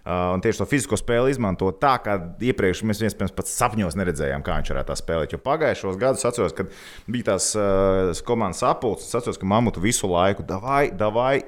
Uh, 0.00 0.34
un 0.34 0.42
tieši 0.44 0.60
to 0.60 0.66
fizisko 0.68 0.98
spēli 1.00 1.32
izmanto 1.32 1.70
tā, 1.80 1.94
kā 2.04 2.16
iepriekš 2.44 2.82
mēs 2.88 3.00
iespējams 3.08 3.34
pat 3.36 3.48
sapņos 3.48 3.96
neredzējām, 4.00 4.44
kā 4.44 4.58
viņš 4.58 4.72
varētu 4.74 4.98
spēlēt. 5.00 5.32
Jo 5.32 5.40
pagājušos 5.44 5.98
gadus 6.00 6.26
atceros, 6.28 6.56
kad 6.56 6.72
bija 7.08 7.30
tās 7.32 7.50
uh, 7.56 8.12
komandas 8.28 8.60
sapulces, 8.64 9.08
es 9.08 9.16
atceros, 9.16 9.40
ka 9.40 9.48
mamutu 9.48 9.80
visu 9.84 10.10
laiku 10.12 10.44
davai, 10.44 10.90
davai. 10.92 11.38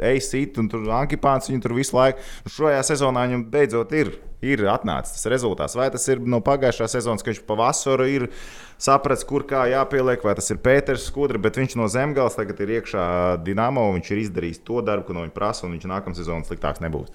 Ej, 0.00 0.22
sit, 0.24 0.56
un 0.60 0.72
tur 0.72 0.88
Ankipāns 0.96 1.50
viņu 1.50 1.64
tur 1.66 1.76
visu 1.76 1.96
laiku. 1.98 2.24
Un 2.46 2.56
šajā 2.56 2.84
sezonā 2.88 3.26
viņam 3.28 3.48
beidzot 3.52 3.92
ir, 3.96 4.14
ir 4.42 4.64
atnācis 4.70 5.16
tas 5.16 5.30
rezultāts. 5.32 5.78
Vai 5.78 5.88
tas 5.94 6.04
ir 6.10 6.20
no 6.20 6.42
pagājušā 6.44 6.90
sezonas, 6.96 7.24
ka 7.24 7.32
viņš 7.32 7.42
pavasarī 7.48 8.10
ir 8.16 8.28
sapratis, 8.82 9.24
kur 9.26 9.44
kā 9.46 9.64
jāpieliek, 9.70 10.24
vai 10.26 10.34
tas 10.38 10.50
ir 10.50 10.60
Pēters 10.62 11.06
Skudra, 11.06 11.38
bet 11.42 11.58
viņš 11.60 11.76
no 11.78 11.86
zemgājas 11.90 12.38
tagad 12.38 12.60
ir 12.64 12.76
iekšā 12.78 13.04
Dienāmo. 13.46 13.86
Viņš 13.96 14.12
ir 14.12 14.22
izdarījis 14.24 14.62
to 14.66 14.82
darbu, 14.84 15.08
ko 15.08 15.16
no 15.16 15.24
viņa 15.26 15.34
prasa, 15.36 15.66
un 15.66 15.76
viņš 15.76 15.88
nākamā 15.90 16.18
sezonā 16.18 16.46
sliktāks 16.48 16.82
nebūs. 16.82 17.12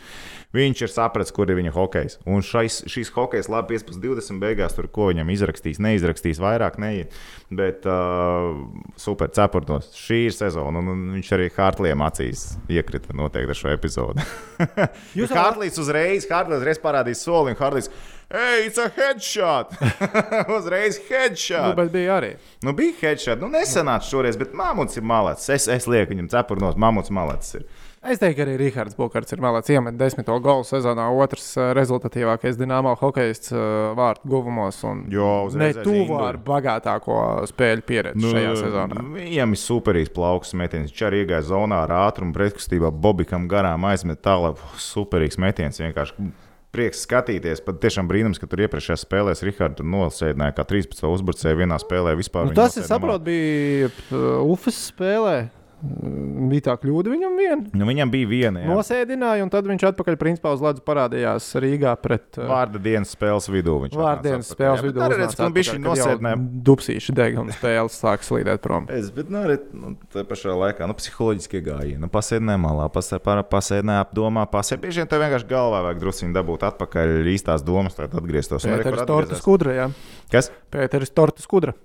Viņš 0.55 0.85
ir 0.85 0.91
sapratis, 0.93 1.33
kur 1.35 1.49
ir 1.51 1.59
viņa 1.59 1.73
hokejs. 1.75 2.17
Un 2.29 2.45
šais, 2.45 2.79
šīs 2.87 3.11
hokejs 3.11 3.49
labi 3.51 3.75
15, 3.75 3.99
20 3.99 4.39
beigās, 4.39 4.77
tur 4.77 4.87
ko 4.87 5.09
viņam 5.11 5.27
izrakstīs, 5.33 5.81
neizrakstīs 5.83 6.39
vairāk, 6.39 6.79
neiet. 6.79 7.15
Bet 7.51 7.83
uh, 7.87 8.55
super 8.99 9.31
cepurnos. 9.35 9.91
Šī 9.97 10.21
ir 10.29 10.35
sezona, 10.35 10.79
un, 10.79 10.93
un 10.93 11.03
viņš 11.17 11.33
arī 11.35 11.49
Hartliem 11.57 12.03
acīs 12.05 12.45
iekrita 12.71 13.15
noteikti 13.17 13.53
ar 13.53 13.59
šo 13.59 13.73
epizodu. 13.75 14.23
Jūs 15.19 15.35
Hartlīs 15.35 15.79
uzreiz, 15.83 16.29
Hartlīs 16.31 16.63
uzreiz 16.63 16.81
parādīs 16.81 17.16
soli, 17.23 17.53
un 17.53 17.59
Hartlīs, 17.59 17.89
hey, 18.31 18.67
it's 18.67 18.77
a 18.81 18.89
headshot! 18.93 19.73
uzreiz 20.57 20.99
Nu, 20.99 21.07
headshot! 21.09 21.75
bet 21.79 21.91
bija 21.93 22.19
arī. 22.19 22.35
Nu, 22.65 22.75
bija 22.77 22.95
headshot. 23.01 23.41
Nu, 23.43 23.51
nesanāca 23.53 24.09
šoreiz, 24.09 24.39
bet 24.39 24.55
Mamuts 24.57 24.99
ir 24.99 25.05
malāts. 25.07 25.49
Es, 25.53 25.67
es 25.71 25.89
lieku 25.89 26.15
viņam 26.15 26.31
cepurnos, 26.35 26.79
Mamuts 26.79 27.13
malāts. 27.13 27.55
Ir. 27.59 27.67
Es 28.07 28.21
teiktu, 28.21 28.43
arī 28.45 28.55
Rahards 28.61 28.95
Bukārts 28.95 29.33
ir 29.33 29.41
malāts. 29.43 29.71
Iemet 29.73 29.97
desmito 29.99 30.35
golu 30.43 30.63
sezonā, 30.67 31.07
otrs 31.17 31.47
ā, 31.59 31.71
rezultatīvākais 31.75 32.55
dināmā 32.59 32.93
hokejists 32.99 33.51
ā, 33.51 33.63
vārtu 33.97 34.29
guvumos. 34.31 34.79
Jo 35.11 35.31
Ne 35.57 35.71
tuvu 35.75 36.19
ar 36.21 36.37
bagātāko 36.45 37.17
spēļu 37.49 37.85
pieredzi 37.89 38.21
nu, 38.21 38.31
šajā 38.35 38.53
sezonā. 38.61 39.03
Viņam 39.17 39.55
ir 39.57 39.61
superīgs 39.63 40.13
plauks 40.15 40.53
metiens. 40.55 40.93
Viņš 40.93 41.05
arī 41.09 41.23
iegāja 41.25 41.49
zonā 41.49 41.81
ar 41.87 41.95
ātrumu, 42.05 42.35
pretkustībā 42.37 42.93
Bobikam 42.93 43.49
garām 43.51 43.89
aizmet 43.89 44.21
tālāk. 44.23 44.61
Superīgs 44.79 45.41
metiens. 45.41 45.81
Vienkārši 45.81 46.29
prieks 46.75 47.03
skatīties. 47.07 47.61
Pat 47.65 47.79
tiešām 47.83 48.09
brīnums, 48.09 48.39
ka 48.41 48.49
tur 48.49 48.63
iepriekšējā 48.65 48.97
spēlē 49.01 49.35
Rihards 49.41 49.85
nosēdināja 49.85 50.55
kā 50.57 50.65
13 50.67 51.07
uzbrucēju 51.09 51.61
vienā 51.63 51.79
spēlē. 51.81 52.15
Vispār 52.19 52.49
Nu, 52.49 52.57
tas, 52.57 52.77
es 52.79 52.89
saprotu, 52.91 53.27
bija 53.29 53.91
uh, 53.91 54.41
Ufas 54.45 54.79
spēlē. 54.91 55.37
Bija 55.77 56.63
tā 56.71 56.73
kļūda 56.81 57.11
viņam 57.13 57.35
viena. 57.37 57.57
Nu, 57.77 57.85
viņam 57.85 58.09
bija 58.09 58.27
viena. 58.31 58.63
jā. 58.63 58.69
Nosēdināja, 58.71 59.43
un 59.45 59.51
tad 59.53 59.67
viņš 59.69 59.83
atpakaļ 59.91 60.15
principā 60.17 60.49
uz 60.55 60.63
ledus 60.65 60.81
parādījās 60.87 61.45
Rīgā 61.61 61.91
pret 62.01 62.39
uh, 62.41 62.47
Vārda 62.49 62.81
dienas 62.81 63.11
spēles 63.13 63.45
vidū. 63.53 63.75
Vārdienas 63.93 64.49
atpakaļ. 64.49 64.55
spēles 64.57 64.81
Jā, 64.81 64.85
vidū. 64.87 65.03
arī 65.05 65.19
redz, 65.21 65.35
ka 65.37 65.49
viņš 65.53 65.69
bija 65.75 65.83
nosēdinājis. 65.85 66.47
Dupsīši 66.69 67.15
deg 67.19 67.37
un 67.43 67.51
spēles 67.53 67.99
sāk 68.01 68.25
slīdēt 68.25 68.63
prom. 68.65 68.87
Es, 68.97 69.11
bet, 69.13 69.29
nu, 69.29 69.43
arī 69.45 69.59
nu, 69.77 69.93
tā 70.09 70.23
pašā 70.25 70.55
laikā, 70.57 70.87
nu, 70.89 70.95
psiholoģiskie 70.97 71.61
gājieni. 71.67 72.01
Nu, 72.01 72.09
pasēdināja 72.09 72.57
malā, 72.63 72.87
pasē- 72.89 73.21
pasēdināja 73.21 74.07
apdomā, 74.07 74.47
pasēdināja. 74.49 74.85
Bieži 74.87 75.03
vien 75.03 75.11
tev 75.13 75.21
vienkārši 75.27 75.49
galvā 75.51 75.83
vajag 75.85 76.01
drusku 76.01 76.31
dabūt 76.33 76.65
atpakaļ 76.71 77.29
īstās 77.35 77.61
domas, 77.67 77.93
lai 78.01 78.09
atgrieztos. 78.09 78.65
Pēteris 78.65 79.05
Torta 79.05 79.21
atgriezās. 79.29 79.43
skudra, 79.45 79.77
jā. 79.77 79.87
Kas? 80.33 80.49
Pēteris 80.73 81.13
Torta 81.13 81.45
skudra. 81.45 81.77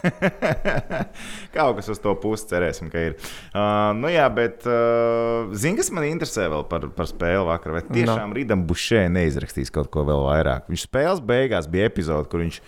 Kaut 1.54 1.80
kas 1.80 1.88
uz 1.90 1.98
to 2.02 2.12
pusi 2.22 2.46
cerēsim, 2.52 2.90
ka 2.92 3.02
ir. 3.08 3.16
Uh, 3.50 3.90
nu, 3.98 4.10
jā, 4.12 4.26
bet 4.34 4.66
uh, 4.68 5.50
zini, 5.56 5.80
kas 5.80 5.90
man 5.94 6.06
interesē 6.06 6.46
vēl 6.52 6.62
par, 6.70 6.86
par 6.94 7.08
spēli 7.10 7.42
vakar? 7.48 7.74
Vai 7.78 7.82
tiešām 7.88 8.36
Rītam 8.36 8.62
Bušē 8.68 9.08
neizrakstīs 9.10 9.72
kaut 9.74 9.90
ko 9.94 10.06
vēl 10.06 10.22
vairāk? 10.28 10.70
Viņš 10.70 10.86
spēles 10.86 11.24
beigās 11.26 11.68
bija 11.70 11.90
epizode, 11.90 12.30
kur 12.30 12.44
viņš. 12.44 12.62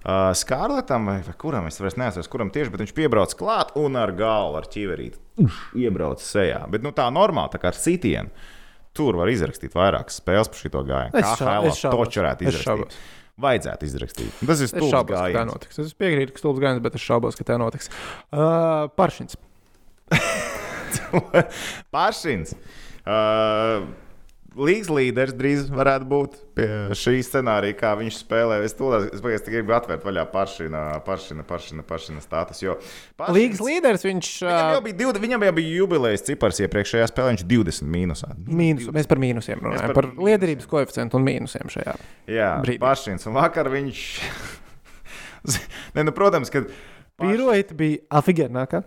Uh, 0.00 0.30
Skārletam, 0.32 1.10
vai, 1.10 1.18
vai 1.26 1.34
kuram 1.36 1.66
es 1.68 1.76
vairs 1.76 1.98
neatceros, 2.00 2.30
kuram 2.32 2.48
tieši, 2.54 2.72
bet 2.72 2.86
viņš 2.86 2.94
piebrauc 2.96 3.34
klāt 3.36 3.74
un 3.76 3.98
ar 4.00 4.14
galvu, 4.16 4.56
ar 4.62 4.68
ķiverīti 4.72 5.20
iebrauc 5.82 6.22
sejā. 6.24 6.62
Bet 6.72 6.86
nu, 6.86 6.94
tā 6.96 7.10
normāli, 7.12 7.52
tā 7.52 7.60
kā 7.60 7.68
ar 7.68 7.76
sitienu. 7.76 8.32
Tur 8.96 9.18
var 9.20 9.30
izrakstīt 9.30 9.76
vairākas 9.76 10.16
spēles 10.18 10.48
par 10.50 10.58
šo 10.58 10.80
gājienu. 10.82 11.20
Kā 11.20 11.34
šaubos. 11.38 11.82
toču 11.84 12.22
varētu 12.22 12.48
izrakstīt. 12.48 12.66
šaubos. 12.66 13.02
Vajadzētu 13.40 13.88
izrakstīt. 13.88 14.42
Tas 14.46 14.60
ir 14.60 14.70
stulbs 14.70 14.92
ka 14.92 15.02
tā 15.06 15.14
gājiens. 15.14 15.48
notiks. 15.48 15.80
Es 15.80 15.96
piekrītu, 15.96 16.34
ka 16.36 16.42
stulbs 16.42 16.60
gājiens, 16.62 16.82
bet 16.84 16.98
es 16.98 17.04
šaubos, 17.04 17.38
ka 17.38 17.46
tā 17.48 17.56
notiks. 17.60 17.88
Uh, 18.32 18.90
Paršins. 18.98 19.38
Pāršins. 21.94 22.54
Uh, 23.06 23.86
Līgas 24.60 24.90
līderis 24.92 25.34
drīz 25.36 25.68
varētu 25.72 26.06
būt 26.10 26.34
pie 26.58 26.66
šī 26.98 27.14
scenārija, 27.24 27.76
kā 27.78 27.92
viņš 27.96 28.18
spēlē. 28.20 28.58
Es 28.66 28.74
tikai 28.76 29.54
gribu 29.54 29.72
atvērt 29.76 30.04
vaļā 30.04 30.24
pāršina, 30.32 30.82
pāršina, 31.06 31.44
pāršina, 31.48 31.84
pāršina 31.88 32.20
status. 32.24 32.60
Jo 32.64 32.76
Paršins- 33.16 33.36
Līgas 33.38 33.62
līderis 33.64 34.04
viņš. 34.04 34.30
Viņam 34.44 34.74
jau 34.76 34.82
bija, 34.84 34.98
20, 35.00 35.24
viņam 35.24 35.46
jau 35.48 35.54
bija 35.60 35.74
jubilejas 35.78 36.26
cipars 36.28 36.60
iepriekšējā 36.66 37.08
spēlē, 37.08 37.34
viņš 37.34 37.46
20 37.54 37.90
mīnusā. 37.96 38.30
Mīnus, 38.46 38.90
mēs 38.92 39.08
par 39.08 39.22
mīnusiem 39.22 39.64
runājam. 39.64 39.94
par 39.94 40.10
Par, 40.10 40.12
liederības 40.28 40.68
koeficientu 40.70 41.16
un 41.16 41.24
mīnusiem 41.24 41.72
šajā. 41.72 41.96
Jā, 42.28 42.52
brīdī. 42.64 42.82
Pāršins. 42.84 43.26
Un 43.30 43.38
vakar 43.40 43.72
viņš. 43.72 44.04
ne, 45.96 46.04
nu, 46.04 46.12
protams, 46.12 46.52
ka 46.52 46.66
Pīroita 47.20 47.76
bija 47.76 48.00
afigēnākā. 48.20 48.80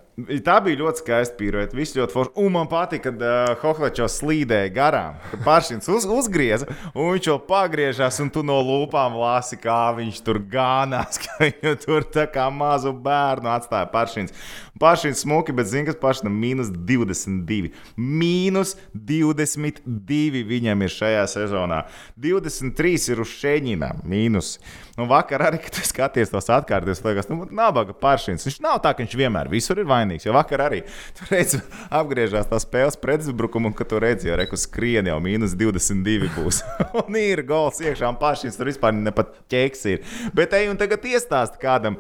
Tā 0.46 0.56
bija 0.62 0.78
ļoti 0.78 1.02
skaista 1.02 1.38
pīroja. 1.40 1.70
Viss 1.74 1.96
ļoti 1.98 2.14
forši. 2.14 2.34
Un 2.42 2.52
man 2.54 2.68
patīk, 2.70 3.04
kad 3.06 3.22
uh, 3.22 3.54
Hohlačs 3.62 4.20
slīdēja 4.20 4.70
garām. 4.74 5.16
Kad 5.32 5.42
Pāršins 5.46 5.90
uz, 5.90 6.06
uzgrieza, 6.06 6.68
un 6.94 7.16
viņš 7.16 7.30
jau 7.32 7.38
pagriežās, 7.48 8.20
un 8.22 8.30
tu 8.34 8.44
no 8.46 8.60
lūpām 8.66 9.18
lasi, 9.18 9.58
kā 9.62 9.80
viņš 9.98 10.22
tur 10.26 10.42
gānās. 10.54 11.18
Ka 11.24 11.40
viņu 11.42 11.74
tur 11.82 12.06
tā 12.14 12.28
kā 12.30 12.46
mazu 12.54 12.94
bērnu 12.94 13.50
atstāja 13.54 13.90
Pāršins. 13.94 14.38
Pāršins 14.82 15.22
smuki, 15.26 15.54
bet 15.56 15.70
zini, 15.70 15.88
kas 15.90 15.98
Pāršinam 16.02 16.38
mīnus 16.38 16.70
22. 16.74 17.74
Mīnus 17.98 18.76
22 18.94 20.44
viņam 20.50 20.86
ir 20.86 20.94
šajā 20.94 21.28
sezonā. 21.38 21.84
23 22.22 23.14
ir 23.14 23.22
uz 23.24 23.34
šeņģina 23.42 23.94
mīnus. 24.06 24.58
Un 24.94 25.08
vakar 25.10 25.42
arī, 25.42 25.58
kad 25.58 25.74
es 25.82 25.90
skaties 25.90 26.30
tos 26.30 26.46
atkārtos, 26.54 27.00
liekas, 27.02 27.26
nu, 27.26 27.48
nabaga 27.50 27.96
Pāršins. 27.98 28.44
Viņš 28.46 28.60
nav 28.62 28.76
tā, 28.84 28.92
ka 28.94 29.02
viņš 29.02 29.16
vienmēr 29.18 29.48
visur 29.50 29.80
ir 29.82 29.88
vainīgs. 29.90 30.28
Jo 30.28 30.36
vakar 30.36 30.62
arī 30.68 30.84
tur 31.18 31.32
redz, 31.34 31.56
apgriežās 31.90 32.46
tā 32.52 32.60
spēles 32.62 33.00
pretuzbrukumu, 33.02 33.72
un 33.72 33.74
kad 33.78 33.90
tu 33.90 33.98
redzi, 33.98 34.30
jau 34.30 34.38
reku 34.38 34.60
skrien 34.60 35.10
jau 35.10 35.16
mīnus 35.24 35.56
22 35.58 36.30
būs. 36.36 36.62
un 37.02 37.18
ir 37.18 37.42
gols 37.50 37.82
iekšā, 37.82 38.12
un 38.14 38.20
Pāršins 38.22 38.60
tur 38.60 38.70
vispār 38.70 38.94
ne 38.94 39.16
pat 39.18 39.34
ķēks 39.50 39.82
ir. 39.96 40.06
Bet 40.38 40.54
ej 40.60 40.70
un 40.70 40.78
tagad 40.78 41.10
iestāst 41.10 41.58
kādam, 41.64 41.98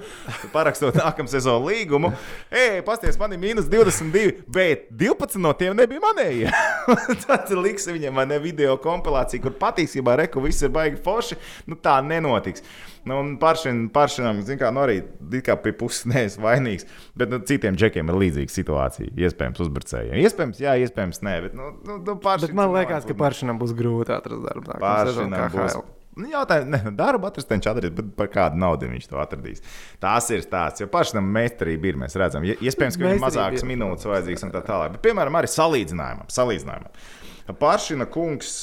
parakstot 0.53 1.01
nākamā 1.01 1.33
sezonu 1.33 1.71
līgumu. 1.71 2.13
Ej, 2.53 2.83
pasties, 2.85 3.17
man 3.17 3.33
ir 3.33 3.41
mīnus 3.41 3.73
22, 3.73 4.45
bet 4.53 4.85
12 5.01 5.41
no 5.41 5.55
tiem 5.57 5.73
nebija 5.81 6.05
manējie. 6.05 6.53
Tad 7.25 7.49
liks 7.57 7.89
viņam 7.89 8.21
vai 8.21 8.29
ne 8.29 8.37
video 8.45 8.77
kompilācija, 8.85 9.41
kur 9.41 9.57
patiesībā 9.57 10.19
reku 10.21 10.45
viss 10.45 10.61
ir 10.61 10.69
baigi 10.77 11.01
forši. 11.01 11.41
Nu, 11.65 11.81
tā 11.81 11.97
nenotiks. 12.05 12.61
Nu, 13.09 13.17
un 13.19 13.33
Pāršinam, 13.41 13.87
pāršinam 13.91 14.37
kā, 14.59 14.69
nu, 14.71 14.83
arī 14.85 15.01
kā 15.43 15.57
pie 15.59 15.73
puses 15.75 16.05
neesmu 16.11 16.45
vainīgs. 16.45 16.87
Bet 17.19 17.33
nu, 17.33 17.41
citiem 17.47 17.79
džekiem 17.79 18.11
ir 18.11 18.19
līdzīga 18.21 18.53
situācija. 18.53 19.11
Iespējams, 19.25 19.63
uzbrucējiem. 19.65 20.21
Iespējams, 20.23 20.61
jā, 20.63 20.77
iespējams, 20.85 21.19
nē. 21.25 21.35
Bet, 21.47 21.57
nu, 21.59 21.73
nu, 21.83 21.97
nu, 21.99 22.15
bet 22.23 22.55
man 22.55 22.71
liekas, 22.75 23.07
ka 23.09 23.17
Pāršinam 23.19 23.59
būs 23.61 23.75
grūti 23.77 24.15
atrast 24.15 24.47
darbu. 24.47 24.79
Pāršinam 24.83 25.51
būs. 25.53 25.81
Nu, 26.13 26.27
Jautājums, 26.29 26.69
ne, 26.69 26.91
darbu 26.93 27.25
atrast, 27.25 27.49
viņš 27.49 27.67
atradīs, 27.71 27.93
bet 27.97 28.11
par 28.17 28.27
kādu 28.29 28.59
naudu 28.61 28.85
viņš 28.91 29.07
to 29.09 29.17
atradīs. 29.17 29.63
Tas 30.01 30.27
ir 30.29 30.45
tāds, 30.49 30.83
jo 30.83 30.87
pašam 30.91 31.25
meistarība 31.25 31.89
ir. 31.89 31.97
Mēs 32.03 32.13
redzam, 32.21 32.45
iespējams, 32.45 32.99
ka 32.99 33.07
viņam 33.07 33.23
mazākas 33.23 33.65
minūtes 33.65 34.05
vajadzīgas 34.11 34.45
un 34.45 34.53
tā 34.53 34.61
tālāk. 34.67 34.93
Bet, 34.93 35.03
piemēram, 35.07 35.39
arī 35.41 35.49
salīdzinājumam. 35.49 36.29
salīdzinājumam. 36.33 37.01
Pašina 37.47 38.05
kungs, 38.07 38.61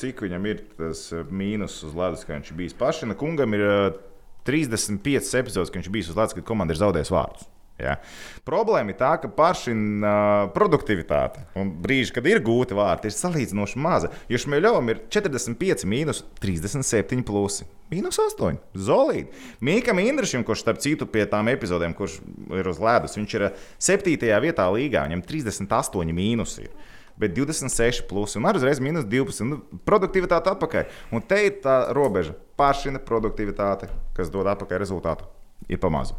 cik 0.00 0.22
viņam 0.24 0.46
ir 0.48 0.62
tas 0.78 1.08
mīnus 1.28 1.82
uz 1.84 1.96
ledus, 1.96 2.24
ka 2.24 2.32
viņš 2.38 2.54
bijis. 2.56 2.76
Pašina 2.78 3.16
kungam 3.18 3.52
ir 3.58 3.66
35 4.48 5.36
epizodes, 5.42 5.68
ka 5.68 5.80
viņš 5.80 5.92
bijis 5.92 6.08
uz 6.14 6.16
ledus, 6.16 6.38
kad 6.38 6.46
komanda 6.48 6.72
ir 6.72 6.80
zaudējusi 6.80 7.12
vārdus. 7.12 7.50
Ja. 7.76 7.98
Problēma 8.48 8.94
ir 8.94 8.96
tā, 8.96 9.10
ka 9.20 9.28
pašina 9.36 10.48
produktivitāte 10.54 11.42
un 11.60 11.74
brīži, 11.84 12.14
kad 12.16 12.24
ir 12.24 12.40
gūti 12.40 12.72
vārti, 12.76 13.10
ir 13.10 13.16
salīdzinoši 13.18 13.82
maza. 13.84 14.08
Jo 14.32 14.40
Šmeļovam 14.40 14.88
ir 14.94 15.02
45, 15.12 15.84
mīnus 15.84 16.22
37, 16.40 17.20
plusi. 17.28 17.68
Mīnus 17.92 18.16
8. 18.22 18.56
Zolīti. 18.80 19.44
Mīkam 19.60 20.00
Indrašam, 20.00 20.46
kurš 20.48 20.64
starp 20.64 20.80
citu 20.80 21.04
pie 21.04 21.26
tām 21.28 21.52
epizodēm, 21.52 21.92
kurš 21.98 22.22
ir 22.56 22.72
uz 22.72 22.80
ledus, 22.80 23.20
viņš 23.20 23.36
ir 23.36 23.50
7. 23.76 24.16
vietā 24.48 24.70
līgā, 24.72 25.04
viņam 25.10 25.28
38 25.28 26.16
mīnus. 26.16 26.56
Ir 26.64 26.72
bet 27.20 27.34
26 27.36 28.04
plus 28.10 28.36
un 28.38 28.48
arī 28.48 28.60
uzreiz 28.60 28.80
minus 28.82 29.06
12. 29.08 29.46
Nu, 29.48 29.60
produktivitāte 29.88 30.52
atpakaļ. 30.52 30.90
Un 31.16 31.24
te 31.24 31.40
ir 31.48 31.60
tā 31.64 31.78
robeža. 31.96 32.36
Pašina 32.56 33.00
produktivitāte, 33.02 33.90
kas 34.16 34.32
dod 34.32 34.48
atpakaļ 34.52 34.80
rezultātu, 34.80 35.28
ir 35.68 35.80
pamazu. 35.82 36.16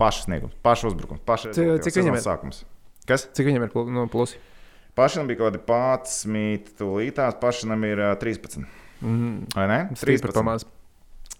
Paša 0.00 0.26
sniegums, 0.26 0.56
paša 0.64 0.90
uzbrukums, 0.90 1.22
paša 1.24 1.54
cik, 1.56 1.72
cik 1.84 2.00
viņam 2.02 2.18
ir 2.18 2.24
sākums. 2.24 2.62
Kas? 3.08 3.28
Cik 3.36 3.48
viņam 3.48 3.64
ir 3.64 3.76
no 3.94 4.06
plusi? 4.12 4.40
Pašam 4.96 5.28
bija 5.28 5.42
kaut 5.42 5.52
kādi 5.52 5.60
11, 6.32 6.72
tūlītās, 6.78 7.36
pašam 7.40 7.84
ir 7.84 8.00
uh, 8.00 8.14
13. 8.16 8.64
Mm. 9.04 9.44
Vai 9.52 9.66
ne? 9.68 9.78
13. 9.92 10.32
Pamaz. 10.32 10.64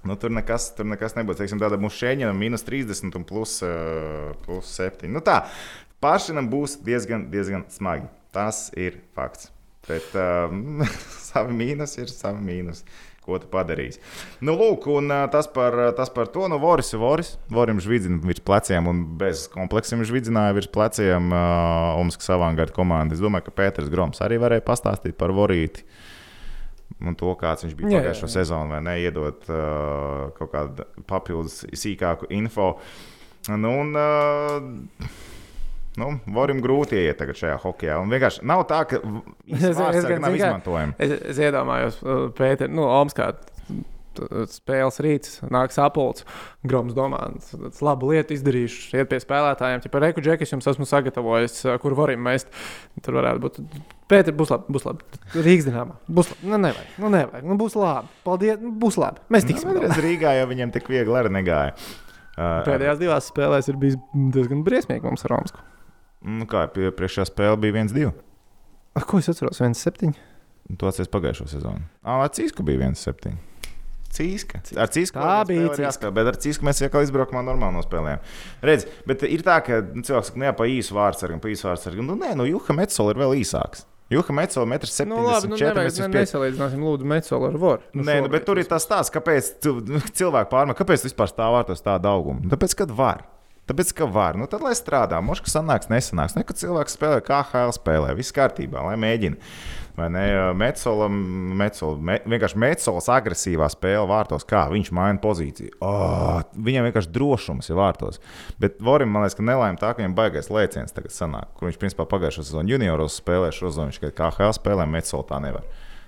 Nu, 0.07 0.15
tur 0.21 0.31
nekas, 0.31 0.69
tur 0.77 0.87
nekas 0.87 1.17
nebūs. 1.17 1.39
Teiksim, 1.41 1.59
tāda 1.59 1.79
mums 1.81 1.97
šeit 1.97 2.21
ir 2.21 2.35
minus 2.37 2.67
30 2.67 3.17
un 3.17 3.25
plus, 3.27 3.59
uh, 3.65 4.35
plus 4.45 4.75
7. 4.77 5.09
Nu, 5.09 5.25
tā, 5.25 5.41
pašam 6.05 6.51
būs 6.53 6.77
diezgan, 6.85 7.27
diezgan 7.33 7.65
smagi. 7.73 8.11
Tas 8.37 8.67
ir 8.77 9.01
fakts. 9.17 9.49
Bet 9.87 10.15
um, 10.19 10.83
savi 11.29 11.55
mīnus 11.57 11.97
ir 12.01 12.11
savi 12.13 12.43
mīnus. 12.45 12.85
Ko 13.27 13.41
tu 13.43 13.49
padarīsi? 13.51 13.99
Nu, 14.47 14.53
lūk, 14.55 14.85
un 14.93 15.11
uh, 15.11 15.25
tas 15.33 15.49
par, 15.51 15.75
tas 15.99 16.13
par 16.15 16.29
to. 16.31 16.45
Nu, 16.51 16.61
Voris 16.63 16.93
Voris. 16.95 17.33
Vorim 17.51 17.81
žvidzina 17.83 18.21
virs 18.23 18.43
pleciem 18.47 18.87
un 18.87 19.01
bez 19.19 19.49
kompleksiem 19.51 20.05
žvidzināja 20.07 20.55
virs 20.55 20.71
pleciem 20.71 21.33
uh, 21.35 21.97
Omaskas 21.99 22.31
avangarda 22.37 22.77
komanda. 22.77 23.17
Es 23.17 23.25
domāju, 23.25 23.49
ka 23.49 23.57
Pēters 23.63 23.91
Groms 23.91 24.23
arī 24.23 24.39
varēja 24.43 24.63
pastāstīt 24.69 25.19
par 25.19 25.35
Vorīti. 25.35 25.83
Un 27.03 27.19
to, 27.19 27.33
kāds 27.41 27.67
viņš 27.67 27.75
bija 27.77 27.99
pagājušo 27.99 28.31
sezonu, 28.31 28.77
vai 28.77 28.85
ne, 28.87 28.95
iedot 29.03 29.49
uh, 29.51 30.29
kaut 30.37 30.53
kādu 30.53 30.87
papildus 31.11 31.65
sīkāku 31.75 32.31
info. 32.37 32.77
Nu, 33.51 33.75
un, 33.83 33.91
uh, 33.99 35.27
Nu, 35.97 36.13
varam 36.37 36.61
grūti 36.65 36.99
iet 37.01 37.23
šajā 37.25 37.57
hokeja. 37.65 37.99
Un 38.03 38.13
vienkārši 38.13 38.45
nav 38.47 38.67
tā, 38.69 38.83
ka 38.89 39.01
es, 39.57 39.77
nav 39.77 40.37
izmantojami. 40.37 40.97
Es, 41.01 41.19
es 41.33 41.45
iedomājos, 41.49 42.01
uh, 42.05 42.27
Pēter, 42.37 42.73
nu, 42.73 42.89
Omskā. 42.89 43.35
Spēles 44.49 44.97
rīts, 45.05 45.35
nāks 45.53 45.77
apelsīns. 45.77 46.25
Groms 46.65 46.95
domā, 46.97 47.19
tas 47.37 47.83
labu 47.85 48.15
lietu 48.15 48.33
izdarīšu. 48.33 48.95
Iet 48.97 49.11
pie 49.11 49.19
spēlētājiem, 49.21 49.83
ja 49.85 49.93
par 49.93 50.05
reku 50.07 50.25
džeku 50.25 50.49
jums 50.49 50.71
esmu 50.73 50.89
sagatavojis, 50.89 51.59
uh, 51.67 51.77
kur 51.83 51.93
varam 51.99 52.25
mest. 52.25 52.49
Tur 53.05 53.19
varētu 53.19 53.45
būt. 53.45 53.61
Pēter, 54.09 54.33
būs 54.39 54.55
labi. 54.55 54.73
Būs 54.73 54.89
labi. 54.89 55.21
Rīgas 55.37 55.69
dīnāmā. 55.69 55.99
Būs 56.09 56.33
labi. 56.33 56.49
Nu, 56.49 56.57
nevajag. 56.65 56.97
Nu, 57.03 57.13
nevajag. 57.13 57.45
Nu, 57.53 57.59
būs 57.61 57.77
labi. 57.77 58.13
Paldies. 58.25 58.65
Nu, 58.65 58.73
būs 58.85 58.97
labi. 59.01 59.21
Mēs 59.37 59.49
tiksim. 59.49 59.77
Nu, 59.77 59.93
Rīgā 60.01 60.33
jau 60.39 60.49
viņam 60.49 60.73
tik 60.77 60.93
viegli 60.93 61.21
arī 61.21 61.37
negāja. 61.41 61.77
Uh, 62.37 62.59
Pēdējās 62.67 62.99
divās 63.01 63.31
spēlēs 63.31 63.71
ir 63.73 63.79
bijis 63.81 63.95
diezgan 64.13 64.59
briesmīgi 64.61 65.09
mums 65.09 65.23
ar 65.25 65.33
Romsku. 65.33 65.63
Nu, 66.25 66.47
kā 66.51 66.65
priekšā 66.73 67.27
spēle 67.29 67.59
bija 67.61 67.77
1-2. 67.83 68.15
Ar 68.97 69.05
ko 69.05 69.21
es 69.21 69.29
atceros? 69.29 69.61
1-7. 69.61 70.15
Tu 70.67 70.89
atceries 70.89 71.11
pagājušo 71.13 71.47
sezonu. 71.51 71.85
Ah, 72.03 72.23
ar 72.25 72.33
Cīsku 72.35 72.65
bija 72.67 72.89
1-7. 72.89 73.37
Cīska. 74.17 74.63
Ar 74.81 74.91
Cīsku 74.93 75.21
tā 75.21 75.35
bija 75.49 75.75
jāspēlē, 75.87 76.15
bet 76.17 76.31
ar 76.31 76.39
Cīsku 76.41 76.67
mēs 76.67 76.81
jau 76.81 77.03
izbraukumā 77.05 77.43
normāli 77.45 77.77
nospēlējām. 77.77 78.23
Redz, 78.65 78.87
bet 79.09 79.27
ir 79.29 79.45
tā, 79.47 79.59
ka 79.67 79.83
nu, 79.85 80.05
cilvēks 80.07 80.33
saka, 80.33 80.41
ne 80.41 80.55
pa 80.57 80.69
īsu 80.71 80.97
vārdsargu, 80.97 81.39
pa 81.43 81.53
īsu 81.53 81.69
vārdsargu. 81.69 82.07
Nu, 82.07 82.17
nē, 82.19 82.33
nu, 82.39 82.49
Juha 82.49 82.77
Metsola 82.79 83.13
ir 83.13 83.21
vēl 83.21 83.37
īsāks. 83.43 83.85
Juha 84.11 84.35
Metsola 84.39 84.69
1,74 84.71 85.05
m. 85.05 85.13
Nu, 85.13 85.23
labi, 85.27 85.51
nu, 85.53 85.61
nevajag, 85.61 86.01
ne, 86.07 86.23
nesalīdzināsim, 86.23 86.85
lūdzu, 86.87 87.09
Metsola 87.13 87.51
ar 87.51 87.61
Voru. 87.61 87.89
Nu, 87.93 88.07
nē, 88.07 88.21
nu, 88.25 88.33
bet 88.33 88.47
tur 88.49 88.61
ir 88.63 88.69
tas 88.71 88.87
stāsts, 88.87 89.13
kāpēc 89.15 89.53
cilvēki 90.17 90.53
pārmet, 90.53 90.79
kāpēc 90.79 91.09
vispār 91.09 91.33
stāv 91.33 91.59
vārtos 91.59 91.85
tādu 91.85 92.13
augumu. 92.13 92.47
Tāpēc, 92.53 92.79
kad 92.81 92.95
var. 92.95 93.27
Tāpēc, 93.67 93.91
ka 93.99 94.07
var, 94.07 94.37
nu 94.39 94.47
tad 94.51 94.63
lai 94.63 94.77
strādā. 94.79 95.19
Možda 95.25 95.51
sanāks, 95.51 95.91
nesanāks. 95.91 96.37
Nekad 96.39 96.61
cilvēks 96.61 96.95
spēlē, 96.95 97.19
kā 97.27 97.41
HL 97.49 97.75
spēlē, 97.75 98.13
viss 98.15 98.35
kārtībā, 98.35 98.85
lai 98.87 98.95
mēģina. 99.03 99.41
Vai 99.97 100.07
ne? 100.13 100.23
Metsola, 100.55 101.09
Metsola, 101.09 101.97
me, 101.99 102.19
vienkārši 102.29 102.61
Metsolas 102.61 103.09
agresīvā 103.11 103.67
spēle 103.73 104.05
vārtos, 104.11 104.45
kā 104.47 104.67
viņš 104.71 104.93
maina 104.95 105.19
pozīciju. 105.23 105.79
Oh, 105.81 106.43
viņam 106.69 106.87
vienkārši 106.91 107.11
drošums 107.15 107.73
ir 107.73 107.81
vārtos. 107.81 108.21
Bet 108.61 108.77
Vorim, 108.85 109.11
man 109.11 109.25
liekas, 109.25 109.39
ka 109.39 109.47
nelaime 109.49 109.81
tā, 109.81 109.95
ka 109.95 110.03
viņam 110.03 110.19
baigais 110.19 110.53
lēciens 110.53 110.95
tagad 110.95 111.17
sanāk, 111.17 111.57
kur 111.57 111.71
viņš 111.71 111.81
principā 111.81 112.07
pagājušo 112.13 112.45
sezonu 112.45 112.77
junioros 112.77 113.17
spēlē 113.23 113.49
šo 113.57 113.73
zonu, 113.73 113.95
viņš 113.95 114.15
kā 114.15 114.31
HL 114.37 114.55
spēlē, 114.61 114.87
Metsola 114.91 115.27
tā 115.33 115.41
nevar. 115.43 115.65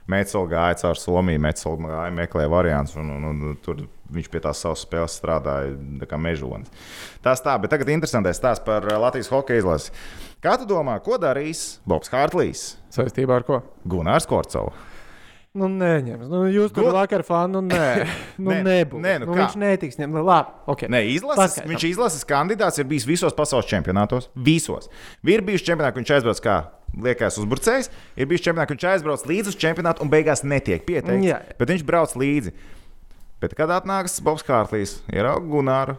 Metsola 0.09 0.49
gāja 0.49 0.79
caur 0.83 0.99
Somiju, 0.99 1.40
Metsola 1.44 1.90
gāja 1.92 2.14
meklēja 2.16 2.51
variantus, 2.53 2.97
un, 2.97 3.11
un, 3.12 3.27
un, 3.29 3.42
un 3.51 3.59
tur 3.64 3.83
viņš 4.09 4.31
pie 4.33 4.40
tās 4.44 4.62
savas 4.64 4.85
spēles 4.87 5.18
strādāja 5.21 6.09
kā 6.09 6.21
mežonis. 6.21 6.73
Tas 7.25 7.44
tā, 7.44 7.59
bet 7.61 7.75
tagad 7.75 7.92
interesantais 7.92 8.40
stāsts 8.40 8.64
par 8.64 8.87
uh, 8.88 8.97
Latvijas 9.03 9.29
hokeja 9.33 9.61
izlasi. 9.64 9.92
Kā 10.44 10.55
tu 10.57 10.68
domā, 10.71 10.97
ko 11.05 11.18
darīs 11.21 11.81
Bobs 11.88 12.12
Hārtlīs? 12.12 12.71
Saistībā 12.94 13.40
ar 13.40 13.44
ko? 13.49 13.61
Gunārs 13.85 14.29
Korcovs. 14.29 14.87
Nu, 15.59 15.68
neņems. 15.73 16.29
Nu, 16.31 16.44
jūs 16.53 16.73
tur 16.75 16.90
vakar 16.94 17.25
fanu, 17.27 17.62
nu, 17.64 17.75
nē, 17.75 18.07
nu, 18.42 18.53
nē, 18.53 18.59
nebūs. 18.66 19.03
Nē, 19.05 19.14
nu, 19.23 19.31
nu, 19.31 19.37
viņš 19.38 19.57
netiks 19.61 19.99
ņemts. 20.01 20.25
Labi, 20.29 20.55
okay. 20.71 20.90
Nē, 20.92 21.03
izlases, 21.14 21.40
Paskaitam. 21.42 21.73
viņš 21.73 21.87
izlases 21.90 22.27
kandidāts 22.29 22.81
ir 22.81 22.88
bijis 22.90 23.07
visos 23.09 23.37
pasaules 23.37 23.68
čempionātos. 23.71 24.31
Visos. 24.35 24.90
Ir 25.27 25.42
bijuši 25.47 25.71
čempionāti, 25.71 26.01
viņš 26.01 26.14
aizbrauc 26.18 26.42
kā 26.44 26.59
liekas 27.05 27.38
uzbrucējs. 27.42 27.90
Ir 28.16 28.31
bijis 28.31 28.44
čempionāts, 28.47 28.75
viņš 28.75 28.87
aizbrauc 28.92 29.27
līdzi 29.29 29.53
uz 29.53 29.59
čempionātu 29.61 30.05
un 30.05 30.12
beigās 30.12 30.44
netiek 30.47 30.87
pieteikts. 30.88 31.27
Jā. 31.27 31.42
Bet 31.59 31.75
viņš 31.75 31.85
brauc 31.88 32.14
līdzi. 32.18 32.55
Bet, 33.42 33.55
kad 33.59 33.71
atnāks 33.71 34.18
Bobs 34.25 34.42
Kārlīs, 34.47 34.97
ierauga 35.14 35.47
Gunāru, 35.47 35.99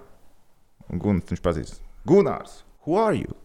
un 0.90 1.00
Gunārs 1.00 1.32
viņš 1.32 1.44
pazīst. 1.46 1.86
Gunārs, 2.10 2.64
who 2.84 2.98
are 3.00 3.16
you? 3.16 3.36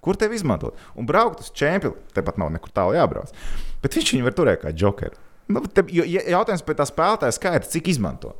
Kur 0.00 0.16
tevi 0.16 0.38
izmantot? 0.38 0.78
Un 0.96 1.08
braukt 1.08 1.42
uz 1.42 1.50
čempionu, 1.56 1.98
tepat 2.16 2.38
nav 2.40 2.52
nekur 2.54 2.72
tālu 2.72 2.94
jābrauc. 2.96 3.34
Bet 3.82 3.96
viņš 3.96 4.14
viņu 4.16 4.26
var 4.28 4.36
turēt 4.36 4.62
kā 4.64 4.74
jokeru. 4.76 5.16
Nu, 5.50 5.64
te, 5.66 5.82
jo, 5.90 6.04
jautājums 6.06 6.62
par 6.62 6.76
tā 6.78 6.84
spēlētāja 6.86 7.34
skaita, 7.34 7.66
cik 7.72 7.88
izmanto. 7.90 8.36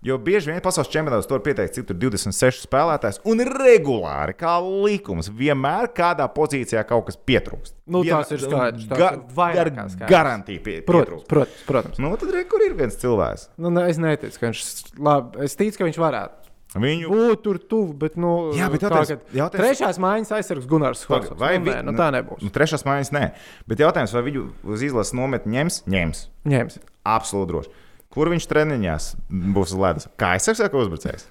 Jo 0.00 0.14
bieži 0.16 0.48
vien 0.48 0.62
pasaules 0.64 0.88
čempionātos 0.88 1.26
tur 1.28 1.42
pieteikts, 1.44 1.74
cik 1.76 1.90
tur 1.90 1.96
26 2.00 2.62
spēlētājs, 2.64 3.18
un 3.28 3.42
regulāri, 3.44 4.32
kā 4.40 4.54
likums, 4.64 5.28
vienmēr 5.36 5.90
kādā 5.92 6.24
pozīcijā 6.32 6.86
kaut 6.88 7.04
kas 7.10 7.18
pietrūkst. 7.28 7.74
Nu, 7.84 8.00
Vienmēr- 8.00 8.24
tās 8.24 8.32
ir 8.32 8.40
skaidrs, 8.46 8.86
tās 8.88 8.96
Ga 9.02 9.10
ir 9.12 9.20
vairāk 9.36 9.60
ar 9.60 9.70
kā 9.76 9.84
skaidrs. 9.92 10.08
garantiju 10.14 10.62
pie, 10.64 10.78
Protams, 10.88 11.04
pietrūkst. 11.10 11.28
protams, 11.28 11.66
protams. 11.68 11.98
Nu, 12.00 12.14
tad 12.16 12.32
re, 12.32 12.44
kur 12.48 12.64
ir 12.64 12.72
viens 12.80 12.96
cilvēks? 12.96 13.48
Nu, 13.60 13.68
ne, 13.76 13.84
es 13.92 14.00
neticu, 14.00 14.40
ka 14.40 14.46
viņš. 14.48 14.62
Labi, 14.98 15.44
es 15.44 15.56
ticu, 15.60 15.76
ka 15.76 15.84
viņš 15.90 16.00
varētu. 16.00 16.49
Viņu 16.70 17.08
Būt 17.10 17.40
tur 17.42 17.58
tuvu, 17.58 17.92
bet. 17.98 18.14
Nu, 18.20 18.52
Jā, 18.54 18.68
bet 18.70 18.84
tā, 18.84 18.90
kad 19.08 19.24
jautājums- 19.34 19.58
Trešās 19.58 19.98
mājas 19.98 20.30
aizsargs 20.36 20.68
Gunārs 20.70 21.02
Horsovs. 21.08 21.36
vai 21.38 21.58
nu, 21.58 21.64
vi- 21.64 21.72
nē, 21.72 21.84
nu, 21.84 21.92
tā 21.98 22.10
nebūs. 22.14 22.42
Nu, 22.42 22.50
trešās 22.54 22.84
mājas 22.86 23.10
nē. 23.10 23.32
Bet 23.66 23.78
jautājums, 23.82 24.12
vai 24.14 24.22
viņu 24.30 24.44
uz 24.64 24.80
izlases 24.86 25.12
nometni 25.12 25.56
ņems? 25.58 25.82
Ņems. 25.90 26.26
Ņems. 26.46 26.78
Absolūti 27.04 27.50
droši. 27.50 27.70
Kur 28.10 28.28
viņš 28.30 28.46
treniņās 28.46 29.16
būs 29.30 29.74
uz 29.74 29.74
ledus? 29.74 30.08
Kā 30.16 30.36
es 30.36 30.44
saku, 30.44 30.78
uzbrucējs? 30.78 31.26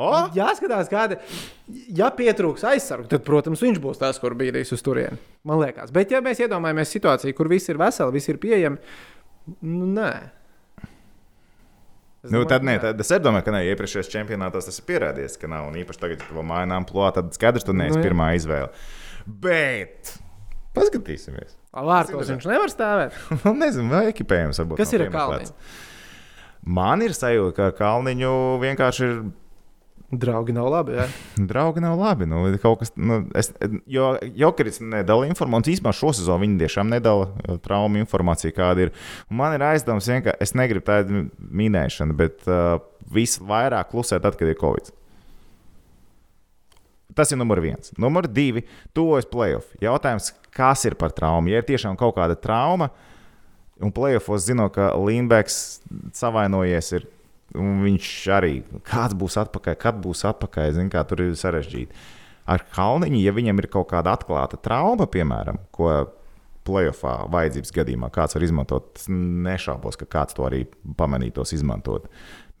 O! 0.00 0.08
Jāskatās, 0.32 0.88
kāda. 0.88 1.18
Ja 1.92 2.08
pietrūks 2.10 2.64
aizsargu, 2.64 3.08
tad, 3.10 3.24
protams, 3.26 3.60
viņš 3.60 3.78
būs 3.82 3.98
tas, 4.00 4.18
kur 4.18 4.32
bīdīs 4.38 4.72
uz 4.72 4.80
turieni. 4.80 5.18
Man 5.44 5.58
liekas. 5.60 5.90
Bet, 5.92 6.10
ja 6.14 6.22
mēs 6.24 6.40
iedomājamies 6.40 6.88
situāciju, 6.96 7.34
kur 7.36 7.48
viss 7.48 7.68
ir 7.68 7.76
veseli, 7.76 8.12
viss 8.12 8.28
ir 8.32 8.38
pieejami, 8.38 8.78
nu, 9.60 9.84
nē. 9.84 10.30
Es 12.20 12.28
Nu, 12.28 12.42
domāju, 12.42 12.48
tad, 12.52 12.64
nē, 12.68 12.74
tad 12.82 12.98
es 13.00 13.10
domāju, 13.24 13.46
ka 13.46 13.54
iepriekšējos 13.72 14.10
čempionātos 14.12 14.66
tas 14.68 14.76
ir 14.80 14.84
pierādījies, 14.90 15.38
ka 15.40 15.48
nav. 15.48 15.70
Un 15.70 15.78
īpaši 15.80 16.02
tagad, 16.02 16.24
kad 16.26 16.44
mainām 16.44 16.84
plānu, 16.88 17.14
tad 17.16 17.30
skaidrs, 17.36 17.64
ka 17.64 17.72
Nu, 17.96 17.96
jā. 17.96 18.04
pirmā 18.04 18.26
izvēle. 18.36 18.68
Bet 19.40 20.12
paskatīsimies. 20.76 21.56
Vārtos 21.72 22.32
viņš 22.34 22.48
nevar 22.50 22.72
stāvēt. 22.72 23.16
Nu, 23.46 23.54
Nezinu, 23.56 23.88
vai 23.94 24.04
ekipējums 24.10 24.60
varbūt. 24.60 24.82
Kas 24.82 24.92
nav 24.92 25.06
ir. 25.06 25.14
Kalniņu? 25.14 25.54
Man 26.76 27.00
ir 27.06 27.16
sajūta, 27.16 27.56
ka 27.56 27.70
Kalniņu 27.78 28.32
vienkārši 28.60 29.06
ir 29.06 29.14
Draugi 30.10 30.54
nav 30.54 30.66
labi. 30.72 30.96
Jā. 30.98 31.06
Draugi 31.50 31.82
nav 31.82 31.98
labi. 31.98 32.26
Nu, 32.26 32.42
kas, 32.58 32.90
nu, 32.98 33.20
es, 33.38 33.52
jo 33.86 34.12
Jokeris 34.40 34.80
nedala 34.82 35.28
informāciju. 35.30 35.78
Īsumā 35.78 35.92
šo 35.94 36.10
sezonu 36.16 36.42
viņi 36.46 36.58
tiešām 36.64 36.90
nedala 36.90 37.28
uh, 37.30 37.58
traumu 37.62 38.00
informāciju, 38.02 38.54
kāda 38.56 38.88
ir. 38.88 38.94
Un 39.30 39.38
man 39.38 39.54
ir 39.54 39.66
aizdoms, 39.68 40.10
ka 40.24 40.34
es 40.42 40.56
negribu 40.58 40.88
tādu 40.88 41.28
minēšanu, 41.38 42.16
bet 42.18 42.42
uh, 42.50 42.80
visvairāk 43.14 43.92
klusē 43.92 44.18
tad, 44.22 44.38
kad 44.40 44.50
ir 44.50 44.58
Covid. 44.58 44.90
Tas 47.14 47.30
ir 47.30 47.38
numur 47.38 47.62
viens. 47.62 47.94
Numur 47.98 48.26
divi- 48.26 48.64
tuvojas 48.96 49.30
playoff. 49.30 49.70
Jautājums, 49.82 50.32
kas 50.50 50.84
ir 50.90 50.98
par 50.98 51.14
traumu? 51.14 51.50
Ja 51.50 51.62
ir 51.62 51.70
tiešām 51.70 51.98
kaut 51.98 52.16
kāda 52.18 52.34
trauma, 52.38 52.90
un 53.80 53.92
playoffos 53.92 54.46
zinot, 54.46 54.74
ka 54.74 54.90
Limbergs 54.98 55.80
savainojies, 56.12 56.92
ir, 56.98 57.06
un 57.58 57.82
viņš 57.84 58.12
arī 58.36 58.54
kāds 58.86 59.16
būs 59.18 59.38
atpakaļ, 59.42 59.76
kad 59.80 60.00
būs 60.02 60.24
atpakaļ, 60.30 60.72
zin, 60.76 60.90
kā 60.92 61.02
tur 61.08 61.24
ir 61.24 61.36
sarežģīti. 61.38 62.06
Ar 62.50 62.64
Kalniņu, 62.74 63.20
ja 63.22 63.34
viņam 63.36 63.60
ir 63.62 63.68
kaut 63.70 63.90
kāda 63.92 64.14
atklāta 64.16 64.58
trauma, 64.58 65.06
piemēram, 65.10 65.60
ko 65.74 65.92
playoffā 66.66 67.14
vajadzības 67.32 67.74
gadījumā 67.76 68.10
kāds 68.14 68.36
var 68.36 68.44
izmantot, 68.46 68.92
es 68.98 69.08
nešaubos, 69.10 69.98
ka 70.00 70.08
kāds 70.10 70.36
to 70.36 70.46
arī 70.48 70.64
pamanītos 70.98 71.54
izmantot. 71.56 72.08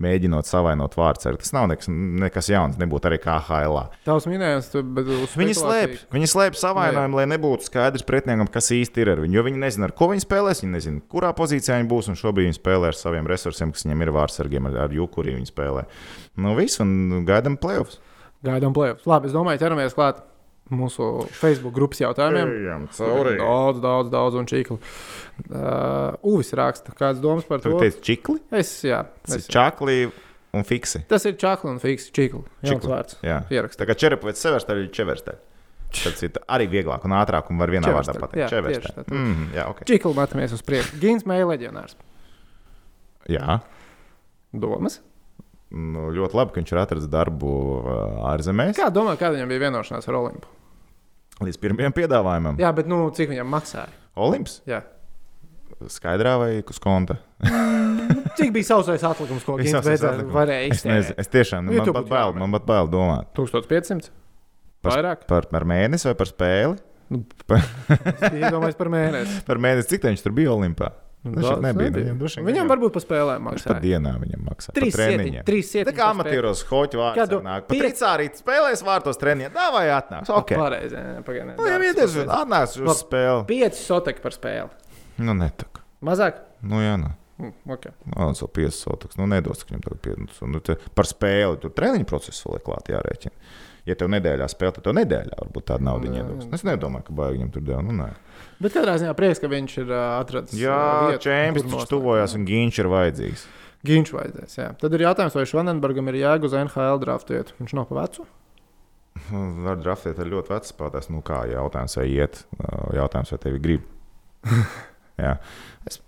Mēģinot 0.00 0.48
savainot 0.48 0.94
vārdu, 0.96 1.34
tas 1.36 1.52
nav 1.52 1.66
nekas, 1.68 1.90
nekas 1.92 2.48
jauns, 2.48 2.78
nebūtu 2.80 3.10
arī 3.10 3.18
kā 3.20 3.34
HLA. 3.44 3.82
Tavs 4.06 4.24
minējums, 4.30 4.70
bet 4.96 5.10
Viņi 5.36 5.56
slēpj, 5.58 5.98
viņi 6.14 6.30
slēpj 6.32 6.60
savainojumu, 6.60 7.20
lai 7.20 7.26
nebūtu 7.34 7.68
skaidrs 7.68 8.06
pretiniekam, 8.08 8.48
kas 8.52 8.72
īsti 8.72 9.04
ir 9.04 9.12
ar 9.12 9.20
viņu. 9.20 9.36
Jo 9.36 9.44
viņi 9.44 9.60
nezina, 9.60 9.90
ar 9.90 9.94
ko 9.96 10.08
viņi 10.12 10.24
spēlēs, 10.24 10.64
viņi 10.64 10.76
nezina, 10.78 11.04
kurā 11.12 11.34
pozīcijā 11.36 11.76
viņi 11.82 11.90
būs. 11.92 12.08
Un 12.08 12.16
šobrīd 12.16 12.48
viņi 12.48 12.56
spēlē 12.56 12.94
ar 12.94 12.96
saviem 12.96 13.28
resursiem, 13.28 13.74
kas 13.76 13.84
viņiem 13.84 14.06
ir 14.06 14.14
vārdsargiem, 14.16 14.70
ar, 14.70 14.80
ar 14.86 14.96
jukuri 14.96 15.36
viņi 15.36 15.52
spēlē. 15.52 15.84
Nu, 16.40 16.56
viss, 16.56 16.80
un 16.80 17.26
gaidām 17.28 17.60
playoffs. 17.60 18.00
Gaidām 18.46 18.72
plēsoņus. 18.72 19.04
Labi, 19.10 19.28
es 19.28 19.36
domāju, 19.36 19.60
ķeramies 19.60 19.96
klāt 19.98 20.24
mūsu 20.70 21.06
Facebook 21.36 21.74
grupas 21.76 22.00
jautājumiem. 22.02 22.50
Ejam 22.62 22.86
Daudz, 22.94 23.80
daudz, 23.82 24.10
daudz 24.12 24.38
un 24.40 24.48
čīkli. 24.50 24.78
Uh, 25.50 26.16
Uvis 26.26 26.52
raksta, 26.58 26.92
kādas 26.96 27.20
domas 27.22 27.46
par 27.48 27.62
to? 27.64 27.76
teici 27.80 28.00
čikli, 28.10 28.40
Es, 28.52 28.72
jā, 28.84 29.04
tas 29.26 29.38
es, 29.40 29.46
ir 29.48 29.54
čakli 29.54 29.98
un 30.56 30.66
fiksi. 30.66 31.04
tas 31.08 31.24
ir 31.26 31.36
čakli 31.40 31.70
un 31.70 31.78
fiks. 31.82 32.10
Čīkli. 32.10 32.42
Jauns 32.62 32.74
Čikli. 32.74 32.90
vārds. 32.92 33.16
Jā. 33.24 33.40
Ierakst. 33.50 33.78
Tā 33.80 33.86
kā 33.88 33.94
čerepovets 33.98 34.42
severstaļ 34.44 34.84
ir 34.84 34.90
čeverstaļ. 34.94 35.38
Tas 35.90 36.20
ir 36.22 36.36
arī 36.46 36.68
vieglāk 36.70 37.02
un 37.08 37.16
ātrāk 37.18 37.48
un 37.50 37.58
var 37.58 37.70
vienā 37.72 37.88
vārdā 37.90 38.12
Čeverstaļ. 38.12 38.20
pateikt. 38.22 38.42
Jā, 38.44 38.48
Čeverstaļ. 38.52 39.08
Mm, 39.10 39.46
jā, 39.56 39.64
ok. 39.72 39.80
Čīkli 39.90 40.12
metamies 40.14 40.52
uz 40.54 40.62
priekšu. 40.62 41.00
Gins 41.02 41.26
Meija 41.26 41.48
leģionārs. 41.50 41.96
Jā. 43.30 43.56
Domas? 44.54 45.00
Nu, 45.70 46.08
ļoti 46.14 46.34
labi, 46.38 46.50
ka 46.54 46.60
viņš 46.62 46.70
ir 46.74 46.78
atradzis 46.82 47.10
darbu 47.10 47.50
ā, 47.86 47.98
ārzemēs. 48.32 48.74
Kā 48.78 48.88
domā, 48.94 49.12
kāda 49.18 49.36
viņam 49.38 49.50
bija 49.52 49.64
vienošanās 49.68 50.08
ar 50.10 50.16
Olimpu? 50.18 50.48
Līdz 51.40 51.56
pirmajam 51.60 51.94
piedāvājumam. 51.96 52.58
Jā, 52.60 52.70
bet 52.76 52.88
nu, 52.90 53.02
cik 53.16 53.30
viņam 53.32 53.48
maksāja? 53.48 53.88
Olimps 54.20 54.58
Jā. 54.68 54.82
skaidrā 55.88 56.34
vai 56.40 56.50
uz 56.60 56.80
konta? 56.82 57.16
Cik 58.36 58.52
bija 58.54 58.66
sausais 58.68 59.02
atlikums, 59.06 59.44
ko 59.46 59.56
atlikums. 59.56 60.32
varēja 60.34 60.68
Es, 60.74 60.84
nezinu, 60.86 61.16
es 61.22 61.30
tiešām 61.32 61.66
Nu, 61.66 61.76
man 61.78 61.92
pat 61.96 62.08
bail, 62.10 62.34
man 62.38 62.54
pat 62.54 62.66
bail 62.68 62.90
domāt. 62.92 63.30
1500? 63.38 64.10
Par, 64.80 64.94
Vairāk? 64.96 65.24
par, 65.28 65.48
par 65.50 65.66
mēnesi 65.68 66.08
vai 66.08 66.14
par 66.18 66.28
spēli? 66.30 66.78
Iedomājieties 67.10 68.78
par 68.78 68.90
mēnesi. 68.92 69.40
Par 69.48 69.58
mēnesi, 69.62 69.88
cik 69.90 70.04
viņš 70.06 70.22
tur 70.22 70.34
bija 70.36 70.52
Olimpā? 70.54 70.92
Nu, 71.22 71.34
šeit 71.36 71.42
Daudz 71.44 71.62
nebija. 71.62 71.90
nebija. 71.90 72.12
Viņam, 72.16 72.44
Viņam 72.48 72.68
varbūt 72.70 72.92
pa 72.94 73.00
spēlēm 73.04 73.44
Viņš 73.44 73.64
pat 73.66 73.76
maksāja. 73.76 73.80
dienā 73.84 74.12
viņam 74.22 74.44
maksā. 74.46 74.72
Trīs 74.72 74.94
par 74.96 75.02
treniņiem. 75.04 75.44
trīs 75.44 75.66
Tā 75.68 75.72
sietiņi 75.74 75.96
kā 75.98 76.06
par 76.06 76.14
amatieros 76.14 76.62
hoķu 76.70 76.96
vārds 77.02 77.18
Kādu 77.20 77.40
nāk. 77.44 77.66
Pat 77.66 77.76
piec- 77.76 77.82
trīsā 77.84 78.08
arī 78.16 78.28
spēlēs 78.40 78.82
vārtos 78.88 79.20
treniņā. 79.20 79.50
Davai 79.52 79.84
atnāks. 79.92 80.30
Ok. 80.32 80.54
Pareizi. 80.56 80.96
jā, 80.96 81.22
pagaidi, 81.22 81.56
Nu, 81.58 81.66
ja 81.68 81.76
pareizi. 81.76 82.24
atnāc 82.24 82.68
uz 82.72 82.88
Labi. 82.88 83.02
spēli. 83.04 83.46
Pieci 83.46 83.82
soteki 83.84 84.20
par 84.22 84.32
spēli. 84.32 84.70
Nu, 85.18 85.34
netak. 85.34 85.82
Mazāk? 86.02 86.34
Nu, 86.62 86.76
jā, 86.80 86.96
nu. 86.96 87.12
Mm, 87.38 87.52
Okay. 87.68 87.92
Nu, 88.04 88.12
tas 88.32 88.40
vēl 88.40 88.48
5 88.52 88.70
sotus. 88.72 89.16
Nu, 89.16 89.26
nedos, 89.26 89.62
ka 89.64 89.74
viņam 89.74 89.82
tagad 89.82 90.00
5. 90.00 90.40
Nu, 90.48 90.60
te 90.60 90.76
par 90.94 91.04
spēli 91.04 91.60
tur 91.60 91.70
treniņu 91.70 92.04
procesu 92.06 92.48
vēl 92.48 92.54
ir 92.56 92.64
klāt 92.64 92.88
jārēķina. 92.88 93.32
Ja 93.90 93.96
tev 93.98 94.10
nedēļā 94.14 94.46
spēlē, 94.50 94.74
tad 94.76 94.86
tev 94.86 94.96
nedēļā 95.00 95.38
varbūt 95.40 95.66
tāda 95.72 95.86
nauda 95.88 96.10
Jā, 96.10 96.22
iedos. 96.22 96.48
Es 96.54 96.62
nedomāju, 96.66 97.08
ka 97.08 97.16
baigi 97.20 97.38
viņam 97.38 97.54
tur 97.54 97.64
deva. 97.66 97.80
Nu, 97.86 97.96
nē. 97.96 98.10
Bet 98.62 98.76
katrā 98.76 98.94
ziņā 99.02 99.14
prieks, 99.18 99.40
ka 99.42 99.50
viņš 99.50 99.78
ir 99.82 99.94
atradzis. 99.96 100.60
Jā, 100.60 101.16
čempions 101.22 101.66
taču 101.72 101.96
tuvojās 101.96 102.36
un 102.38 102.44
Ginčs 102.48 102.80
ir 102.82 102.90
vajadzīgs. 102.92 103.46
Ginčs 103.88 104.12
vajadzēs. 104.12 104.58
Jā. 104.58 104.68
Tad 104.80 104.94
ir 104.96 105.06
jautājums, 105.06 105.36
vai 105.38 105.46
Švanenbergam 105.48 106.10
ir 106.12 106.20
jēga 106.20 106.46
uz 106.48 106.56
NHL 106.58 107.00
draftiet. 107.00 107.54
Viņš 107.60 107.74
nav 107.78 107.88
pa 107.88 108.02
vecu. 108.02 108.26
Var 109.66 109.80
draftēt 109.80 110.20
ar 110.20 110.28
ļoti 110.34 110.52
vecu 110.52 110.72
spēlētājs. 110.74 111.08
Nu, 111.14 111.24
kā 111.26 111.42
jautājums, 111.50 111.96
vai 111.96 112.06
iet? 112.12 112.42
Jautājums, 112.96 113.32
vai 113.34 113.40
tevi 113.46 113.62
grib? 113.64 113.88
Jā. 115.24 115.34
Es, 115.88 116.00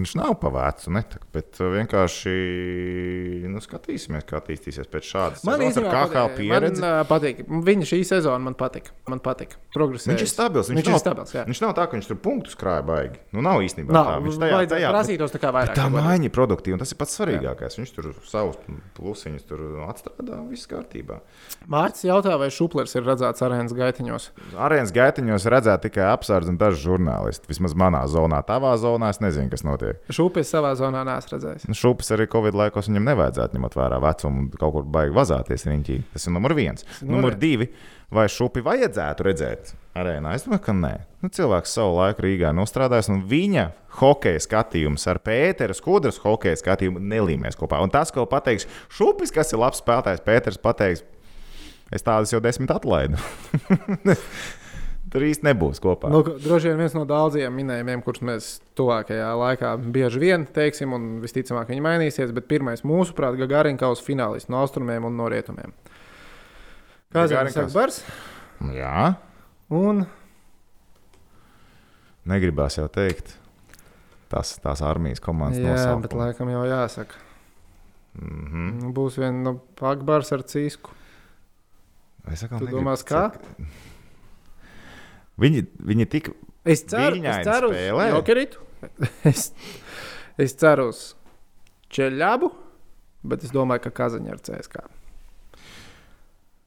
viņš 0.00 0.14
nav 0.18 0.34
pa 0.40 0.50
vecu, 0.54 0.90
netak, 0.96 1.26
bet 1.34 1.60
uh, 1.60 1.68
vienkārši 1.76 2.34
nu, 3.50 3.60
skatīsimies, 3.62 4.24
kā 4.28 4.38
attīstīsies 4.40 4.88
pēc 4.90 5.06
šādas 5.10 5.44
Man 5.46 5.60
ar 5.60 5.66
īstenībā 5.68 5.90
KHL 5.92 6.10
patīk- 6.14 6.36
pieredzi. 6.40 6.82
Man, 6.82 6.90
uh, 7.00 7.06
patīk. 7.08 7.42
Viņa 7.70 7.88
šī 7.90 8.00
sezona 8.08 8.40
man 8.44 8.56
patika. 8.58 8.94
Man 9.10 9.20
patika. 9.24 9.58
Viņš 9.76 10.24
ir 10.24 10.30
stabils. 10.30 10.70
Viņš, 10.70 10.80
Viņš 10.80 10.88
nav, 10.90 10.96
ir 10.98 11.02
stabils. 11.04 11.32
Jā. 11.34 11.44
viņš 11.48 11.60
nav 11.64 11.74
tā, 11.78 11.86
ka 11.90 11.96
viņš 11.98 12.08
tur 12.10 12.18
punktus 12.24 12.56
krāja 12.58 12.82
baigi. 12.86 13.20
Nu, 13.34 13.42
nav 13.44 13.62
īstenībā 13.64 13.94
Nav, 13.94 14.08
tā. 14.10 14.16
Viņš 14.24 14.38
tajā, 14.42 14.60
tajā, 14.74 14.90
prasītos 14.94 15.34
tā 15.34 15.40
kā 15.42 15.52
vairāk. 15.54 15.74
tā 15.78 15.86
maiņa 15.94 16.30
produktīva, 16.34 16.76
un 16.78 16.82
tas 16.82 16.92
ir 16.94 16.98
pats 17.00 17.16
svarīgākais. 17.18 17.78
Viņš 17.80 17.94
tur 17.96 18.10
savus 18.28 18.58
plusiņus 18.98 19.46
tur 19.48 19.62
atstrādā, 19.88 20.40
viss 20.50 20.66
kārtībā. 20.70 21.20
Mārcis 21.70 22.06
jautā, 22.10 22.36
vai 22.40 22.50
Šuplers 22.54 22.94
ir 22.98 23.06
redzēts 23.06 23.42
arēnas 23.46 23.74
gaitiņos. 23.76 24.30
Arēnas 24.58 24.92
gaitiņos 24.94 25.46
redzēt 25.50 25.82
tikai 25.88 26.06
apsardz 26.12 26.48
un 26.50 26.58
daži 26.60 26.82
žurnālisti. 26.86 27.48
Vismaz 27.50 27.74
manā 27.74 28.02
zonā, 28.10 28.42
tavā 28.46 28.74
zonā 28.80 29.10
es 29.10 29.20
nezinu, 29.22 29.50
kas 29.50 29.62
notiek. 29.66 29.89
Šupis 30.14 30.50
savā 30.52 30.72
zonā 30.78 31.02
neesmu 31.06 31.34
redzējis. 31.36 31.68
Nu, 31.70 31.76
Šūpes 31.78 32.10
arī 32.16 32.26
Covid 32.32 32.56
laikos 32.58 32.88
viņam 32.90 33.08
nevajadzētu 33.10 33.58
ņemt 33.58 33.76
vērā 33.78 33.98
vecumu 34.04 34.44
un 34.44 34.50
kaut 34.60 34.74
kur 34.76 34.86
baigi 34.96 35.14
vazāties 35.16 35.66
riņķī. 35.68 35.98
Tas 36.14 36.26
ir 36.28 36.34
numur 36.36 36.54
viens. 36.58 36.86
numur 37.00 37.16
Numur 37.16 37.36
viens. 37.36 37.42
divi. 37.44 37.70
Vai 38.10 38.24
šūpi 38.26 38.64
vajadzētu 38.66 39.22
redzēt 39.22 39.68
arēnā? 39.94 40.32
Es 40.34 40.42
domāju, 40.42 40.64
ka 40.64 40.72
nē. 40.74 40.92
Nu, 41.22 41.28
cilvēks 41.30 41.76
savu 41.76 41.92
laiku 42.00 42.24
Rīgā 42.24 42.50
nostrādājis, 42.58 43.06
un 43.12 43.20
viņa 43.30 43.68
hokeja 44.00 44.40
skatījums 44.42 45.06
ar 45.12 45.20
Pēteru 45.22 45.76
Skudras 45.78 46.18
hokeja 46.24 46.58
skatījumu 46.58 46.98
nelīmēs 46.98 47.58
kopā. 47.60 47.78
Un 47.84 47.92
tas, 47.94 48.10
ko 48.10 48.26
pateiks 48.26 48.66
Šūpis, 48.98 49.30
kas 49.34 49.54
ir 49.54 49.62
labs 49.62 49.78
spēlētājs, 49.84 50.24
Pēters 50.26 50.58
pateiks, 50.58 51.04
es 51.94 52.02
tādus 52.06 52.34
jau 52.34 52.42
desmit 52.42 52.70
atlaidu. 52.74 53.18
Tur 55.10 55.24
īsti 55.26 55.42
nebūs 55.48 55.80
kopā. 55.82 56.10
Nu, 56.12 56.20
droši 56.22 56.70
vien 56.70 56.78
viens 56.78 56.94
no 56.94 57.04
daudziem 57.08 57.54
minējumiem, 57.58 58.02
kurus 58.06 58.22
mēs 58.22 58.50
tuvākajā 58.78 59.30
laikā 59.40 59.72
bieži 59.90 60.20
vien 60.22 60.44
teiksim, 60.46 60.92
un 60.94 61.08
visticamāk 61.24 61.72
viņi 61.72 61.82
mainīsies, 61.82 62.30
bet 62.36 62.46
pirmais 62.46 62.84
mūsuprāt, 62.86 63.34
Gagarinkaus 63.40 64.04
finālists 64.06 64.48
no 64.52 64.60
austrumiem 64.62 65.08
un 65.08 65.18
no 65.18 65.26
rietumiem. 65.32 65.74
Kā 67.10 67.26
zina, 67.26 67.42
Gagarinkaus. 67.42 67.74
Bars? 67.74 68.04
Jā, 68.70 69.16
Un 69.70 70.02
negribās 72.26 72.76
jau 72.78 72.88
teikt. 72.90 73.36
Tas, 74.30 74.56
tās 74.62 74.82
armijas 74.86 75.22
komandas 75.22 75.58
jā, 75.58 75.70
nosaukumu. 75.70 76.02
bet 76.06 76.16
laikam 76.18 76.50
jau 76.50 76.64
jāsaka. 76.66 77.14
Mm 78.14 78.46
-hmm. 78.50 78.92
Būs 78.94 79.18
viena 79.18 79.42
no 79.42 79.60
pakbārs 79.80 80.32
ar 80.32 80.42
cīsku. 80.42 80.90
Es 82.30 82.42
domās, 82.42 83.02
kā? 83.04 83.30
cik- 83.30 83.66
Viņi, 85.40 85.64
viņi 85.88 86.06
tik. 86.12 86.32
Es 86.68 86.84
ceru, 86.88 87.16
es 87.24 87.44
ceru 87.46 87.70
uz 87.70 87.76
spēlē. 87.76 88.08
Jokeritu. 88.12 88.64
es, 89.30 89.50
es 90.40 90.56
ceru 90.60 90.90
uz 90.92 91.02
Čeļabu, 91.90 92.50
bet 93.26 93.44
es 93.46 93.52
domāju, 93.54 93.86
ka 93.86 93.94
Kazaņa 94.02 94.34
ar 94.36 94.42
CSK. 94.44 94.84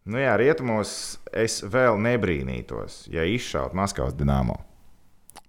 Nu 0.04 0.20
jā, 0.20 0.34
rietumos 0.36 1.20
es 1.32 1.62
vēl 1.64 1.96
nebrīnītos, 2.04 3.06
ja 3.14 3.24
izšaut 3.24 3.76
Maskavas 3.78 4.18
dīnāmo 4.20 4.58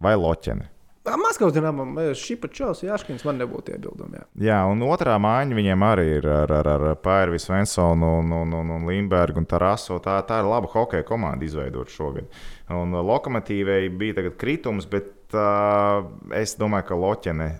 vai 0.05 0.15
Loķeni. 0.15 0.69
Maskavas 1.05 1.53
dīnāmam 1.53 1.99
šī 2.17 2.38
pat 2.40 2.55
čels 2.57 2.81
Jāškins 2.81 3.27
man 3.29 3.37
nebūtu 3.37 3.75
iebildumi. 3.75 4.17
Jā. 4.17 4.25
Jā, 4.47 4.61
un 4.73 4.81
otrā 4.87 5.19
mājiņa 5.21 5.59
viņiem 5.59 5.83
arī 5.85 6.07
ir 6.17 6.29
ar, 6.33 6.53
ar, 6.62 6.71
ar 6.73 6.85
Pāviju 7.05 7.43
Svensonu 7.43 8.09
un, 8.23 8.33
un, 8.33 8.55
un, 8.57 8.71
un 8.79 8.87
Limbergu 8.88 9.43
un 9.43 9.49
Tarasu. 9.49 9.99
Tā, 10.05 10.17
tā 10.25 10.40
ir 10.40 10.49
laba 10.49 10.71
hokeja 10.73 11.05
komanda 11.05 11.45
izveidota 11.45 11.93
šogad. 11.93 12.31
Un 12.73 12.97
lokomotīvei 12.97 13.90
bija 13.93 14.17
tagad 14.23 14.38
kritums, 14.40 14.88
bet 14.88 15.37
uh, 15.37 16.09
es 16.40 16.57
domāju, 16.61 16.88
ka 16.88 16.99
Loķene. 17.03 17.51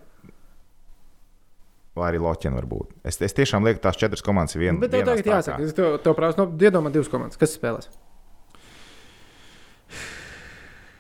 Vai 2.01 2.09
arī 2.09 2.25
Loķena 2.25 2.57
var 2.63 2.71
būt. 2.71 2.97
Es, 3.05 3.21
es 3.23 3.37
tiešām 3.37 3.69
lieku, 3.69 3.85
tās 3.85 4.01
četras 4.01 4.25
komandas 4.25 4.57
ir 4.57 4.65
viena. 4.65 4.81
Bet 4.81 4.97
tev 4.97 5.05
tagad 5.11 5.31
jāsaka, 5.35 5.61
es 5.69 5.77
tev, 5.77 6.01
tev 6.03 6.17
prasu, 6.17 6.41
no, 6.41 6.49
iedomā 6.49 6.95
divas 6.95 7.13
komandas, 7.13 7.39
kas 7.39 7.55
spēlēs. 7.61 7.93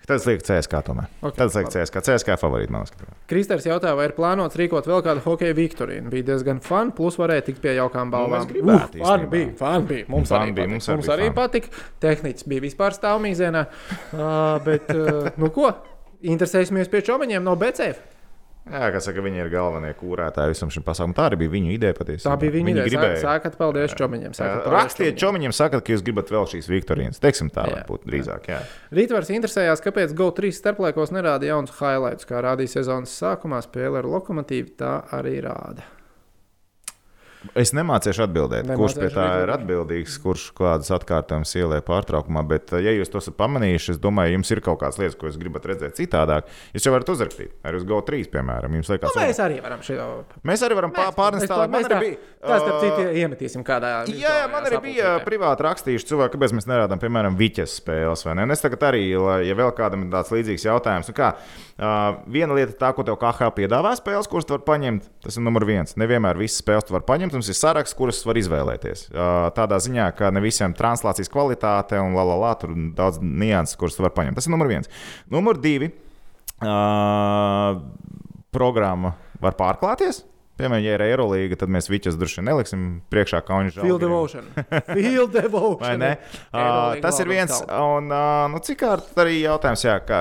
Tad 0.04 0.18
es 0.20 0.26
lieku 0.28 0.44
CSK 0.44 0.80
tomēr. 0.84 1.06
Ok, 1.24 1.36
Tad 1.38 1.48
es 1.48 1.54
lieku. 1.56 1.70
CSK. 1.72 2.02
CSK 2.04 2.34
favorīti 2.40 2.74
man 2.74 2.84
skatījumā. 2.88 3.14
Kristers 3.30 3.64
jautāja, 3.64 3.96
vai 3.96 4.04
ir 4.10 4.12
plānots 4.18 4.58
rīkot 4.60 4.84
vēl 4.90 5.00
kādu 5.06 5.22
hokeja 5.24 5.56
viktorīnu. 5.56 6.10
Bija 6.12 6.26
diezgan 6.28 6.60
fun, 6.64 6.92
plus 6.92 7.16
varēja 7.20 7.46
tikt 7.48 7.62
pie 7.64 7.72
jaukām 7.78 8.12
balvām. 8.12 8.42
mēs 8.44 8.50
gribētu 8.52 9.00
Uh, 9.00 9.00
īstenībā. 9.00 9.30
bija, 9.32 9.50
fun 9.62 9.86
bija. 9.88 10.04
Mums 10.12 10.28
Fun 10.28 10.38
arī 10.42 10.54
bija, 10.60 10.68
mums 10.74 10.88
arī 10.92 10.96
Mums 11.00 11.08
arī 11.16 11.30
patika. 11.34 11.68
Tehnicis 12.04 12.44
bija 12.52 12.60
vispār 12.66 12.92
stāvmīzēnā. 12.98 13.64
Uh, 14.12 14.64
bet, 14.68 14.92
uh, 14.92 15.30
nu 15.40 15.48
ko? 15.56 15.72
Interesēsimies 16.24 16.88
pie 16.92 17.00
čomiņiem 17.04 17.42
no 17.44 17.56
BCF. 17.56 18.00
Jā, 18.64 18.86
kā 18.94 19.00
saka, 19.04 19.20
viņi 19.20 19.42
ir 19.42 19.48
galvenie 19.52 19.90
kūrētāji 19.98 20.54
visam 20.54 20.70
šim 20.72 20.82
pasākumam. 20.86 21.12
Tā 21.18 21.26
arī 21.28 21.36
bija 21.42 21.52
viņu 21.52 21.72
ideja 21.74 21.96
patiesībā. 21.98 22.30
Tā 22.30 22.36
bija 22.40 22.52
viņa 22.54 22.64
Viņi 22.70 22.80
ideja. 22.80 22.88
gribēja. 22.94 23.18
Sākat, 23.20 23.58
paldies 23.60 23.92
čomiņiem. 23.98 24.32
Rakstiet 24.72 25.18
čomiņiem. 25.20 25.52
sakat, 25.52 25.84
ka 25.84 25.92
jūs 25.92 26.02
gribat 26.06 26.32
vēl 26.32 26.48
šīs 26.48 26.70
Viktorijas. 26.72 27.20
Teiksim 27.20 27.50
tā, 27.52 27.66
Jā. 27.68 27.82
varbūt 27.84 28.06
drīzāk. 28.08 28.48
Jā. 28.48 28.62
Rītvars 28.90 29.28
interesējās, 29.36 29.84
kāpēc 29.84 30.16
GO3 30.16 30.52
starplaikos 30.56 31.12
nerāda 31.12 31.44
jaunus 31.44 31.76
highlights, 31.76 32.24
kā 32.24 32.40
rādīja 32.40 32.80
sezonas 32.80 33.12
sākumā 33.12 33.60
spēle 33.60 34.00
ar 34.00 34.08
lokomotīvu. 34.08 34.72
Tā 34.80 34.94
arī 35.12 35.42
rāda. 35.44 35.84
Es 37.54 37.72
nemācīšu 37.76 38.24
atbildēt, 38.24 38.64
Nemācīšu 38.64 38.80
kurš 38.80 38.94
pie 38.98 39.08
tā 39.14 39.24
ir 39.44 39.50
atbildīgs, 39.54 40.14
kurš 40.22 40.44
kādas 40.56 40.88
atkārtojumas 40.96 41.52
ielē 41.60 41.80
pārtraukumā. 41.84 42.42
Bet, 42.48 42.72
ja 42.80 42.94
jūs 42.96 43.10
to 43.12 43.20
esat 43.20 43.36
pamanījuši, 43.36 43.94
es 43.94 43.98
domāju, 44.02 44.32
jums 44.38 44.50
ir 44.54 44.60
kaut 44.64 44.80
kādas 44.80 44.98
lietas, 44.98 45.16
ko 45.20 45.28
jūs 45.28 45.36
gribat 45.38 45.66
redzēt 45.68 45.98
citādāk. 46.00 46.48
Jūs 46.74 46.86
jau 46.88 46.94
varat 46.94 47.12
uzrakstīt 47.14 47.52
arī 47.68 47.80
uz 47.82 47.84
GO3, 47.90 48.22
piemēram. 48.32 48.78
Jums 48.80 48.88
liekas, 48.94 49.12
Nu, 49.14 49.20
mēs 49.28 49.40
arī 49.44 49.60
varam 49.62 49.82
šo 49.84 50.08
mēs 50.44 50.64
arī 50.66 50.78
varam 50.80 50.94
pār- 50.96 51.12
pārnest 51.14 51.50
tālāk. 51.50 51.70
Man 51.70 51.84
arī 51.84 52.00
bija. 52.00 52.16
Tā 52.44 52.58
starp 52.60 52.80
citu 52.82 53.04
iemetīsim 53.22 53.62
kādā. 53.64 53.92
Jā, 54.08 54.32
jā, 54.42 54.48
man 54.52 54.64
arī 54.68 54.80
bija 54.84 55.12
privāti 55.24 55.64
rakstījuši 55.64 56.08
cilvēki, 56.10 56.34
kāpēc 56.36 56.52
mēs 56.58 56.66
nerādām, 56.68 57.00
piemēram, 57.00 57.36
viķes 57.40 57.78
spēles. 57.80 58.24
Un 58.30 58.50
es 58.50 58.60
tagad 58.60 58.82
arī, 58.90 59.04
lai- 59.16 59.46
ja 59.48 59.54
vēl 59.54 59.72
kādam 59.76 60.04
ir 60.04 60.10
tāds 60.12 60.32
līdzīgs 60.34 60.66
jautājums, 60.68 61.08
nu 61.08 61.14
kā, 61.16 61.30
uh, 61.78 62.18
viena 62.28 62.52
lieta, 62.54 62.72
tā, 62.76 62.94
ko 62.94 63.02
tev 63.02 63.16
KH 63.16 63.48
piedāvā 63.56 63.94
spēles, 63.96 64.28
kuras 64.28 64.44
tu 64.44 64.56
vari 64.58 64.66
paņemt, 64.68 65.08
tas 65.24 65.36
ir 65.38 65.42
numur 65.46 65.64
viens. 65.64 65.94
Nevienmēr 65.96 66.36
visas 66.36 66.60
spēles 66.60 66.84
tu 66.84 66.92
vari 66.92 67.04
paņemt, 67.08 67.33
mums 67.36 67.50
ir 67.50 67.58
saraksts, 67.58 67.96
kuras 67.98 68.22
var 68.26 68.38
izvēlēties. 68.40 69.08
Tādā 69.56 69.78
ziņā, 69.82 70.08
ka 70.18 70.30
ne 70.34 70.42
visiem 70.44 70.74
translācijas 70.76 71.32
kvalitāte 71.32 72.00
un 72.02 72.16
la 72.16 72.24
la 72.30 72.38
la, 72.40 72.54
tur 72.60 72.74
ir 72.74 72.92
daudz 72.96 73.20
nianses, 73.22 73.78
kuras 73.80 73.98
tu 73.98 74.04
vari 74.06 74.16
paņemt. 74.16 74.38
Tas 74.38 74.48
ir 74.48 74.54
numur 74.54 74.70
viens. 74.70 74.90
Numur 75.32 75.60
divi. 75.60 75.90
Uh, 76.64 77.82
programma 78.54 79.16
var 79.42 79.58
pārklāties. 79.58 80.22
Piemēram, 80.54 80.84
ja 80.86 80.92
ir 80.94 81.02
Eirolandes, 81.02 81.58
tad 81.58 81.70
mēs 81.74 81.88
viņus 81.90 82.14
droši 82.14 82.38
vien 82.38 82.46
neliksim 82.46 82.82
priekšā 83.10 83.40
kauņu 83.42 83.72
žāli. 83.74 83.88
Field 83.88 84.04
devotion. 84.04 84.44
Field 84.86 85.32
devotion. 85.34 85.80
Vai 85.82 85.96
ne? 85.98 86.12
Uh, 86.52 86.94
tas 87.02 87.18
ir 87.18 87.30
viens. 87.32 87.56
Un, 87.74 88.12
uh, 88.14 88.44
nu, 88.52 88.60
cik 88.62 88.78
kārt 88.84 89.18
arī 89.18 89.40
jautājums, 89.40 89.82
jā, 89.82 89.96
kā, 90.06 90.20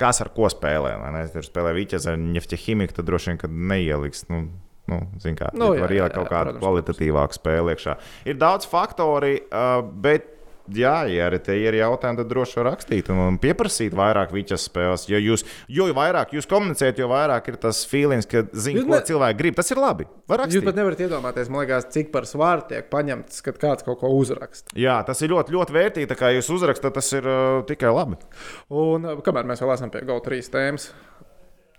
kas 0.00 0.22
ar 0.24 0.32
ko 0.32 0.48
spēlē? 0.48 0.94
vai 1.02 1.10
ne? 1.18 1.26
Ja 1.28 1.44
spēlē 1.44 1.74
Vīķis 1.76 2.08
ar 2.08 2.16
Nefti 2.16 2.56
ķīmiku, 2.62 2.96
tad 2.96 3.10
droši 3.10 3.34
vien 3.34 3.42
kad 3.44 3.52
neieliks. 3.74 4.24
Nu, 4.32 4.46
Nu, 4.90 5.00
zin 5.22 5.32
kā, 5.38 5.48
Nu, 5.56 5.72
jā, 5.72 5.80
var 5.86 5.92
ielikt 5.96 6.18
kaut 6.18 6.28
kādu 6.28 6.58
kvalitatīvāku 6.60 7.38
spēli 7.38 7.72
iekšā. 7.72 7.96
Ir 8.28 8.36
daudz 8.36 8.66
faktori, 8.68 9.38
uh, 9.48 9.78
bet, 9.80 10.26
jā, 10.68 10.92
ja 11.08 11.30
arī 11.30 11.38
te 11.44 11.56
ir 11.56 11.78
jautājumi, 11.78 12.18
tad 12.20 12.28
droši 12.28 12.58
var 12.60 12.66
rakstīt 12.70 13.08
un, 13.12 13.38
pieprasīt 13.40 13.96
vairāk 13.96 14.34
viķas 14.36 14.66
spēles. 14.68 15.06
Jo, 15.08 15.22
jūs, 15.24 15.46
jo 15.72 15.86
vairāk 15.96 16.34
jūs 16.36 16.48
komunicējat, 16.52 17.00
jo 17.00 17.08
vairāk 17.08 17.48
ir 17.48 17.56
tas 17.64 17.80
feelings, 17.88 18.28
ka 18.28 18.44
Jūs 18.44 18.84
ko 18.84 18.92
ne- 18.92 19.00
cilvēki 19.08 19.40
grib. 19.40 19.56
Tas 19.56 19.72
ir 19.72 19.80
labi. 19.80 20.04
Jūs 20.28 20.68
pat 20.68 20.76
nevarat 20.76 21.00
iedomāties, 21.06 21.48
liekas, 21.48 21.88
cik 21.96 22.12
par 22.12 22.28
svāru 22.28 22.68
tiek 22.68 22.88
paņemts, 22.92 23.40
kad 23.48 23.60
kāds 23.64 23.88
kaut 23.88 24.02
ko 24.04 24.12
uzraksta. 24.20 24.76
Jā, 24.76 25.00
tas 25.08 25.20
ir 25.24 25.32
ļoti, 25.32 25.56
ļoti 25.56 25.78
vērtīgi. 25.80 26.12
Tā 26.12 26.20
kā 26.20 26.32
jūs 26.36 26.52
uzrakstat, 26.58 26.92
tas 27.00 27.08
ir 27.16 27.24
uh, 27.24 27.64
tikai 27.64 27.88
labi. 27.88 28.20
Un 28.68 29.04
uh, 29.08 29.20
kamēr 29.24 29.48
mēs 29.48 29.64
vēl 29.64 29.78
esam 29.78 29.92
pie 29.92 30.04
GO3 30.04 30.44
tēmas, 30.52 30.90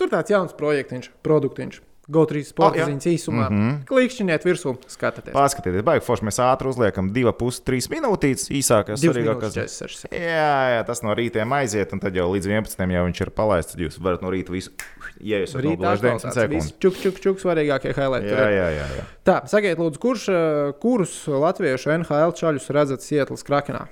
tur 0.01 0.09
tāds 0.09 0.33
jauns 0.33 0.57
projektiņš, 0.57 1.11
produktiņš. 1.25 1.83
GO3 2.05 2.43
sporta 2.45 2.79
jā. 2.79 2.85
oh, 2.85 2.91
ziņas 2.91 3.07
īsumā. 3.09 3.47
Mm. 3.49 3.61
-hmm. 3.61 3.77
Klikšķiniet 3.89 4.45
virsū, 4.45 4.75
skatieties. 4.93 5.33
Paskatieties, 5.33 5.85
baigi 5.85 6.05
forši. 6.05 6.27
Mēs 6.27 6.37
ātri 6.43 6.69
uzliekam 6.69 7.09
2,5-3 7.15 7.89
minūtītes 7.95 8.51
īsākās, 8.53 9.01
2 9.01 9.09
svarīgākās. 9.09 9.55
minūtes 9.57 9.79
46. 9.81 10.13
Jā, 10.13 10.53
jā, 10.75 10.83
tas 10.85 11.01
no 11.05 11.15
rīta 11.17 11.41
aiziet, 11.57 11.93
un 11.93 12.03
tad 12.03 12.15
jau 12.15 12.27
līdz 12.29 12.51
11. 12.51 12.85
jau 12.97 13.05
viņš 13.09 13.21
ir 13.25 13.33
palaists. 13.33 13.73
Tad 13.73 13.81
jūs 13.81 13.97
varat 13.97 14.21
no 14.21 14.29
rīta 14.33 14.53
visu 14.53 14.71
ieiet 15.19 15.49
uz 15.49 15.57
Rītā 15.57 15.81
90 15.81 15.95
atklāts 15.95 16.25
sekundes. 16.29 16.53
viss 16.53 16.77
čuk, 16.79 17.01
čuk, 17.01 17.19
čuk, 17.23 17.41
svarīgākie 17.41 17.93
highlighti. 17.95 18.31
Jā, 18.31 18.47
jā, 18.53 18.69
jā. 18.75 18.87
jā. 18.99 19.05
Tā, 19.25 19.37
sakiet, 19.49 19.81
lūdzu, 19.81 20.01
kurš, 20.01 20.29
uh, 20.29 20.73
kurus 20.81 21.13
latviešu 21.27 21.93
NHL 21.97 22.35
čaļus 22.37 22.69
redzat 22.75 23.05
Sietlas 23.05 23.45
krakenā? 23.47 23.87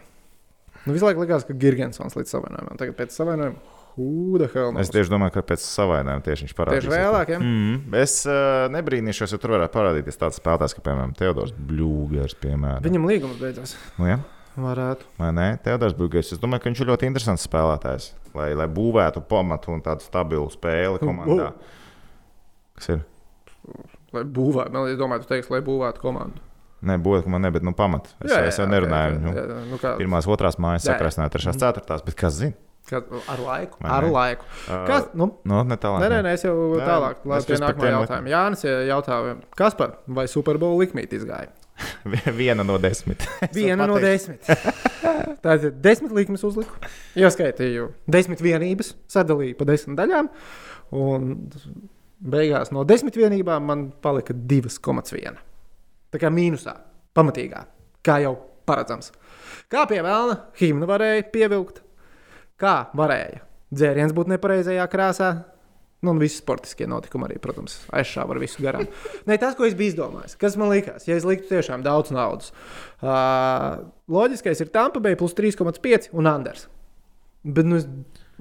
Nu, 0.84 0.92
visu 0.92 1.08
laiku 1.08 1.24
likās, 1.24 1.46
ka 1.48 1.56
Girgensons 1.56 2.18
līdz 2.18 2.34
savainojumam. 2.36 2.78
Tagad 2.80 2.98
pēc 3.00 3.16
savainojuma, 3.16 3.73
who? 3.98 4.40
Es 4.82 4.92
tieši 4.94 5.12
domāju, 5.12 5.36
ka 5.36 5.44
pēc 5.54 5.64
savainājuma 5.64 6.24
tieši 6.26 6.48
viņš 6.48 6.54
parādīs. 6.58 6.86
Tieši 6.86 6.94
vēlāk, 6.94 7.34
ja? 7.36 7.40
Mm, 7.42 7.96
es 8.00 8.16
uh, 8.28 8.66
nebrīnīšos, 8.74 9.36
ja 9.36 9.40
tur 9.42 9.56
varētu 9.56 9.76
parādīties 9.76 10.20
tāds 10.22 10.40
spēlētājs, 10.42 10.76
kā 10.78 10.86
piemēram 10.88 11.14
Teodors 11.18 11.54
Bļūgers. 11.54 12.38
Piemēram. 12.44 12.86
Viņam 12.86 13.10
līgums 13.10 13.42
beidzās. 13.42 13.76
Nu, 14.00 14.10
ja? 14.10 14.20
Varētu. 14.58 15.10
Vai 15.18 15.32
ne? 15.38 15.48
Teodors 15.66 15.96
Bļūgers. 15.98 16.34
Es 16.36 16.42
domāju, 16.42 16.64
ka 16.64 16.72
viņš 16.72 16.84
ir 16.84 16.92
ļoti 16.92 17.10
interesants 17.10 17.46
spēlētājs, 17.50 18.12
lai, 18.38 18.52
lai 18.58 18.70
būvētu 18.70 19.24
pamatu 19.30 19.74
un 19.74 19.84
tādu 19.86 20.06
stabilu 20.06 20.50
spēli 20.54 21.02
komandā. 21.02 21.52
Kas 22.80 22.96
ir? 22.96 23.06
Lai 24.14 24.26
būvētu, 24.30 24.74
liekas, 24.74 25.00
domāju, 25.00 25.24
tu 25.24 25.32
teiksi, 25.34 25.54
lai 25.54 25.62
būvētu 25.66 26.02
komandu. 26.04 26.42
Nē, 26.84 26.98
būtu, 27.00 27.24
ka 27.26 27.32
man 27.32 27.46
nebija 27.46 27.64
nu, 27.64 27.72
pamata. 27.78 28.12
Es, 28.20 28.28
jā, 28.28 28.42
jā, 28.44 28.50
es 28.52 28.58
jau 28.60 28.66
nerunāju. 28.68 29.20
nu, 29.24 29.32
jā, 29.32 29.44
jā, 29.48 29.60
nu, 29.72 29.78
kā, 29.80 29.94
Pirmās, 30.02 30.28
otrās 30.28 30.58
mājas 30.60 30.84
Jā, 30.84 30.92
jā. 30.92 30.98
sakrāsnē, 30.98 31.28
trešās, 31.32 31.60
ceturtās, 31.62 32.04
bet 32.04 32.18
kas 32.20 32.36
zina? 32.42 32.58
Kā, 32.90 33.02
ar 33.32 33.42
laiku. 33.44 33.80
Vai 33.82 33.92
Ar 33.98 34.08
ne? 34.08 34.12
laiku. 34.14 34.48
Kas? 34.88 35.10
Nu, 35.18 35.30
Nu, 35.48 35.64
ne 35.68 35.78
tālāk. 35.80 36.04
Nē, 36.04 36.10
nē, 36.14 36.22
nē, 36.28 36.34
es 36.38 36.46
jau 36.46 36.54
Nē, 36.76 36.86
tālāk, 36.88 37.26
lai 37.30 37.42
pie 37.48 37.60
nākamā 37.64 37.92
jautājuma. 37.98 38.32
Jānis 38.34 38.66
jautāja, 38.90 39.36
kas 39.60 39.78
par 39.80 40.00
vai 40.08 40.26
Superbowl 40.32 40.80
likmīti 40.82 41.20
izgāja? 41.22 41.52
Viena 42.40 42.64
no 42.64 42.78
desmit. 42.82 43.26
Viena 43.58 43.88
no 43.90 44.00
desmit. 44.02 44.46
Tātad 45.44 45.80
desmit 45.84 46.14
likmes 46.16 46.44
uzliku. 46.48 46.78
Ieskaitīju 47.20 47.90
desmit 48.12 48.44
vienības, 48.44 48.94
sadalīju 49.12 49.58
pa 49.60 49.68
desmit 49.68 49.98
daļām. 50.00 50.30
Un 50.94 51.34
beigās 52.24 52.72
no 52.72 52.86
desmit 52.88 53.18
vienībām 53.20 53.66
man 53.68 53.88
palika 54.04 54.36
2,1. 54.36 55.40
Tā 56.14 56.22
kā 56.22 56.30
mīnusā, 56.30 56.76
pamatīgā, 57.18 57.66
kā 58.06 58.20
jau 58.24 58.36
paredzams. 58.70 59.10
Kā 59.72 59.88
pie 59.90 60.00
vēlna 60.06 60.38
himna 60.60 60.88
varēja 60.88 61.26
pievilkt, 61.34 61.82
kā 62.62 62.76
varēja 62.98 63.44
dzēriens 63.74 64.14
būt 64.16 64.32
nepareizajā 64.36 64.86
krāsā. 64.92 65.32
Nu, 66.04 66.12
un 66.12 66.20
visi 66.20 66.42
sportiskie 66.42 66.84
notikumi 66.90 67.30
arī, 67.30 67.38
protams, 67.40 67.78
aizšāva 67.96 68.36
ar 68.36 68.42
visu 68.42 68.64
garām. 68.64 68.90
Nē, 69.30 69.38
tas, 69.40 69.56
ko 69.56 69.64
es 69.64 69.76
biju 69.80 69.94
izdomājis, 69.94 70.36
kas 70.42 70.58
man 70.60 70.74
likās, 70.74 71.06
ja 71.08 71.16
es 71.16 71.24
liktu 71.28 71.48
tiešām 71.54 71.86
daudz 71.86 72.12
naudas. 72.12 72.52
Uh, 73.00 73.86
loģiskais 74.12 74.60
ir 74.66 74.74
Tampa 74.74 75.00
Bay 75.04 75.16
plus 75.20 75.36
3,5 75.38 76.12
un 76.12 76.28
Anders. 76.28 76.68
Bet 77.48 77.70
nu, 77.70 77.80
es, 77.80 77.88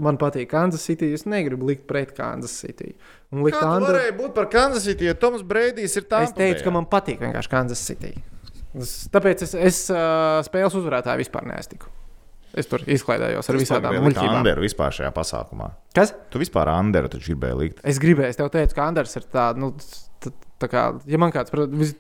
man 0.03 0.19
patīk 0.19 0.51
Kansas 0.51 0.83
City. 0.91 1.13
Es 1.15 1.23
negribu 1.29 1.71
likt 1.71 1.87
pret 1.91 2.11
Kansas 2.19 2.55
City. 2.65 2.97
Un 3.31 3.47
likt 3.47 3.61
Kā 3.61 3.63
tu 3.63 3.71
Anderu. 3.71 3.95
varēja 3.95 4.19
būt 4.19 4.37
par 4.37 4.51
Kansas 4.51 4.87
City, 4.91 5.07
ja 5.07 5.15
Toms 5.19 5.47
Breidijs 5.47 5.95
ir 5.99 6.11
tāds? 6.11 6.33
Es 6.33 6.39
teicu, 6.39 6.67
ka 6.67 6.75
man 6.75 6.91
patīk 6.91 7.23
vienkārši 7.23 7.53
Kansas 7.53 7.83
City. 7.87 8.15
Tāpēc 9.13 9.47
es, 9.47 9.55
es 9.55 9.83
uh, 9.93 10.41
spēles 10.47 10.75
uzvarētāju 10.83 11.23
vispār 11.23 11.47
neestiku. 11.47 11.91
Es 12.59 12.69
tur 12.69 12.83
izklaidējos 12.85 13.49
ar 13.49 13.57
visādām 13.57 13.97
muļķībām. 14.05 14.39
Anderu 14.43 14.65
vispār 14.67 14.93
šajā 14.93 15.13
pasākumā. 15.17 15.71
Kas? 15.97 16.13
Tu 16.33 16.41
vispār 16.43 16.69
Anderu 16.75 17.09
taču 17.13 17.33
gribēji 17.33 17.59
likt. 17.63 17.85
Es 17.89 18.01
gribēju, 18.03 18.29
es 18.35 18.41
tev 18.41 18.51
teicu, 18.53 18.77
ka 18.77 18.89
Anders 18.91 19.17
ir 19.17 19.29
tāds 19.33 19.61
nu, 19.63 19.73
t- 19.79 20.03
Tā 20.63 20.69
kā, 20.71 20.83
ja 21.11 21.19
man 21.19 21.33
kāds, 21.35 21.51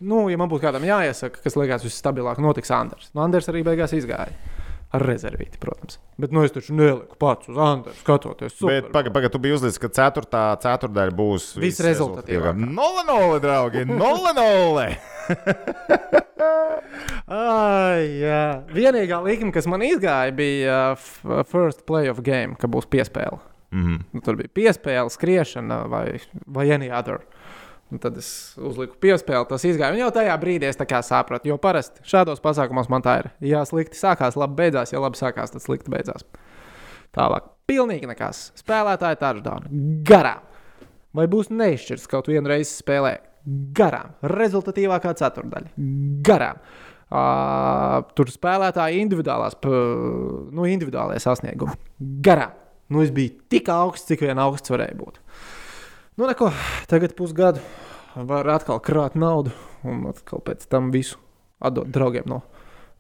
nu, 0.06 0.28
ja 0.30 0.38
man 0.38 0.46
būtu 0.46 0.62
kādam 0.62 0.84
jāiesaka, 0.86 1.40
kas 1.42 1.56
liekas 1.58 1.82
visstabilāk, 1.82 2.38
notiks 2.38 2.70
Anders. 2.70 3.08
Nu, 3.10 3.24
Anders 3.24 3.48
arī 3.50 3.64
beigās 3.66 3.90
izgāja. 3.96 4.30
Ar 4.92 5.02
rezervīti, 5.08 5.56
protams. 5.58 5.96
Bet 6.20 6.34
nu, 6.36 6.44
es 6.46 6.52
taču 6.52 6.74
neliku 6.76 7.16
pats 7.18 7.48
uz 7.48 7.56
Andru, 7.58 7.94
skatoties. 8.04 8.58
Bet 8.60 8.90
pagaidi, 8.92 9.14
paga, 9.16 9.30
tu 9.32 9.40
biji 9.42 9.56
uzlicis, 9.56 9.80
ka 9.80 9.88
ceturtā 9.88 10.42
ceturdaļa 10.62 11.14
būs 11.16 11.46
Visrezultatīvākā. 11.58 12.52
Nulle 12.60 13.06
nulle, 13.08 13.38
draugi! 13.42 13.86
Nulle 13.88 14.34
nulle! 14.36 14.86
Ai, 17.32 18.02
jā. 18.20 18.40
Vienīgā 18.74 19.18
līnija, 19.24 19.52
kas 19.54 19.68
man 19.70 19.84
izgāja, 19.86 20.32
bija 20.36 20.78
uh, 20.92 20.98
f- 20.98 21.46
First 21.50 21.84
Play 21.88 22.10
of 22.10 22.20
Game, 22.26 22.56
ka 22.60 22.68
būs 22.70 22.88
piespēle. 22.92 23.38
Mhm. 23.72 24.00
Nu, 24.12 24.20
tur 24.24 24.36
bija 24.40 24.52
piespēle, 24.52 25.08
skriešana 25.12 25.84
vai, 25.92 26.06
vai 26.46 26.66
any 26.74 26.90
other. 26.92 27.22
Un 27.92 28.00
tad 28.00 28.16
es 28.20 28.28
uzliku 28.56 28.96
piespēli, 29.04 29.44
tas 29.50 29.64
izgāja. 29.68 29.92
Un 29.92 30.00
jau 30.00 30.08
tajā 30.16 30.34
brīdī 30.40 30.68
es 30.70 30.78
sapratu, 31.08 31.48
jo 31.50 31.58
parasti 31.60 32.00
šādos 32.08 32.40
pasākumos 32.40 32.88
man 32.88 33.04
tā 33.04 33.18
ir. 33.20 33.30
Ja 33.44 33.64
slikti 33.68 33.98
sākās, 34.00 34.36
labi 34.40 34.56
beidzās, 34.62 34.92
ja 34.94 35.00
labi 35.00 35.20
sākās, 35.20 35.52
tad 35.52 35.60
slikti 35.64 35.92
beidzās. 35.92 36.24
Tālāk, 37.12 37.50
pilnīgi 37.68 38.08
nekas. 38.08 38.46
Spēlētāji 38.56 39.20
touchdown. 39.20 39.68
Garām. 40.08 40.40
Vai 41.12 41.26
būs 41.28 41.50
neizšķirts 41.52 42.08
kaut 42.08 42.30
vienu 42.32 42.48
reizi 42.48 42.72
spēlē? 42.78 43.18
Garām. 43.76 44.14
Rezultatīvākā 44.32 45.14
ceturdaļa. 45.18 45.72
Garām. 46.26 46.62
Uh, 47.12 47.98
tur 48.16 48.30
spēlētāji 48.32 49.02
individuālās, 49.02 49.58
nu, 49.60 50.64
individuālajie 50.64 51.20
sasniegumi. 51.20 51.74
Garām. 52.24 52.54
Nu, 52.92 53.02
es 53.04 53.12
biju 53.12 53.34
tik 53.52 53.68
augsts, 53.72 54.08
cik 54.08 54.24
vien 54.24 54.40
augsts 54.40 54.72
varēja 54.72 54.96
būt. 54.96 55.18
Nu, 56.20 56.26
neko, 56.28 56.50
tagad 56.88 57.14
pusgadu 57.16 57.60
var 58.16 58.48
atkal 58.52 58.80
krāt 58.84 59.16
naudu 59.16 59.52
un 59.88 60.04
atkal 60.10 60.42
pēc 60.44 60.66
tam 60.72 60.90
visu 60.92 61.20
atdot 61.62 61.88
draugiem 61.92 62.28
no 62.28 62.42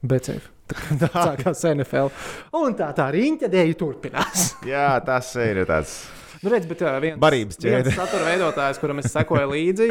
BCF. 0.02 0.48
Tā 0.72 0.78
kā 0.78 0.96
sākās 1.28 1.64
NFL. 1.72 2.10
Un 2.58 2.76
tā 2.78 2.88
tā 2.96 3.10
riņķadēji 3.14 3.78
turpinās. 3.80 4.48
Jā, 4.68 4.96
tas 5.06 5.32
ir 5.40 5.64
tāds. 5.68 5.96
Nu, 6.42 6.50
redz, 6.50 6.66
bet 6.66 6.80
viens, 7.04 7.18
Barības 7.22 7.56
ķēde. 7.62 7.82
viens 7.84 7.94
satura 7.96 8.24
veidotājs, 8.26 8.80
kuram 8.82 8.98
es 8.98 9.12
sekoju 9.14 9.46
līdzi, 9.52 9.88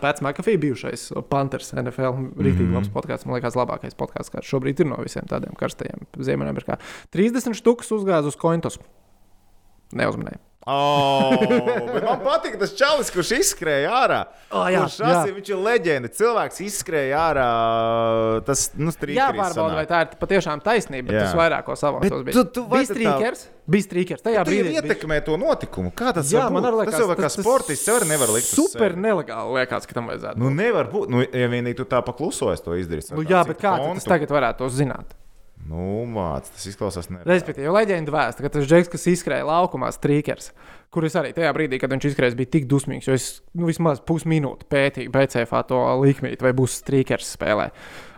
Pats 0.00 0.22
McAfee, 0.22 0.58
bijušais 0.62 1.08
Panthers 1.28 1.72
NFL. 1.74 2.30
Rītīgi 2.38 2.68
Mhm. 2.68 2.74
labs 2.78 2.88
podkāsts, 2.94 3.26
man 3.26 3.40
liekas, 3.40 3.56
labākais 3.58 3.96
podkāsts, 3.98 4.30
kāds 4.30 4.46
šobrīd 4.46 4.78
ir 4.80 4.86
no 4.86 4.96
visiem 5.02 5.26
tādiem 5.26 5.56
karstajiem 5.58 6.06
Ziemeļamerikā. 6.16 6.78
30 7.10 7.54
štukas 7.58 7.90
uzgāz 7.90 8.24
uz 8.30 8.36
Cointos. 8.36 8.78
Neuzmanēju. 9.92 10.38
Oh, 10.68 11.32
man 12.04 12.20
patīk 12.20 12.58
tas 12.60 12.74
čalis, 12.76 13.08
kurš 13.14 13.30
izskrēja 13.38 13.88
ārā. 14.02 14.18
O, 14.52 14.64
jā, 14.68 14.82
Kurš 14.84 14.96
jā. 15.00 15.12
asi, 15.16 15.32
viņš 15.32 15.48
ir 15.54 15.60
leģenda. 15.64 16.10
Cilvēks 16.18 16.60
izskrēja 16.66 17.20
ārā. 17.30 17.46
Tas 18.44 18.66
nu, 18.76 18.90
Jā, 18.90 18.96
strīkers 18.98 19.38
pārbauda, 19.40 19.78
vai 19.78 19.84
tā 19.88 20.02
ir 20.04 20.12
patiešām 20.20 20.60
taisnība, 20.64 21.08
bet 21.08 21.16
Jā. 21.16 21.22
tas 21.26 21.36
vairāk 21.38 21.64
ko 21.68 21.76
savos 21.78 22.04
Bet 22.04 22.12
bija. 22.26 22.34
tu- 22.36 22.44
tu 22.58 22.64
vai 22.68 22.82
bija 22.82 22.88
tad 22.88 22.96
tā- 22.96 23.00
strīkers, 23.00 23.44
bija 23.68 23.86
strīkers. 23.88 24.24
Tajā 24.28 24.44
brīdī. 24.44 24.74
ietekmē 24.80 25.24
to 25.24 25.36
notikumu. 25.40 25.92
Kā 25.92 26.12
tas 26.14 26.32
Jā, 26.32 26.50
man 26.52 26.62
liekas, 26.62 26.92
tas 26.92 27.00
jau 27.00 27.16
kā 27.16 27.30
sportists 27.32 27.88
jau 27.88 27.96
arī 28.00 28.08
nevar 28.12 28.28
likt. 28.28 28.50
Super 28.52 28.92
nelegāli 28.96 29.54
liekas, 29.60 29.86
ka 29.88 29.94
tam 29.94 30.08
vajadzētu. 30.08 30.36
Nu, 30.36 30.50
nevar 30.50 30.90
būt. 30.92 31.08
Nu, 31.08 31.20
ja 31.22 31.48
vienīgi 31.48 31.76
tu 31.76 31.84
tā 31.84 32.02
paklusojies, 32.04 32.60
to 32.62 32.76
izdarīsi. 32.76 33.12
Nu, 33.16 33.24
jā, 33.24 33.40
bet 33.46 33.58
kā 33.58 33.76
tu 33.78 33.94
tas 33.94 34.04
tagad 34.04 34.28
varētu 34.28 34.58
to 34.58 34.68
zināt? 34.68 35.16
Nu, 35.68 36.06
māc, 36.08 36.46
tas 36.48 36.64
izklausās 36.70 37.10
nereāli. 37.12 37.28
Respektīvi, 37.28 37.68
leģenda 37.74 38.12
vēsta, 38.14 38.40
ka 38.44 38.50
tas 38.54 38.64
džeks, 38.70 38.88
kas 38.94 39.02
izskrēja 39.12 39.44
laukumā, 39.44 39.90
strīkers, 39.92 40.52
kurš 40.94 41.18
arī 41.20 41.34
tajā 41.36 41.50
brīdī, 41.52 41.76
kad 41.82 41.92
viņš 41.92 42.06
izskrēja, 42.08 42.36
bija 42.38 42.52
tik 42.54 42.64
dusmīgs, 42.70 43.08
jo 43.10 43.16
es 43.18 43.26
nu, 43.52 43.66
vismaz 43.68 44.00
pusminūti 44.08 44.64
pētīju 44.72 45.12
BCF 45.12 45.52
to 45.68 45.80
likmīti, 46.00 46.40
vai 46.46 46.54
būs 46.56 46.78
strīkers 46.80 47.34
spēlē 47.36 47.68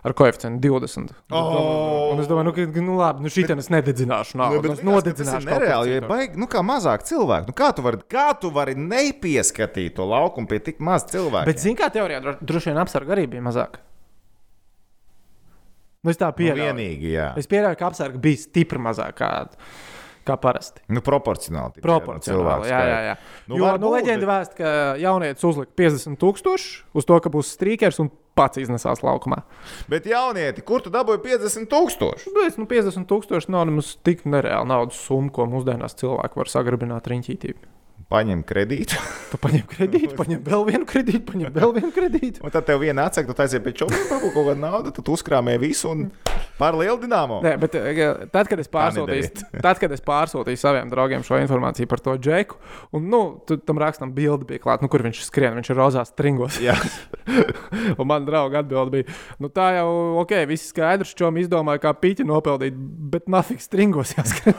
ar 0.07 0.15
koeficientu 0.17 0.63
20. 0.71 1.11
Oh! 1.35 2.13
Un 2.15 2.23
es 2.23 2.31
domāju, 2.31 2.47
nu, 2.47 2.55
ka, 2.55 2.81
nu 2.87 2.95
labi, 3.01 3.25
nu 3.27 3.33
šī 3.35 3.43
es 3.57 3.67
nededzināšu 3.75 4.39
Nu, 4.39 4.45
naudu. 4.45 4.61
bet 4.63 4.71
ka 4.71 4.79
tas 4.79 4.87
nodedzināšu 4.87 5.43
ir 5.43 5.51
nereāli, 5.51 5.93
citu. 5.99 6.07
baigi, 6.09 6.39
nu, 6.41 6.47
kā 6.55 6.63
mazāk 6.65 7.03
cilvēku. 7.11 7.51
Nu, 7.51 7.57
kā, 7.59 7.73
tu 7.75 7.83
vari, 7.85 7.99
kā 8.09 8.29
tu 8.39 8.49
vari 8.55 8.79
nepieskatīt 8.79 9.99
to 9.99 10.07
laukumu 10.07 10.47
pie 10.49 10.63
tik 10.71 10.79
maz 10.79 11.03
cilvēku? 11.11 11.51
Bet, 11.51 11.59
zini, 11.61 11.75
kā 11.77 11.91
teorijā 11.93 12.23
dro- 12.23 12.39
droši 12.41 12.71
vien 12.71 12.79
apsarga 12.81 13.17
arī 13.19 13.27
bija 13.35 13.43
mazāk. 13.51 13.81
Nu, 16.01 16.09
es 16.09 16.17
tā 16.17 16.31
nu, 16.31 16.37
pieņēmu. 16.39 16.65
vienīgi, 16.65 17.09
jā. 17.13 17.27
Es 17.37 17.45
pieņēmu, 17.49 17.77
ka 17.77 17.89
apsarga 17.91 18.17
bija 18.21 18.39
stipri 18.41 18.79
mazāk 18.81 19.19
kā, 19.19 19.27
kā 20.25 20.37
parasti. 20.41 20.81
Nu, 20.89 21.03
proporcionāli. 21.05 21.77
nu, 21.77 21.83
Proporcionāli. 21.85 22.25
cilvēku 22.25 22.71
Jā, 22.71 22.79
jā, 22.89 22.95
jā. 23.05 23.13
Nu, 23.45 23.53
Nu, 23.53 23.59
jo 23.61 23.73
nu, 23.83 23.91
leģenda 23.93 24.29
vēsta, 24.31 24.57
ka 24.57 24.71
jaunietis 24.97 25.45
uzlika 25.45 25.77
50,000 25.77 26.97
uz 26.97 27.05
to, 27.05 27.19
ka 27.21 27.29
būs 27.29 27.53
strīkers 27.53 28.01
un 28.01 28.09
pats 28.33 28.57
iznesās 28.57 29.03
laukumā. 29.05 29.43
Bet, 29.91 30.09
jaunieti, 30.09 30.63
kur 30.65 30.81
tu 30.81 30.89
dabūji 30.89 31.21
50 31.21 31.69
tūkstoši? 31.69 32.33
Bet 32.33 32.57
nu, 32.57 32.65
50,000 32.65 33.53
nav 33.53 33.67
nemaz 33.69 33.93
tik 34.01 34.25
nereāla 34.25 34.65
naudas 34.73 34.97
summa, 35.05 35.29
ko 35.35 35.45
mūsdienās 35.53 35.99
cilvēki 36.01 36.41
var 36.41 36.49
sagrabināt 36.49 37.11
riņķītī. 37.13 37.53
Paņem 38.09 38.41
kredītu. 38.47 38.97
Tu 39.31 39.37
paņem 39.41 39.63
kredītu, 39.69 40.15
paņem 40.21 40.41
vēl 40.45 40.65
vienu 40.67 40.87
kredītu, 40.87 41.21
paņem 41.27 41.53
vēl 41.55 41.73
vienu 41.77 41.91
kredītu. 41.95 42.43
Un 42.45 42.53
tad 42.53 42.65
tev 42.67 42.81
viena 42.83 43.05
atsaka, 43.09 43.29
tu 43.29 43.35
taisīji 43.37 43.63
pēc 43.65 43.81
čūskas, 43.81 44.07
kaut 44.11 44.33
kāda 44.35 44.55
nauda, 44.59 44.93
tad 44.95 45.05
tu 45.07 45.15
uzkrāmēji 45.15 45.61
visu 45.61 45.91
un 45.91 46.07
pār 46.59 46.77
lielu 46.79 46.97
dināmo. 47.01 47.39
Nē, 47.45 47.53
bet 47.61 47.77
eh, 47.79 48.01
tad, 48.33 48.49
kad 48.51 48.61
es 48.63 48.69
pārsūtīju, 48.71 49.29
tad, 49.57 49.79
kad 49.81 49.95
es 49.95 50.03
pārsūtīju 50.05 50.61
saviem 50.61 50.91
draugiem 50.91 51.25
šo 51.27 51.39
informāciju 51.41 51.89
par 51.91 52.03
to 52.03 52.15
džeku, 52.21 52.59
un 52.97 53.07
nu, 53.11 53.21
tu, 53.47 53.57
tam 53.59 53.81
rakstam 53.81 54.13
bildi 54.15 54.49
bija 54.53 54.63
klāta, 54.63 54.85
nu, 54.85 54.91
kur 54.91 55.03
viņš 55.05 55.23
skrien, 55.27 55.55
viņš 55.59 55.71
ir 55.73 55.79
rozās 55.79 56.13
stringos. 56.13 56.59
Un 57.99 58.07
man 58.07 58.25
draugi 58.27 58.57
atbild 58.59 58.91
bija, 58.93 59.05
nu 59.41 59.47
tā 59.53 59.67
jau, 59.77 59.89
ok, 60.21 60.33
viss 60.49 60.71
skaidrs, 60.73 61.13
čom 61.17 61.37
izdomāja, 61.39 61.81
kā 61.85 61.93
pīķi 61.95 62.25
nopelnīt, 62.27 62.75
bet 63.13 63.29
nafik 63.31 63.61
stringos 63.63 64.15
jāskrien. 64.17 64.57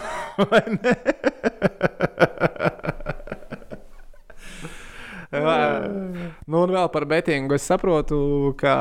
Jā. 2.53 2.99
Nu, 6.47 6.63
un 6.63 6.75
vēl 6.75 6.89
par 6.95 7.07
betingu. 7.11 7.57
Es 7.57 7.67
saprotu, 7.69 8.19
ka 8.61 8.75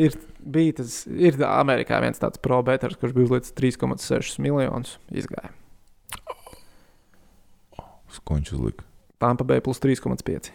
ir, 0.00 0.16
bija 0.40 0.78
tas, 0.80 1.02
ir 1.08 1.38
Amerikā 1.46 2.00
viens 2.04 2.20
tāds 2.22 2.40
pro-beters, 2.42 2.98
kurš 3.00 3.16
bija 3.16 3.28
uzlicis 3.30 3.56
3,6 3.58 4.40
miljonus. 4.42 4.96
Izgāja. 5.12 5.52
Skončs 8.12 8.52
uzlika. 8.56 8.84
Tampa 9.22 9.46
bija 9.48 9.64
plus 9.64 9.80
3,5. 9.80 10.50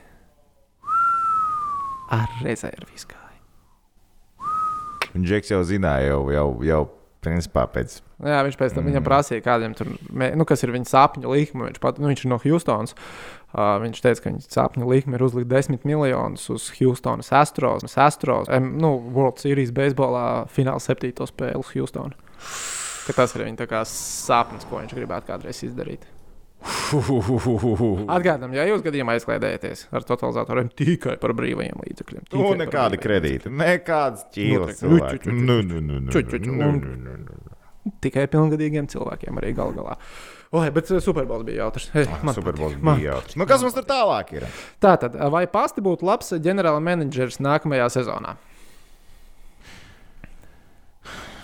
Ar 2.14 2.28
rezervi 2.44 2.94
izgāja. 2.96 3.24
Un 5.16 5.26
Džeks 5.26 5.50
jau 5.52 5.64
zināja, 5.66 6.12
jau, 6.12 6.22
jau, 6.32 6.50
jau 6.68 6.84
principā 7.28 7.68
pēc. 7.70 8.00
Jā, 8.26 8.40
viņš 8.48 8.58
pēc 8.58 8.74
tam 8.74 8.82
mm. 8.84 8.92
viņam 8.92 9.06
prasīja, 9.06 9.44
kādiem 9.46 9.76
tur, 9.78 9.92
nu, 10.10 10.48
kas 10.48 10.64
ir 10.66 10.74
viņa 10.74 10.90
sapņu 10.90 11.34
likme. 11.36 11.68
Viņš, 11.68 11.82
pat, 11.84 12.00
nu, 12.02 12.10
viņš 12.12 12.24
ir 12.24 12.32
no 12.32 12.40
Houstonas. 12.42 12.96
Uh, 13.48 13.78
viņš 13.84 14.02
teica, 14.04 14.24
ka 14.24 14.32
viņa 14.32 14.50
sapņu 14.52 14.90
likme 14.90 15.16
ir 15.16 15.24
uzlikt 15.24 15.48
10 15.52 15.86
miljonus 15.88 16.50
uz 16.54 16.68
Houstonas 16.80 17.32
Astros. 17.36 17.86
Astros 17.96 18.52
em, 18.52 18.74
nu, 18.82 18.96
World 19.16 19.40
Series 19.44 19.72
beisbolā 19.76 20.48
fināla 20.52 20.84
septīto 20.84 21.28
spēli 21.30 21.62
uz 21.62 21.72
Houstonu. 21.76 22.18
Tas 23.16 23.34
ir 23.38 23.46
viņa 23.46 23.86
sapnis, 23.88 24.68
ko 24.68 24.82
viņš 24.82 24.98
gribētu 24.98 25.32
kādreiz 25.32 25.64
izdarīt. 25.64 26.04
Atgādām, 28.12 28.54
ja 28.56 28.64
jūs 28.68 28.82
gadījumā 28.86 29.18
aizklaidējaties 29.18 29.86
ar 29.96 30.06
totalizatoriem 30.08 30.70
tikai 30.78 31.18
par 31.22 31.34
brīvajiem 31.38 31.84
līdzekļiem. 31.84 32.26
Nu, 32.32 32.48
brīvajiem 32.56 33.02
kredīti, 33.04 33.52
nekādas 33.54 34.26
ķīlas. 34.36 34.82
Tikai 38.04 38.26
pilngadīgiem 38.32 38.90
cilvēkiem 38.92 39.38
arī 39.40 39.54
gal 39.56 39.72
galā. 39.76 39.96
Oi, 40.56 40.70
bet 40.72 40.90
uh, 40.92 41.00
Superbols 41.04 41.44
bija 41.48 41.66
jautrs. 41.66 41.90
Hey, 41.92 42.08
man 42.24 42.36
Superbols 42.36 42.74
patīk. 42.76 42.84
Man- 42.84 43.00
bija 43.02 43.14
jautrs. 43.18 43.36
Nu, 43.40 43.48
kas 43.48 43.64
mums 43.64 43.76
tur 43.76 43.88
tālāk 43.88 44.32
ir? 44.38 44.46
Tātad, 44.84 45.16
vai 45.32 45.44
pasti 45.52 45.84
būtu 45.84 46.08
labs 46.08 46.32
ģenerāla 46.44 46.80
menedžers 46.84 47.42
nākamajā 47.44 47.90
sezonā? 48.00 48.38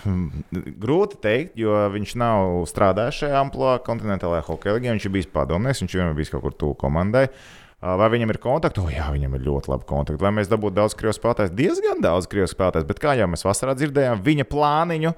Grūti 0.84 1.18
teikt, 1.24 1.58
jo 1.60 1.74
viņš 1.94 2.14
nav 2.20 2.62
strādājis 2.70 3.24
šajā 3.24 3.42
amplitūnā, 3.42 3.82
kontinentālajā 3.86 4.46
hokeja 4.48 4.78
līnijā. 4.78 4.96
Viņš 4.96 5.08
ir 5.08 5.14
bijis 5.18 5.30
padomnieks, 5.34 5.84
viņš 5.84 5.98
vienmēr 5.98 6.16
bijis 6.18 6.32
kaut 6.34 6.44
kur 6.46 6.56
tuvu 6.60 6.78
komandai. 6.84 7.26
Vai 7.84 8.06
viņam 8.14 8.30
ir 8.32 8.38
kontakti? 8.40 8.80
O, 8.80 8.88
jā, 8.88 9.10
viņam 9.12 9.34
ir 9.36 9.42
ļoti 9.44 9.68
labi 9.68 9.84
kontakti. 9.88 10.22
Vai 10.24 10.30
mēs 10.32 10.48
dabūtu 10.48 10.78
daudz 10.78 10.94
krievu 10.96 11.12
spēlētājs? 11.18 11.52
Diezgan 11.52 12.00
daudz 12.04 12.28
krievu 12.32 12.48
spēlētājs, 12.48 12.86
bet 12.88 13.02
kā 13.02 13.12
jau 13.18 13.26
mēs 13.28 13.44
vasarā 13.44 13.74
dzirdējām, 13.76 14.22
viņa 14.24 14.46
plāniņu. 14.48 15.12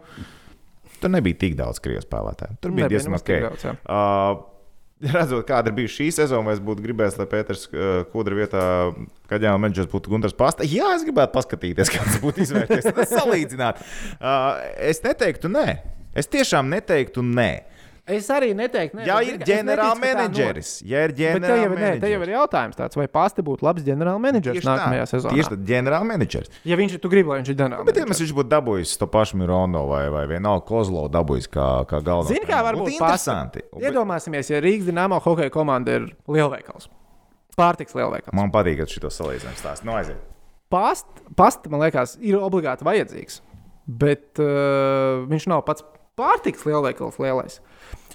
Tur 0.99 1.13
nebija 1.15 1.39
tik 1.45 1.55
daudz 1.61 1.79
krievu 1.85 2.03
spēlētāju. 2.03 2.59
Tur 2.59 2.75
bija 2.75 2.89
Nebija 2.89 2.99
diezgan 2.99 3.19
ok. 3.21 3.33
daudz, 3.45 3.67
jā. 3.69 3.77
Uh, 3.87 4.56
Redzot, 4.97 5.43
kāda 5.45 5.69
ir 5.69 5.77
bijusi 5.77 5.99
šī 5.99 6.07
sezona, 6.23 6.55
es 6.57 6.61
būtu 6.65 6.81
gribējis, 6.87 7.19
lai 7.21 7.27
Pēters 7.29 7.67
uh, 7.69 7.99
Kudra 8.09 8.39
vietā, 8.39 8.63
kad 9.29 9.43
jau 9.45 9.53
menedžers 9.61 9.91
būtu 9.93 10.09
Gunārs 10.15 10.33
Pasta. 10.37 10.65
Jā, 10.65 10.95
es 10.97 11.05
gribētu 11.05 11.35
paskatīties, 11.35 11.91
kā 11.93 12.01
tas 12.07 12.17
būtu 12.23 12.41
izvērties. 12.47 12.89
Salīdzināt. 13.13 13.83
Uh, 14.17 14.57
es 14.89 15.03
neteiktu, 15.05 15.53
nē. 15.53 15.67
Es 16.17 16.33
tiešām 16.33 16.73
neteiktu, 16.73 17.21
nē. 17.21 17.51
Es 18.07 18.29
arī 18.31 18.53
neteiktu, 18.55 18.95
ne, 19.01 19.05
Ja 19.09 19.17
bet 19.19 19.27
ir 19.27 19.33
zini, 19.33 19.39
ka 19.39 19.45
es 19.45 19.49
ģenerāla 19.51 19.95
neticu, 19.97 20.01
ka 20.01 20.07
tā 20.07 20.29
menedžeris, 20.31 20.69
ja 20.87 21.01
ir. 21.03 21.13
Bet 21.17 21.43
te 21.43 21.57
jau, 21.59 22.21
ir- 22.23 22.29
ir 22.29 22.31
jautājums 22.37 22.77
tāds, 22.79 22.95
vai 22.95 23.07
pasti 23.11 23.43
būtu 23.43 23.67
labs 23.67 23.83
ģenerāla 23.83 24.21
menedžers 24.23 24.61
Tieši 24.61 24.67
tā, 24.69 24.77
nākamajā 24.79 25.07
sezonā. 25.11 25.33
Tieši 25.35 25.51
tā, 25.51 25.59
ģenerāla 25.71 26.07
menedžeris. 26.07 26.51
Ja 26.65 26.77
viņš 26.79 26.95
tu 27.03 27.09
gribi, 27.11 27.29
lai 27.33 27.41
viņš 27.41 27.51
ir 27.51 27.57
ģenerāla 27.59 27.85
Bet, 27.89 27.97
ja 27.99 28.05
menedžers. 28.05 28.21
viņš 28.23 28.35
būtu 28.39 28.51
dabūjis 28.55 28.93
to 29.01 29.07
pašu 29.11 29.41
Mirono 29.43 29.83
vai, 29.91 30.05
vai 30.15 30.23
vienalga 30.31 30.63
Kozlovu 30.71 31.11
dabūjis 31.11 31.51
kā, 31.51 31.67
kā 31.91 31.99
galveno. 31.99 32.31
Zini, 32.31 32.47
kā 32.47 32.63
var 32.63 32.79
būt 32.79 32.93
interesanti. 32.95 33.65
pasta? 33.67 33.83
Iedomāsimies, 33.91 34.51
ja 34.55 34.61
Rīgas 34.63 34.87
Dienāmo 34.87 35.19
hokeja 35.27 35.51
komanda 35.51 35.99
ir 35.99 36.07
lielveikals. 36.31 36.87
Pārtiks 37.59 37.95
lielveikals. 37.99 38.33
Man 38.39 38.53
patīk, 38.55 38.79
ka 38.79 38.87
šito 38.87 39.11
salīdzinājumu 39.11 39.59
stāsta. 39.59 39.83
Nu, 39.85 39.93
aiziet. 39.99 40.23
Past, 40.71 41.07
pasta, 41.35 41.71
man 41.71 41.81
liekas, 41.81 42.17
ir 42.21 42.39
obligāti 42.39 42.87
vajadzīgs. 42.87 43.41
Bet 43.87 44.39
uh, 44.43 45.27
viņš 45.31 45.47
nav 45.51 45.63
pats 45.67 45.83
pārtiks 46.17 46.65
lielveikals 46.67 47.19
lielais. 47.23 47.61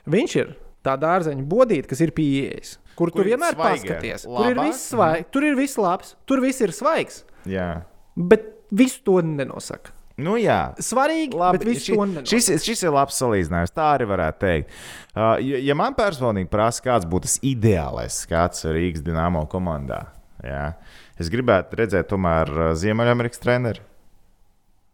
Viņš 0.09 0.35
ir 0.41 0.55
tā 0.85 0.95
dārzeņa 0.97 1.45
bodīte, 1.49 1.87
kas 1.91 2.01
ir 2.01 2.11
pieejas. 2.17 2.77
Kur, 2.97 3.11
kur 3.13 3.21
tu 3.21 3.29
vienmēr 3.29 3.55
svaigie, 3.55 3.87
paskaties. 3.93 4.25
Tur 4.27 4.49
ir, 4.49 4.57
labāk? 4.57 4.67
viss 4.71 4.89
svai, 4.91 5.15
tur 5.31 5.45
ir 5.47 5.55
viss 5.57 5.77
labs, 5.79 6.15
tur 6.29 6.41
viss 6.43 6.61
ir 6.61 6.73
svaigs. 6.75 7.21
Jā. 7.49 7.83
Bet 8.17 8.49
visu 8.73 9.01
to 9.05 9.19
nenosaka. 9.25 9.93
Nu, 10.21 10.35
jā. 10.37 10.73
Svarīgi, 10.83 11.33
Labi, 11.37 11.57
bet 11.57 11.67
visu 11.69 11.85
ši- 11.87 11.95
to 11.95 12.05
nenosaka. 12.05 12.29
šis, 12.33 12.65
šis 12.67 12.83
ir 12.83 12.91
labs 12.93 13.15
salīdzinājums. 13.21 13.71
Tā 13.73 13.85
arī 13.95 14.05
varētu 14.09 14.41
teikt. 14.43 14.73
Uh, 15.15 15.37
ja, 15.41 15.61
ja 15.69 15.77
man 15.77 15.95
personīgi 15.97 16.49
prasa, 16.51 16.83
kāds 16.85 17.07
būtu 17.09 17.29
tas 17.29 17.37
ideālais 17.47 18.19
skats 18.25 18.65
Rīgas 18.67 19.01
dīnāmo 19.05 19.45
komandā, 19.49 20.03
jā, 20.45 20.73
es 21.17 21.31
gribētu 21.31 21.79
redzēt, 21.79 22.09
tomēr 22.11 22.51
uh, 22.53 22.67
Ziemeļamerikas 22.77 23.41
treneru 23.41 23.81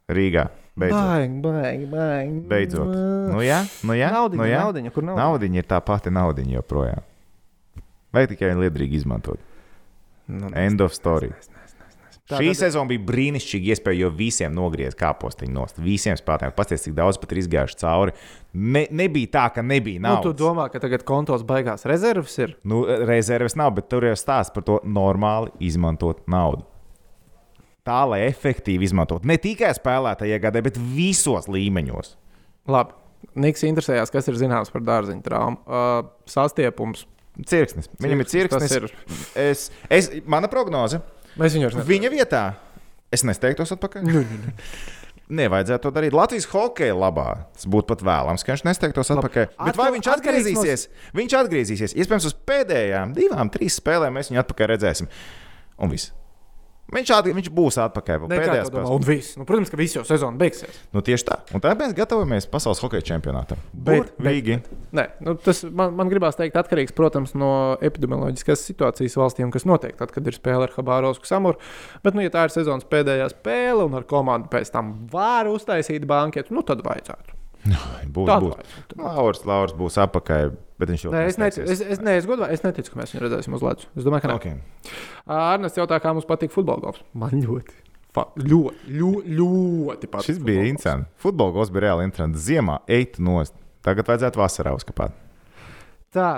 Rīgā. 0.08 0.48
Beidzot. 0.78 1.02
Baigi, 1.02 1.42
baigi, 1.42 1.86
baigi. 1.92 2.40
Beidzot. 2.52 2.92
Nu, 3.34 3.42
jā, 3.42 3.64
nu, 3.84 3.96
jā, 3.98 4.12
Naudiņa, 4.14 4.38
nu, 4.44 4.46
jā. 4.50 4.60
naudiņa, 4.62 4.92
kur 4.94 5.04
naudiņa? 5.08 5.24
Naudiņa 5.26 5.62
ir 5.64 5.68
tā 5.74 5.80
pati 5.82 6.14
naudiņa 6.14 6.58
joprojām. 6.60 7.02
Vai 8.14 8.28
tikai 8.30 8.54
liederīgi 8.56 9.00
izmantot? 9.02 9.40
Nu, 10.28 10.52
End 10.56 10.82
of 10.82 10.94
story. 10.94 11.32
Tā 12.28 12.42
Šī 12.42 12.50
tad- 12.52 12.58
sezona 12.60 12.90
bija 12.92 13.00
brīnišķīga 13.08 13.70
iespēja, 13.72 14.00
jo 14.04 14.10
visiem 14.12 14.52
nogriez 14.54 14.94
kāpostiņu 15.00 15.54
nost. 15.56 15.78
Visiem 15.80 16.18
spēlētājiem 16.20 16.56
pasties, 16.58 16.84
cik 16.84 16.94
daudz 16.98 17.18
pat 17.22 17.32
ir 17.32 17.38
izgājuši 17.40 17.78
cauri. 17.80 18.12
Ne, 18.54 18.82
nebija 18.92 19.28
tā, 19.32 19.46
ka 19.56 19.62
nebija 19.64 20.02
Nu, 20.04 20.18
tu 20.22 20.34
naudas. 20.34 20.42
domā, 20.42 20.66
ka 20.70 20.80
tagad 20.84 21.06
kontos 21.08 21.42
beigās 21.48 21.86
rezerves 21.88 22.38
ir? 22.44 22.58
Nu, 22.68 22.84
rezerves 22.86 23.56
nav, 23.56 23.72
bet 23.80 23.88
tur 23.90 24.04
jau 24.04 24.12
stāsta 24.20 24.54
par 24.54 24.64
to 24.68 24.82
normāli 24.84 25.52
izmantot 25.60 26.20
naudu. 26.28 26.66
Tā, 27.88 28.02
lai 28.10 28.22
efektīvi 28.28 28.88
izmantot 28.88 29.26
ne 29.28 29.38
tikai 29.40 29.72
spēlētāju 29.78 30.36
iegādē, 30.36 30.64
bet 30.66 30.78
visos 30.78 31.48
līmeņos. 31.52 32.16
Labi. 32.72 32.96
Niks 33.38 33.64
interesējās, 33.66 34.12
kas 34.14 34.28
ir 34.30 34.38
zināms 34.38 34.70
par 34.74 34.84
dārziņu 34.86 35.24
traumu. 35.26 35.58
Uh, 35.66 36.10
sastiepums. 36.30 37.06
Cirksnis. 37.48 37.90
Viņam 38.02 38.22
ir 38.24 38.30
cirksnis. 38.30 38.76
Ir. 38.78 38.88
Es, 39.38 39.68
es, 39.94 40.10
mana 40.30 40.50
prognoze. 40.52 41.00
Mēs 41.38 41.54
viņu 41.54 41.70
vairs 41.70 41.88
Viņa 41.88 42.12
vietā 42.14 42.44
es 43.14 43.24
nesteigtos 43.28 43.74
atpakaļ. 43.76 44.06
Nu, 44.08 44.24
nu, 44.26 44.40
nu. 44.46 44.54
Nevajadzētu 45.38 45.84
to 45.84 45.92
darīt 45.92 46.16
Latvijas 46.16 46.48
hokeja 46.54 46.96
labā. 46.96 47.28
Tas 47.58 47.68
būtu 47.68 47.90
pat 47.90 48.04
vēlams, 48.08 48.46
ka 48.48 48.56
viņš 48.56 48.64
nesteigtos 48.64 49.12
atpakaļ. 49.12 49.50
Bet 49.50 49.60
vai 49.60 49.90
Atkal- 49.90 49.96
viņš 49.98 50.08
atkarīgs 50.14 50.48
no- 50.54 50.62
atgriezīsies? 50.62 50.86
Viņš 51.20 51.36
atgriezīsies. 51.42 51.96
Iespējams, 52.00 52.30
uz 52.30 52.38
pēdējām 52.48 53.12
divām, 53.18 53.52
trīs 53.52 53.76
spēlēm 53.82 54.16
mēs 54.16 54.32
viņu 54.32 54.44
atpakaļ 54.44 54.72
redzēsim. 54.74 55.10
Un 55.84 55.92
viss. 55.92 56.14
Viņš, 56.88 57.10
atg... 57.12 57.34
viņš 57.36 57.48
būs 57.52 57.78
atpakaļ. 57.84 58.22
domā, 58.32 58.38
spēlēs. 58.64 58.92
un 58.96 59.04
viss. 59.04 59.34
Nu, 59.36 59.44
protams, 59.48 59.72
ka 59.74 59.80
viss 59.80 59.98
jau 59.98 60.06
sezona 60.08 60.40
beigsies. 60.40 60.78
Nu, 60.96 61.02
tieši 61.04 61.26
tā. 61.28 61.36
Un 61.52 61.64
tā 61.64 61.74
mēs 61.76 61.92
gatavojamies 61.98 62.48
pasaules 62.48 62.80
hokeja 62.80 63.04
čempionātam. 63.10 63.60
Bet- 63.74 64.14
Burvīgi. 64.16 64.62
Nē, 64.96 65.06
nu, 65.28 65.34
tas 65.36 65.66
man, 65.68 65.92
man 66.00 66.08
gribās 66.08 66.40
teikt, 66.40 66.56
atkarīgs, 66.56 66.96
protams, 66.96 67.34
no 67.36 67.50
epidemioloģiskās 67.84 68.64
situācijas 68.70 69.18
valstīm, 69.20 69.52
kas 69.52 69.68
notiek 69.68 70.00
tad, 70.00 70.14
kad 70.16 70.32
ir 70.32 70.38
spēle 70.38 70.70
ar 70.70 70.76
Habārovsku 70.78 71.28
samuru. 71.28 71.60
Bet, 72.08 72.16
nu, 72.16 72.24
ja 72.24 72.32
tā 72.32 72.46
ir 72.48 72.56
sezonas 72.56 72.88
pēdējā 72.88 73.28
spēle 73.36 73.84
un 73.90 74.00
ar 74.00 74.08
komandu 74.08 74.48
pēc 74.56 74.72
tam 74.72 74.94
var 75.12 75.52
uztaisīt 75.52 76.08
banketu, 76.08 76.56
nu, 76.56 76.64
tad 76.64 76.86
vajadzētu. 76.88 77.36
Būs, 78.16 78.32
būs. 78.32 78.80
Lauris, 78.96 79.44
Lauris 79.44 79.76
būs 79.76 80.00
atpakaļ, 80.00 80.54
Bet 80.78 80.92
viņš 80.94 81.04
jau 81.08 81.12
tādā 81.12 81.26
veidā 81.26 81.42
neticu. 81.42 81.66
Es, 81.74 81.82
es, 81.82 82.02
ne, 82.06 82.16
es, 82.20 82.26
godvā, 82.30 82.52
es 82.54 82.62
neticu, 82.62 82.94
ka 82.94 83.00
mēs 83.00 83.14
viņu 83.14 83.24
redzēsim 83.24 83.56
uz 83.58 83.64
ledus. 83.66 83.88
Es 83.98 84.06
domāju, 84.06 84.28
ka 84.28 84.30
nē. 84.30 84.36
Okay. 84.38 84.58
Arnēs 85.26 85.80
jautā, 85.80 85.98
kā 86.04 86.14
mums 86.14 86.28
patīk 86.30 86.54
futbola 86.54 86.84
golfs. 86.86 87.02
Man 87.18 87.34
ļoti. 87.42 87.80
Pa, 88.14 88.28
ļoti, 88.38 88.92
ļoti, 88.98 89.38
ļoti 89.40 90.12
patīk. 90.14 90.30
Šis 90.30 90.44
bija 90.44 90.68
interesants. 90.70 91.10
Futbola 91.22 91.56
golfs 91.56 91.74
bija 91.74 91.88
reāli 91.88 92.06
interesants. 92.06 92.46
Ziemā 92.46 92.78
eit 92.94 93.18
nost. 93.22 93.58
Tagad 93.86 94.10
vajadzētu 94.10 94.42
vasarā 94.42 94.76
uzkāpt. 94.78 95.18
Tā. 96.14 96.30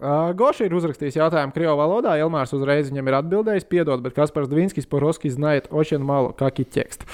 Uh, 0.00 0.30
Goši 0.32 0.64
ir 0.64 0.72
uzrakstījis 0.78 1.18
jautājumu 1.18 1.52
Krievijas 1.52 1.76
valodā. 1.76 2.14
Ilmārs 2.22 2.54
uzreiz 2.56 2.88
viņam 2.88 3.10
ir 3.10 3.18
atbildējis, 3.18 3.66
piedod, 3.68 4.00
bet 4.00 4.14
Kaspars 4.16 4.48
Dvinskis 4.48 4.88
par 4.88 5.04
Roski 5.04 5.28
znājot 5.34 5.68
Oceānu 5.76 6.08
malu, 6.08 6.30
kā 6.38 6.48
kiķekst. 6.56 7.04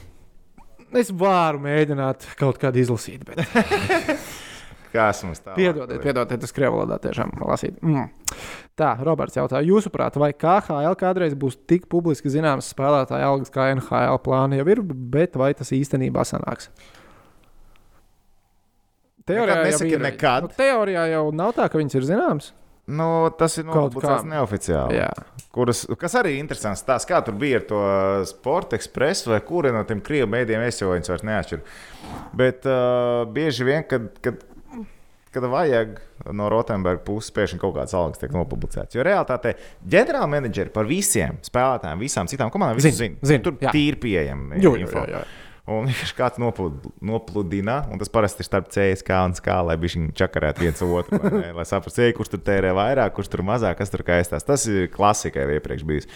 es 1.00 1.12
varu 1.14 1.62
mēģināt 1.62 2.32
kaut 2.40 2.58
kādu 2.58 2.82
izlasīt, 2.82 3.22
bet 3.28 3.44
Kas 4.90 5.22
mums 5.26 5.42
tā? 5.44 5.54
piedodiet, 5.54 6.02
piedodiet, 6.02 6.40
tas 6.42 6.54
Krievijas 6.54 6.76
valodā 6.76 6.98
tiešām 7.04 7.34
lasīt. 7.46 7.76
Mm. 7.84 8.08
Tā, 8.78 8.92
Roberts 9.06 9.38
jautā, 9.38 9.60
jūsuprāt, 9.66 10.16
vai 10.20 10.32
KHL 10.34 10.96
kādreiz 10.98 11.36
būs 11.38 11.58
tik 11.70 11.86
publiski 11.92 12.32
zināms 12.32 12.70
spēlētāja 12.74 13.28
algas 13.30 13.52
kā 13.54 13.70
NHL 13.74 14.18
plāna 14.24 14.60
jau 14.60 14.66
ir, 14.72 14.82
bet 14.84 15.36
vai 15.38 15.52
tas 15.54 15.70
īstenībā 15.76 16.24
sanāks? 16.26 16.70
Nekad 19.30 19.68
jau 19.70 19.86
ir. 19.86 20.00
nekad. 20.02 20.48
Nu, 20.48 20.56
teorijā 20.56 21.04
jau 21.12 21.28
nav 21.36 21.52
tā, 21.54 21.68
ka 21.70 21.78
viņas 21.78 22.00
ir 22.00 22.08
zināmas. 22.08 22.50
Nu, 22.90 23.06
tas 23.38 23.54
ir 23.60 23.66
nopublicēts 23.68 24.26
neoficiāli. 24.26 24.98
Jā. 24.98 25.10
Kuras, 25.54 25.84
kas 25.98 26.14
arī 26.18 26.34
ir 26.36 26.42
interesants, 26.42 26.82
tās, 26.86 27.06
kā 27.06 27.20
tur 27.26 27.36
bija 27.38 27.60
ar 27.60 27.66
to 27.68 27.80
Sports 28.30 28.74
Express 28.78 29.28
vai 29.30 29.40
kuri 29.46 29.72
no 29.74 29.82
tiem 29.86 30.02
krievu 30.02 30.30
mēdījiem, 30.32 30.64
es 30.66 30.80
jau 30.80 30.90
viņus 30.90 31.12
vairs 31.12 31.26
neatšķiru. 31.26 31.76
Bet 32.40 32.66
uh, 32.70 33.22
bieži 33.30 33.66
vien, 33.68 33.84
kad, 33.90 34.08
kad, 34.24 34.42
kad 35.34 35.44
vajag 35.50 35.98
no 36.36 36.48
Rotenberga 36.52 37.02
puses, 37.06 37.30
pēkšņi 37.36 37.60
kaut 37.62 37.76
kāds 37.76 37.94
algas 37.96 38.18
tiek 38.22 38.32
nopublicēts. 38.34 38.96
Jo 38.98 39.04
realitātē 39.06 39.54
ģenerāla 39.90 40.28
menedžeri 40.30 40.72
par 40.74 40.88
visiem 40.90 41.38
spēlētājiem, 41.46 42.02
visām 42.02 42.30
citām 42.30 42.50
komandām, 42.50 42.80
Zin, 42.82 42.96
zina. 42.98 43.20
zin, 43.30 43.44
tur 43.46 43.56
jā. 43.62 43.70
tīri 43.74 44.00
jo, 44.62 44.74
info. 44.76 45.04
jo, 45.06 45.20
jo. 45.20 45.22
Un 45.70 45.86
vienkārši 45.90 46.16
kāds 46.18 46.40
noplud, 46.42 46.88
nopludina, 47.04 47.84
un 47.92 48.00
tas 48.00 48.10
parasti 48.10 48.42
ir 48.42 48.48
starp 48.48 48.70
CSK 48.74 49.18
un 49.28 49.36
SK, 49.38 49.52
lai 49.68 49.76
viņi 49.78 50.10
čakarētu 50.18 50.64
viens 50.64 50.82
otru. 50.82 51.20
ne? 51.30 51.52
Lai 51.54 51.66
saprastu, 51.68 52.08
kurš 52.16 52.32
tur 52.34 52.42
tērē 52.48 52.72
vairāk, 52.74 53.14
kurš 53.14 53.30
tur 53.30 53.44
mazāk, 53.46 53.78
kas 53.78 53.92
tur 53.92 54.02
kaistās. 54.06 54.46
Tas 54.46 54.66
ir 54.66 54.88
klasika 54.90 55.44
jau 55.44 55.52
iepriekš 55.54 55.86
bijis. 55.86 56.08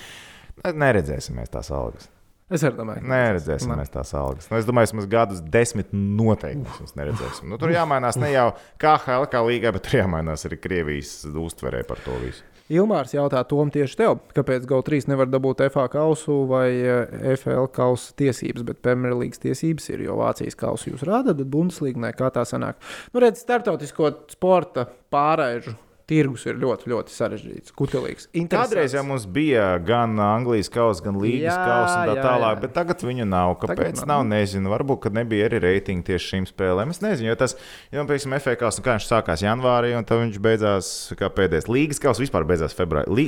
Ne- 0.65 0.75
Neredzēsim 0.83 1.39
mēs 1.39 1.53
tās 1.55 1.71
algas. 1.71 2.09
Es 2.53 2.61
arī 2.67 2.77
domāju, 2.77 3.01
ka 3.01 3.09
Neredzēsim 3.09 3.71
Ne. 3.73 3.77
mēs 3.81 3.91
tās 3.95 4.11
algas. 4.15 4.51
Nu, 4.51 4.59
es 4.61 4.67
domāju, 4.69 4.91
ka 4.93 4.97
mēs 4.99 5.07
gadus 5.09 5.39
desmit 5.41 5.93
noteikti 5.97 6.61
mēs 6.83 6.93
neredzēsim. 6.99 7.49
Nu, 7.49 7.57
tur 7.59 7.73
jāmainās 7.73 8.19
ne 8.21 8.33
jau 8.35 8.51
KHL 8.79 9.25
kā 9.33 9.41
līgai, 9.47 9.73
bet 9.73 9.87
tur 9.89 10.03
jāmainās 10.03 10.45
arī 10.45 10.59
Krievijas 10.61 11.23
uztverē 11.33 11.87
par 11.89 12.03
to 12.05 12.13
visu. 12.21 12.43
Ilmārs 12.73 13.13
jautā 13.13 13.43
Tom 13.49 13.69
tieši 13.73 13.97
tev, 13.97 14.15
kāpēc 14.37 14.65
GO3 14.69 15.09
nevar 15.13 15.29
dabūt 15.29 15.61
FA 15.73 15.85
kausu 15.93 16.47
vai 16.49 16.71
eh, 16.73 17.35
FL 17.37 17.67
kausa 17.69 18.15
tiesības, 18.17 18.65
bet 18.65 18.81
Premjerlīgas 18.85 19.41
tiesības 19.43 19.89
ir, 19.93 20.05
jo 20.07 20.17
Vācijas 20.17 20.57
kausu 20.57 20.93
jūs 20.95 21.05
rādat, 21.05 21.37
bet 21.37 21.51
Bundeslīga 21.53 22.01
nē, 22.01 22.13
kā 22.17 22.31
tā 22.33 22.45
sanāk. 22.49 22.77
Nu, 23.13 23.21
redz, 23.21 23.43
startautisko 23.45 24.15
sporta 24.33 24.87
pārēžu 25.13 25.77
tirgus 26.11 26.45
ir 26.49 26.59
ļoti, 26.61 26.91
ļoti 26.93 27.15
sarežģīts, 27.15 27.75
kutelīgs. 27.77 28.29
Kādreiz 28.53 28.95
jau 28.97 29.05
mums 29.07 29.25
bija 29.31 29.75
gan 29.85 30.19
Anglijas 30.21 30.69
kausa, 30.73 31.05
gan 31.07 31.19
Līgas 31.23 31.57
kausa 31.57 31.97
un 32.03 32.11
tā 32.11 32.17
jā, 32.19 32.25
tālāk, 32.27 32.57
jā. 32.57 32.63
bet 32.65 32.75
tagad 32.77 33.05
viņu 33.07 33.27
nav. 33.29 33.55
Kāpēc? 33.63 33.81
Tagad 33.81 34.01
nav. 34.03 34.11
nav, 34.13 34.27
nezinu. 34.35 34.73
Varbūt, 34.73 35.01
ka 35.07 35.13
nebija 35.15 35.49
arī 35.49 35.63
reitingi 35.65 36.09
tieši 36.11 36.31
šīm 36.33 36.49
spēlēm. 36.51 36.93
Es 36.93 37.01
nezinu, 37.05 37.31
jo 37.31 37.39
tas, 37.41 37.57
ja, 37.89 38.05
piemēram, 38.05 38.37
FA 38.45 38.57
kausa, 38.61 38.81
nu, 38.81 38.87
kā 38.87 38.99
viņš 38.99 39.09
sākās 39.09 39.45
janvārī, 39.47 39.95
un 39.99 40.09
tad 40.09 40.21
viņš 40.23 40.41
beidzās 40.45 40.91
kā 41.21 41.31
pēdējais. 41.33 41.71
Līgas 41.73 42.03
kausa 42.05 42.25
vispār 42.25 42.47
beidzās 42.49 42.77
februārī. 42.77 43.15
Lī... 43.15 43.27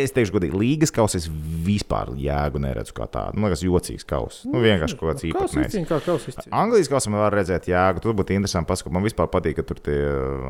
Es 0.00 0.14
teikšu, 0.14 0.36
godīgi, 0.36 0.58
Līgas 0.58 0.92
kausa 0.94 1.20
es 1.20 1.28
vispār 1.66 2.12
jēgu 2.18 2.60
neredzu 2.62 2.94
kā 2.96 3.08
tādu. 3.12 3.40
Man 3.40 3.50
liekas, 3.50 3.64
jocīgs 3.64 4.06
kausa. 4.08 4.50
Nu, 4.52 4.60
vienkārši 4.64 4.98
kaut 4.98 5.12
kāds 5.12 5.24
Kausa 5.32 5.60
īpatnējs. 5.62 5.88
kā 5.88 5.98
kausa. 6.04 6.44
Anglijas 6.52 6.90
kausam 6.92 7.16
var 7.16 7.34
redzēt, 7.34 7.68
jā, 7.70 7.84
tur 8.02 8.16
būtu 8.18 8.34
interesanti 8.36 8.68
paskatīt. 8.70 8.94
Man 8.96 9.06
vispār 9.06 9.30
patīk, 9.32 9.58
ka 9.60 9.66
tur 9.66 9.80
tie 9.84 9.98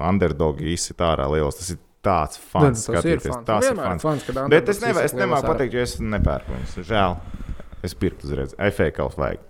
underdogi 0.09 0.73
izsit 0.75 1.03
ārā 1.05 1.29
liels. 1.33 1.52
Tas 1.61 1.71
ir 1.75 1.79
tāds 2.03 2.39
fans, 2.39 2.87
tas 2.87 3.05
ir 3.05 3.21
fans. 3.21 3.45
Tas 3.47 3.69
ir 3.71 3.77
fans. 3.77 4.03
fans, 4.03 4.49
Bet 4.51 4.69
es, 4.69 4.81
neva, 4.83 5.03
es 5.07 5.13
nemāku 5.15 5.47
pateikt, 5.53 5.73
jo 5.75 5.81
es 5.87 5.97
nepērku 6.01 6.51
viņus. 6.57 6.77
Žēl. 6.89 7.17
Es 7.83 7.95
pirktu 7.95 8.27
uzreiz. 8.29 8.55
FA 8.73 8.91
kausa 8.95 9.17
vajag. 9.19 9.41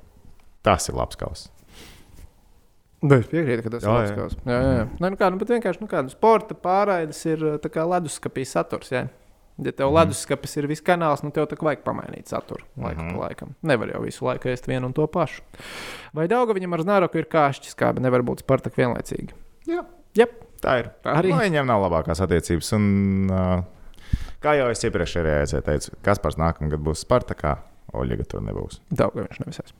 Tas 0.62 0.88
ir 0.88 0.94
labs 0.96 1.16
kausa. 1.20 1.48
Bet 3.02 3.24
es 3.24 3.30
piekrītu, 3.32 3.64
ka 3.66 3.70
tas 3.74 3.82
Jā, 3.82 3.88
ir 3.90 3.96
labs 3.98 4.10
jā. 4.12 4.16
kausa. 4.20 4.36
Jā, 4.46 4.58
jā. 4.62 4.74
jā. 4.78 4.84
Nē, 5.02 5.08
nu 5.10 5.18
kā, 5.18 5.30
nu, 5.34 5.38
bet 5.40 5.48
vienkārši 5.50 5.82
nu 5.82 5.88
kā, 5.90 6.02
nu, 6.06 6.12
sporta 6.12 6.54
pārraides 6.54 7.18
ir 7.26 7.42
kā 7.74 7.86
leduskapī 7.90 8.44
saturs. 8.46 8.92
Jā. 8.94 9.08
Ja 9.62 9.70
tev 9.76 9.90
Mhm. 9.90 9.96
leduskapis 9.98 10.56
ir 10.56 10.66
viss 10.70 10.80
kanāls, 10.80 11.22
nu 11.22 11.30
tev 11.30 11.44
tā 11.50 11.58
kā 11.58 11.66
vajag 11.66 11.82
pamainīt 11.84 12.26
saturu 12.30 12.64
laiku 12.78 13.02
Mhm. 13.02 13.10
pa 13.18 13.26
laikam. 13.28 13.48
Nevar 13.62 13.88
jau 13.92 14.00
visu 14.02 14.24
laiku 14.24 14.48
ēst 14.48 14.66
vienu 14.66 14.86
un 14.86 14.92
to 14.92 15.06
pašu. 15.06 15.42
Vai 16.14 16.26
Dauga 16.28 16.54
viņam 16.54 16.72
ar 16.72 16.78
Znaroku 16.80 17.16
ir 17.18 17.24
kāšķis, 17.26 17.74
kā 17.76 17.92
nevar 18.00 18.22
būt 18.22 18.38
Spartak 18.40 18.74
vienlaicīgi? 18.76 19.30
Jā. 19.66 19.84
Jep. 20.14 20.44
Tā 20.62 20.76
ir. 20.78 20.90
Arī. 21.10 21.32
Nu, 21.34 21.40
viņiem 21.42 21.66
nav 21.68 21.82
labākās 21.82 22.22
attiecības. 22.22 22.70
Un, 22.76 22.86
uh, 23.32 24.20
kā 24.42 24.54
jau 24.58 24.68
es 24.72 24.84
iepriekšējā 24.86 25.24
reizē 25.26 25.62
teicu, 25.66 25.96
Kaspars 26.06 26.38
nākamgad 26.40 26.82
būs 26.84 27.02
Spartakā, 27.06 27.56
Oļega 27.98 28.24
tur 28.30 28.44
nebūs. 28.46 28.78
Daudz 28.94 29.18
viņš 29.18 29.42
nevisēs. 29.42 29.74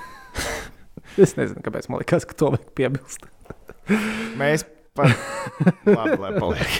es 1.24 1.36
nezinu, 1.38 1.62
kāpēc 1.64 1.88
man 1.88 2.02
liekas, 2.02 2.26
ka 2.28 2.36
to 2.36 2.50
vajag 2.56 2.74
piebilst. 2.76 3.24
Mēs 4.40 4.66
par 4.94 5.10
labi, 5.86 6.16
lai 6.20 6.32
paliek. 6.38 6.70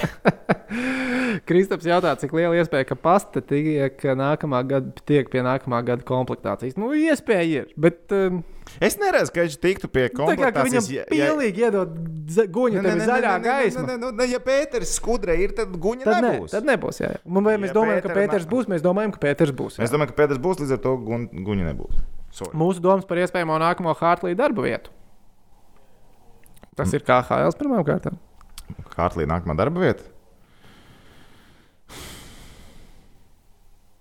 Kristaps 1.48 1.86
jautā, 1.86 2.12
cik 2.20 2.32
liela 2.36 2.56
iespēja, 2.58 2.86
ka 2.90 2.96
pasta 2.98 3.42
tiek, 3.42 3.98
nākamā 4.18 4.60
gada, 4.66 4.92
tiek 5.08 5.28
pie 5.32 5.42
nākamā 5.46 5.80
gada 5.86 6.04
komplektācijas. 6.06 6.76
Nu, 6.80 6.90
iespēja 6.96 7.64
ir, 7.64 7.70
bet 7.80 8.14
um, 8.16 8.42
Es 8.78 8.94
neredzu, 9.00 9.32
ka 9.34 9.42
viņš 9.42 9.54
tiktu 9.58 9.88
pie 9.90 10.04
tā 10.14 10.34
kā 10.38 10.50
ka 10.54 10.62
viņam 10.62 10.84
ja- 10.94 11.02
ja- 11.02 11.06
pilnīgi 11.10 11.64
iedod 11.64 11.94
za- 12.30 12.44
guņu, 12.46 12.82
tev 12.84 13.00
ir 13.00 13.02
zaļā 13.08 13.32
gaisma. 13.42 13.82
nē, 13.82 13.96
nē, 13.98 14.10
nē, 14.20 14.26
Ja 14.30 14.38
Pēters 14.38 14.92
skudrē 15.00 15.34
ir, 15.42 15.50
tad 15.58 15.72
guņa 15.74 16.04
Tad, 16.06 16.22
ne, 16.22 16.28
nebūs. 16.36 16.50
tad 16.54 16.68
nebūs. 16.68 17.00
Jā. 17.02 17.16
Un 17.26 17.42
vai 17.48 17.56
mēs 17.58 17.72
Ja 17.74 17.78
domājam, 17.80 17.98
ka 18.04 18.08
Pētera 18.12 18.20
Pēters 18.20 18.46
nāk- 18.46 18.52
būs? 18.52 18.68
Mēs 18.70 18.84
domājam, 18.86 19.12
ka 19.16 19.18
Pēters 19.26 19.50
būs. 19.58 19.78
jā. 19.80 19.82
Es 19.82 19.90
domāju, 19.90 20.12
ka 20.14 20.18
Pēters 20.22 20.38
būs 20.38 20.62
līdz 20.62 20.72
ar 20.76 20.78
to 20.86 20.92
guņa 21.02 21.66
nebūs. 21.66 21.98
Sorry. 22.30 22.54
Mūsu 22.54 22.78
domas 22.80 23.04
par 23.10 23.18
iespējamo 23.18 23.58
nākamo 23.58 23.96
Hartlī 23.98 24.36
darba 24.38 24.62
vietu. 24.62 24.94
Tas 26.80 26.96
ir 26.96 27.04
KHL 27.06 27.56
pirmām 27.60 27.84
kārtām. 27.86 28.18
Hartlī 28.96 29.26
nākamā 29.30 29.56
darba 29.58 29.82
vieta. 29.82 30.04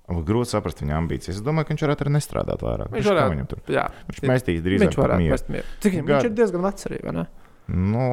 Grūti 0.09 0.49
saprast 0.49 0.81
viņa 0.81 0.95
ambīcijas. 0.97 1.37
Es 1.37 1.45
domāju, 1.45 1.67
ka 1.67 1.75
viņš 1.75 1.83
varētu 1.85 2.05
arī 2.05 2.13
nestrādāt 2.15 2.63
vairāk. 2.65 2.89
Viņš 2.95 3.09
varētu. 3.11 3.33
Viņam 3.35 3.49
tur. 3.51 3.59
Jā, 3.69 3.83
Viņš 4.09 4.21
mestīs 4.25 4.63
drīzāk 4.65 4.87
viņš 4.87 4.97
varētu 4.97 5.27
mest 5.29 5.51
mieru. 5.53 5.75
Cik 5.83 5.93
viņam 5.93 6.07
viņš 6.07 6.15
Gadu. 6.15 6.29
ir 6.31 6.37
diezgan 6.39 6.65
vecs 6.65 6.87
arī, 6.89 7.01
vai 7.05 7.13
ne? 7.19 7.25
Nu, 7.69 8.05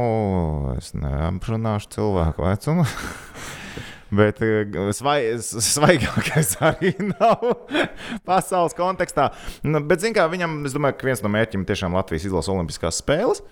es 0.76 0.90
neapbrunāšu 0.92 1.94
cilvēku 1.96 2.44
vecumu. 2.44 2.84
Bet 4.16 4.38
eh, 4.44 4.76
svai, 4.94 5.18
svaigākais 5.40 6.52
arī 6.62 6.92
nav 7.16 7.42
pasaules 8.28 8.76
kontekstā. 8.78 9.32
Nu, 9.66 9.80
bet, 9.82 10.04
zināmā 10.04 10.28
mērā, 10.28 10.32
viņam, 10.36 10.52
es 10.68 10.76
domāju, 10.76 10.98
ka 11.00 11.08
viens 11.08 11.24
no 11.24 11.32
mērķiem 11.34 11.64
tiešām 11.66 11.96
Latvijas 11.96 12.28
izlases 12.28 12.52
Olimpiskās 12.54 13.00
spēles. 13.02 13.42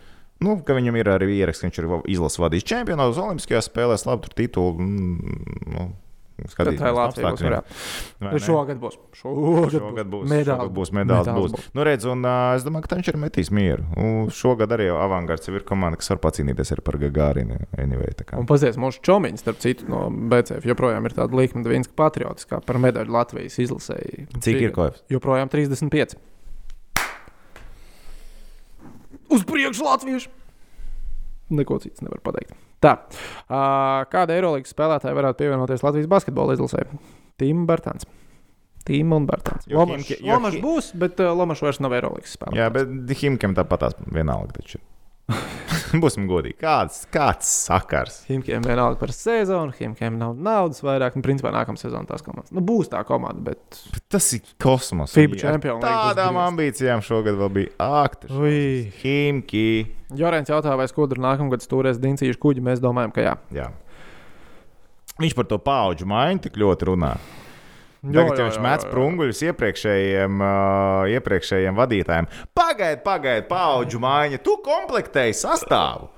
Nu, 0.42 0.56
ka 0.66 0.74
viņam 0.76 0.96
ir 0.98 1.08
arī 1.14 1.28
ieraksts, 1.38 1.62
ka 1.62 1.68
viņš 1.68 1.78
ir 1.82 1.90
izlases 2.16 2.42
vadījis 2.42 2.66
čempionātu 2.66 3.22
Olimpiskajās 3.22 3.70
spēlēs, 3.70 4.06
labi, 4.08 4.26
tur 4.26 4.34
titulu. 4.42 4.74
mm, 4.82 5.92
Nu, 6.34 6.48
Tad 6.50 6.66
tā 6.74 6.88
ir 6.90 6.96
Latvija. 6.96 7.30
būs. 7.30 7.42
Nu, 8.18 8.38
Šogad 8.42 8.80
būs. 8.82 8.96
Šogad, 9.14 9.74
Šogad 9.76 10.08
būs. 10.10 10.32
Šogad 10.42 10.72
būs 10.74 10.90
medaļas. 10.90 11.28
Medāles 11.30 11.52
Būs. 11.54 11.68
Nu, 11.78 11.84
redz, 11.86 12.06
un, 12.10 12.26
uh, 12.26 12.56
es 12.58 12.66
domāju, 12.66 12.88
ka 12.88 12.98
viņš 12.98 13.10
ir 13.12 13.18
metījis 13.22 13.50
mieru. 13.54 13.86
Un 13.94 14.32
šogad 14.34 14.74
arī 14.74 14.88
avangards 14.90 15.46
ir 15.52 15.62
komanda, 15.68 16.00
kas 16.00 16.10
var 16.10 16.18
pacīnīties 16.26 16.74
arī 16.74 16.84
par 16.90 16.98
Gagārinu. 16.98 17.60
Anyway. 17.78 18.10
Un 18.34 18.50
pazies, 18.50 18.74
mūsu 18.82 18.98
čomiņš, 19.06 19.44
starp 19.46 19.62
citu, 19.62 19.86
no 19.88 20.08
BCF 20.10 20.66
joprojām 20.66 21.06
ir 21.06 21.14
tāda 21.14 21.38
līnija, 21.38 21.84
ka 21.86 21.96
patriotiskā 22.02 22.60
par 22.66 22.82
medaļu 22.82 23.14
Latvijas 23.14 23.60
izlasēji. 23.62 24.26
Cik 24.34 24.58
ir 24.58 24.74
koeficients? 24.74 25.06
Joprojām 25.14 25.54
35. 25.54 26.18
Uz 29.34 29.44
priekšu 29.48 29.84
Latviešu! 29.86 30.30
Neko 31.54 31.76
cits 31.82 32.00
nevar 32.04 32.22
pateikt. 32.24 32.54
Tā, 32.84 32.94
kāda 34.12 34.34
Eirolandes 34.36 34.72
spēlētāja 34.74 35.16
varētu 35.16 35.42
pievienoties 35.42 35.84
Latvijas 35.84 36.08
basketbola 36.10 36.56
izlasē? 36.56 36.84
Tīma 37.40 37.66
Bērtāns. 37.68 38.06
Tīma 38.84 39.16
un 39.16 39.26
Bērtāns. 39.28 39.64
Jo 39.68 39.80
Lomašs 39.80 40.04
Himki- 40.04 40.18
jo 40.24 40.34
Lomašs 40.36 40.56
Hi- 40.58 40.62
būs, 40.64 40.90
bet 41.00 41.20
Lomašs 41.20 41.62
vairs 41.64 41.80
nav 41.80 41.94
Eirolandes 41.96 42.34
spēlētājs. 42.36 42.60
Jā, 42.60 42.66
bet 42.72 43.16
Himkam 43.20 43.54
tāpat 43.56 43.84
tās 43.86 43.94
vienalga. 44.12 44.52
Taču. 44.60 44.78
Būsim 46.02 46.26
godīgi. 46.28 46.56
Kāds, 46.60 47.04
kāds 47.12 47.48
sakars? 47.68 48.20
Himkiem 48.28 48.64
vienalga 48.66 48.98
par 49.00 49.12
sezonu, 49.14 49.74
Himkiem 49.78 50.18
nav 50.20 50.34
naudas 50.36 50.82
vairāk. 50.84 51.16
Nu, 51.18 51.24
principā 51.24 51.52
nākamā 51.54 51.80
sezona 51.80 52.08
tās 52.08 52.24
komandas. 52.24 52.52
Nu, 52.54 52.64
būs 52.66 52.90
tā 52.92 53.00
komanda, 53.08 53.40
bet. 53.52 53.78
Bet 53.94 54.04
Tas 54.12 54.26
ir 54.36 54.42
kosmos. 54.62 55.14
FIBA 55.14 55.36
būs 55.36 55.84
Tādām 55.84 56.40
ambīcijām 56.42 57.04
šogad 57.04 57.38
vēl 57.40 57.52
bija 57.60 57.90
akti. 58.04 58.32
Himki. 59.00 59.68
Jorēns 60.18 60.52
jautā, 60.52 60.74
vai 60.78 60.88
skudra 60.90 61.22
nākamgad 61.30 61.64
stūrēs 61.64 62.02
Dincīšu 62.02 62.42
kuģi. 62.42 62.64
Mēs 62.66 62.82
domājam, 62.84 63.14
ka 63.14 63.24
jā. 63.24 63.38
Jā. 63.54 63.70
Viņš 65.22 65.38
par 65.38 65.46
to 65.46 65.60
paudžu 65.62 66.10
maiņu 66.10 66.48
tik 66.48 66.58
ļoti 66.58 66.90
runā. 66.90 67.14
Tagad 68.04 68.40
jau 68.40 68.48
viņš 68.50 68.58
jo. 68.60 68.74
sprunguļus 68.84 69.40
iepriekšējiem, 69.48 70.42
uh, 70.44 71.12
iepriekšējiem 71.14 71.78
vadītājiem. 71.78 72.28
Pagaidi, 72.56 73.00
pagaidi, 73.06 73.46
paudžu 73.48 74.00
maiņa. 74.02 74.42
Tu 74.44 74.58
komplektēji 74.66 75.38
sastāvu. 75.38 76.10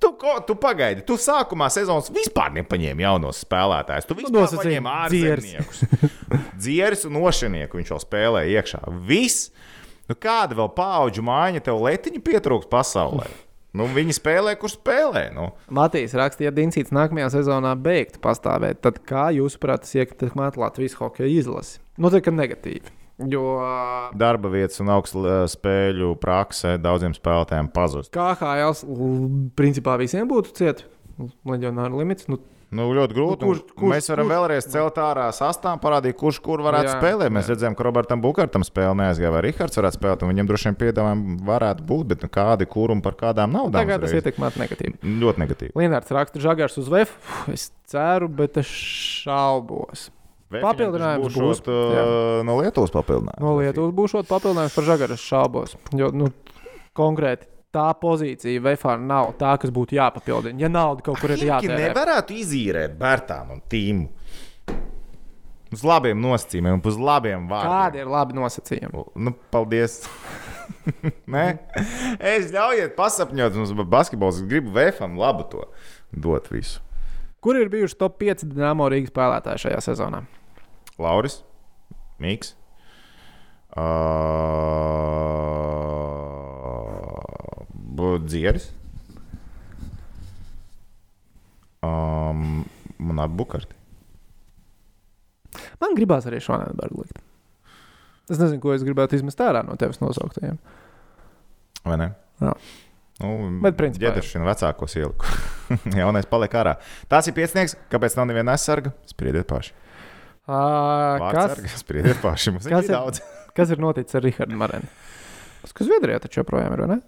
Tu, 0.00 0.10
ko, 0.20 0.34
tu 0.44 0.56
pagaidi, 0.60 1.00
tu 1.08 1.16
sākumā 1.20 1.70
sezonas 1.72 2.10
vispār 2.12 2.52
nepaņēmi 2.58 3.04
jaunos 3.04 3.40
spēlētājus. 3.46 4.08
Tu 4.08 4.16
vispār 4.18 4.34
nosacīja 4.34 4.82
paņēmi 4.84 5.14
dzieris. 5.14 5.54
ārzemniekus. 5.54 6.10
Dzieris 6.62 7.06
un 7.08 7.16
nošienieku 7.16 7.80
viņš 7.80 7.92
jau 7.94 8.00
spēlēja 8.02 8.60
iekšā. 8.60 8.82
Viss. 9.08 9.48
Nu, 10.06 10.14
kāda 10.20 10.56
vēl 10.58 10.68
paudžu 10.76 11.24
maiņa 11.26 11.64
tev 11.66 11.80
letiņa 11.82 12.20
pietrūks 12.28 12.68
pasaulē? 12.70 13.26
Nu, 13.76 13.84
viņi 13.92 14.14
spēlē, 14.16 14.54
kur 14.60 14.70
spēlē. 14.72 15.26
Nu. 15.36 15.50
Matīs 15.74 16.14
rakstīja, 16.16 16.48
ja 16.48 16.54
Dincīts 16.56 16.94
nākamajā 16.96 17.26
sezonā 17.34 17.74
beigtu 17.76 18.20
pastāvēt, 18.24 18.80
tad 18.86 19.02
kā 19.04 19.26
jūsuprāt, 19.36 19.82
tas 19.84 19.92
ietekmētu 19.98 20.62
Latvijas 20.62 20.94
hokeja 21.00 21.28
izlasi? 21.28 21.80
Nu, 22.00 22.08
tā 22.12 22.22
kā 22.24 22.32
negatīvi. 22.32 22.94
Jo 23.32 23.42
Darba 24.16 24.50
vietas 24.52 24.80
un 24.84 24.90
augsta 24.92 25.42
spēļu 25.48 26.14
praksē 26.20 26.74
daudziem 26.80 27.14
spēlētājiem 27.16 27.70
pazust. 27.72 28.10
KHL 28.12 28.74
l- 28.84 29.50
principā 29.56 29.94
visiem 30.00 30.28
būtu 30.28 30.52
cieta. 30.56 30.84
Leģionāra 31.48 31.96
limits. 31.96 32.28
Nu, 32.28 32.36
Nu, 32.74 32.88
ļoti 32.90 33.14
grūti. 33.14 33.44
Nu, 33.46 33.52
kurš- 33.52 33.74
kurš, 33.78 33.90
mēs 33.92 34.08
varam 34.10 34.26
kurš- 34.26 34.34
vēlreiz 34.34 34.66
celt 34.72 34.96
ārā 34.98 35.26
sastāvā, 35.30 35.78
parādīt, 35.80 36.16
kurš 36.18 36.40
kur 36.42 36.58
varētu 36.66 36.88
Jā, 36.90 36.94
spēlēt. 36.98 37.30
Mēs 37.30 37.46
jā. 37.46 37.54
redzējām, 37.54 37.76
ka 37.78 37.84
Robertam 37.86 38.20
Bukārtam 38.24 38.64
spēle 38.66 38.96
neaizgāja, 38.98 39.30
vai 39.30 39.42
Rihards 39.46 39.78
varētu 39.78 39.98
spēlēt, 40.00 40.24
viņam 40.26 40.48
droši 40.50 40.64
vien 40.72 40.78
piedāvājumi 40.80 41.36
varētu 41.46 41.86
būt, 41.86 42.04
bet 42.10 42.22
nu, 42.26 42.28
kādi, 42.28 42.66
kur 42.66 42.90
un 42.90 43.00
par 43.00 43.14
kādām 43.14 43.54
naudām. 43.54 43.72
tagad 43.86 44.00
tas 44.02 44.10
ietekmētu 44.18 44.58
negatīvi. 44.64 44.98
Ļoti 45.22 45.38
negatīvi. 45.44 45.72
Lienārds 45.78 46.10
raksta 46.10 46.42
Žagars 46.42 46.76
uz 46.82 46.88
VF. 46.90 47.14
Es 47.54 47.70
ceru, 47.86 48.28
bet 48.28 48.56
es 48.58 48.66
šaubos. 48.66 50.10
Papildinājums 50.50 51.26
būs, 51.34 51.38
būs 51.42 51.60
uh, 51.70 52.42
no 52.46 52.58
Lietuvas 52.60 52.90
papildinājums. 52.94 53.42
No 53.42 53.56
Lietuvas 53.58 53.94
būs 53.94 54.12
šāds 54.14 54.28
papildinājums 54.30 54.74
par 54.74 54.84
Žagaru. 54.90 55.16
Es 55.18 55.24
šaubos. 55.26 55.74
Jo 55.94 56.10
nu, 56.14 56.28
konkrēti 56.96 57.46
tā 57.74 57.86
pozīcija 58.00 58.62
VF 58.64 58.86
nav 59.02 59.34
tā, 59.40 59.54
kas 59.60 59.72
būtu 59.74 59.96
jāpapildina. 59.98 60.60
Ja 60.60 60.70
nauda 60.72 61.04
kaut 61.06 61.20
kur 61.20 61.34
ir 61.34 61.40
Himki 61.42 61.68
jātērē. 61.68 61.80
nevarētu 61.88 62.36
izīrēt 62.40 62.96
Bērtānu 63.00 63.56
un 63.58 63.62
Tīmu. 63.70 64.08
Uz 65.74 65.82
labiem 65.82 66.20
nosacījumiem, 66.22 66.80
uz 66.86 66.96
labiem 66.96 67.48
vārdiem. 67.50 67.72
Kādi 67.74 68.00
ir 68.04 68.10
labi 68.10 68.36
nosacījumi? 68.38 69.04
Nu, 69.18 69.32
paldies. 69.50 69.98
Nē, 71.34 71.44
es 72.22 72.52
ļaujiet 72.54 72.94
pasapņot, 72.98 73.58
mums 73.58 73.74
basketbols. 73.90 74.38
Es 74.40 74.48
gribu 74.48 74.70
VFam 74.74 75.18
labu 75.18 75.44
to 75.50 75.66
dot 76.14 76.46
visu. 76.54 76.80
Kur 77.42 77.58
ir 77.58 77.68
bijuši 77.70 77.98
top 77.98 78.16
5 78.22 78.46
Dienāmo 78.48 78.86
Rīgas 78.90 79.12
spēlētāji 79.12 79.66
šajā 79.66 79.80
sezonā? 79.84 80.22
Lauris, 81.02 81.42
Mikls, 82.22 82.54
uh, 83.76 83.84
Dzieris 88.24 88.70
um, 91.86 92.64
un 92.98 93.22
Bukarti. 93.36 93.74
Man 95.80 95.94
gribās 95.96 96.26
arī 96.28 96.40
šo 96.42 96.58
Nēnbergu 96.60 97.04
likt. 97.04 97.22
Es 98.26 98.40
nezinu, 98.40 98.58
ko 98.62 98.72
es 98.74 98.82
gribētu 98.84 99.16
izmest 99.18 99.40
ārā 99.44 99.62
no 99.64 99.76
tevis 99.78 100.00
nosauktajiem. 100.02 100.58
Vai 101.86 101.98
ne? 102.00 102.08
Jā. 102.42 102.52
Nu, 103.22 103.30
Bet 103.64 103.78
principā, 103.78 104.02
jā. 104.02 104.10
ģenerēšana 104.10 104.48
vecākos 104.50 104.96
ieliku. 104.98 105.28
Jaunais 106.00 106.26
paliek 106.28 106.56
ārā. 106.58 106.74
Tas 107.08 107.28
ir 107.30 107.36
piecinieks, 107.36 107.76
kāpēc 107.92 108.16
nav 108.18 108.26
neviena 108.28 108.56
aizsarga? 108.56 108.92
Spriediet 109.08 109.48
paši. 109.48 109.72
Uh, 110.46 111.22
kas, 111.32 111.62
Spriediet 111.80 112.20
paši. 112.22 112.52
Mums 112.54 112.68
kas 112.70 112.90
ir 112.90 112.94
daudz. 112.94 113.22
kas 113.56 113.72
ir 113.72 113.80
noticis 113.82 114.18
ar 114.18 114.26
Rahardu 114.26 114.58
Marenu? 114.60 114.90
Kas 115.66 115.88
Zviedrijā 115.88 116.20
taču 116.22 116.42
joprojām 116.42 116.76
ir? 116.76 116.84
vai 116.84 116.90
ne? 116.92 116.98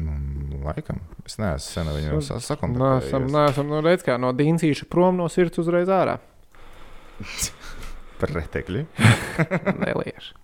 Nu, 0.00 0.60
laikam. 0.64 1.00
Es 1.28 1.36
neesmu 1.40 1.66
sen 1.66 1.90
ar 1.90 1.96
viņu 1.98 2.16
Nē, 2.16 2.40
sakontaktējies. 2.46 3.36
esam, 3.52 3.70
nu, 3.70 3.80
redz, 3.84 4.04
kā 4.06 4.16
no 4.20 4.32
Dīncīša 4.36 4.88
prom 4.90 5.18
no 5.20 5.28
sirds 5.32 5.60
uzreiz 5.60 5.90
ārā. 5.92 6.18
Par 8.20 8.32
retekļu. 8.36 8.84
Nelieši. 9.84 10.34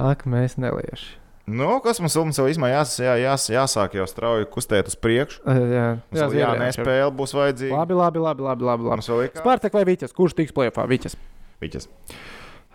Ak, 0.00 0.24
mēs 0.28 0.56
nelieši. 0.58 1.12
Nu, 1.44 1.74
kas 1.84 1.98
mums 2.00 2.14
mums 2.16 2.38
jau 2.40 2.46
īstenībā 2.48 2.70
jās, 2.72 2.94
jā, 3.04 3.14
jās, 3.20 3.42
jāsāk 3.52 3.98
jau 3.98 4.06
strauji 4.08 4.46
kustēt 4.52 4.88
uz 4.88 4.96
priekšu. 4.96 5.42
Jā, 5.44 5.88
Mums 6.00 6.16
vēl 6.22 6.30
Zviedrijā 6.32 6.54
jānespēle 6.54 7.10
būs 7.18 7.34
vajadzīga. 7.36 7.76
Labi, 7.76 7.98
labi, 7.98 8.22
labi. 8.24 8.46
labi, 8.48 8.64
labi, 8.64 8.88
labi. 8.88 9.28
Spārtek 9.36 9.76
vai 9.76 9.84
Viķis? 9.90 10.16
Kurš 10.16 10.38
tiks 10.40 10.56
plēfā? 10.56 10.86
Viķis. 10.88 11.18
Viķis. 11.60 11.90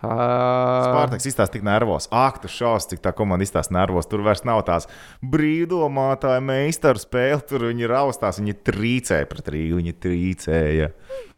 Spārtaks 0.00 1.26
izstāsta 1.28 1.58
tik 1.58 1.64
nervos. 1.66 2.06
Ak, 2.14 2.38
tu 2.40 2.48
šausmas, 2.48 2.88
cik 2.88 3.02
tā 3.04 3.12
komanda 3.16 3.44
izstāsta 3.44 3.74
nervos. 3.76 4.08
Tur 4.08 4.24
vairs 4.24 4.42
nav 4.48 4.62
tās 4.68 4.88
brīvdomātāja 5.20 6.40
meistaru 6.44 7.02
spēle. 7.02 7.40
Tur 7.48 7.66
viņi 7.68 7.90
raustās, 7.90 8.40
viņi 8.40 8.56
trīcēja 8.66 9.28
pret 9.30 9.50
Rīgu. 9.52 9.80
Viņi 9.80 9.96
trīcēja. 10.06 10.92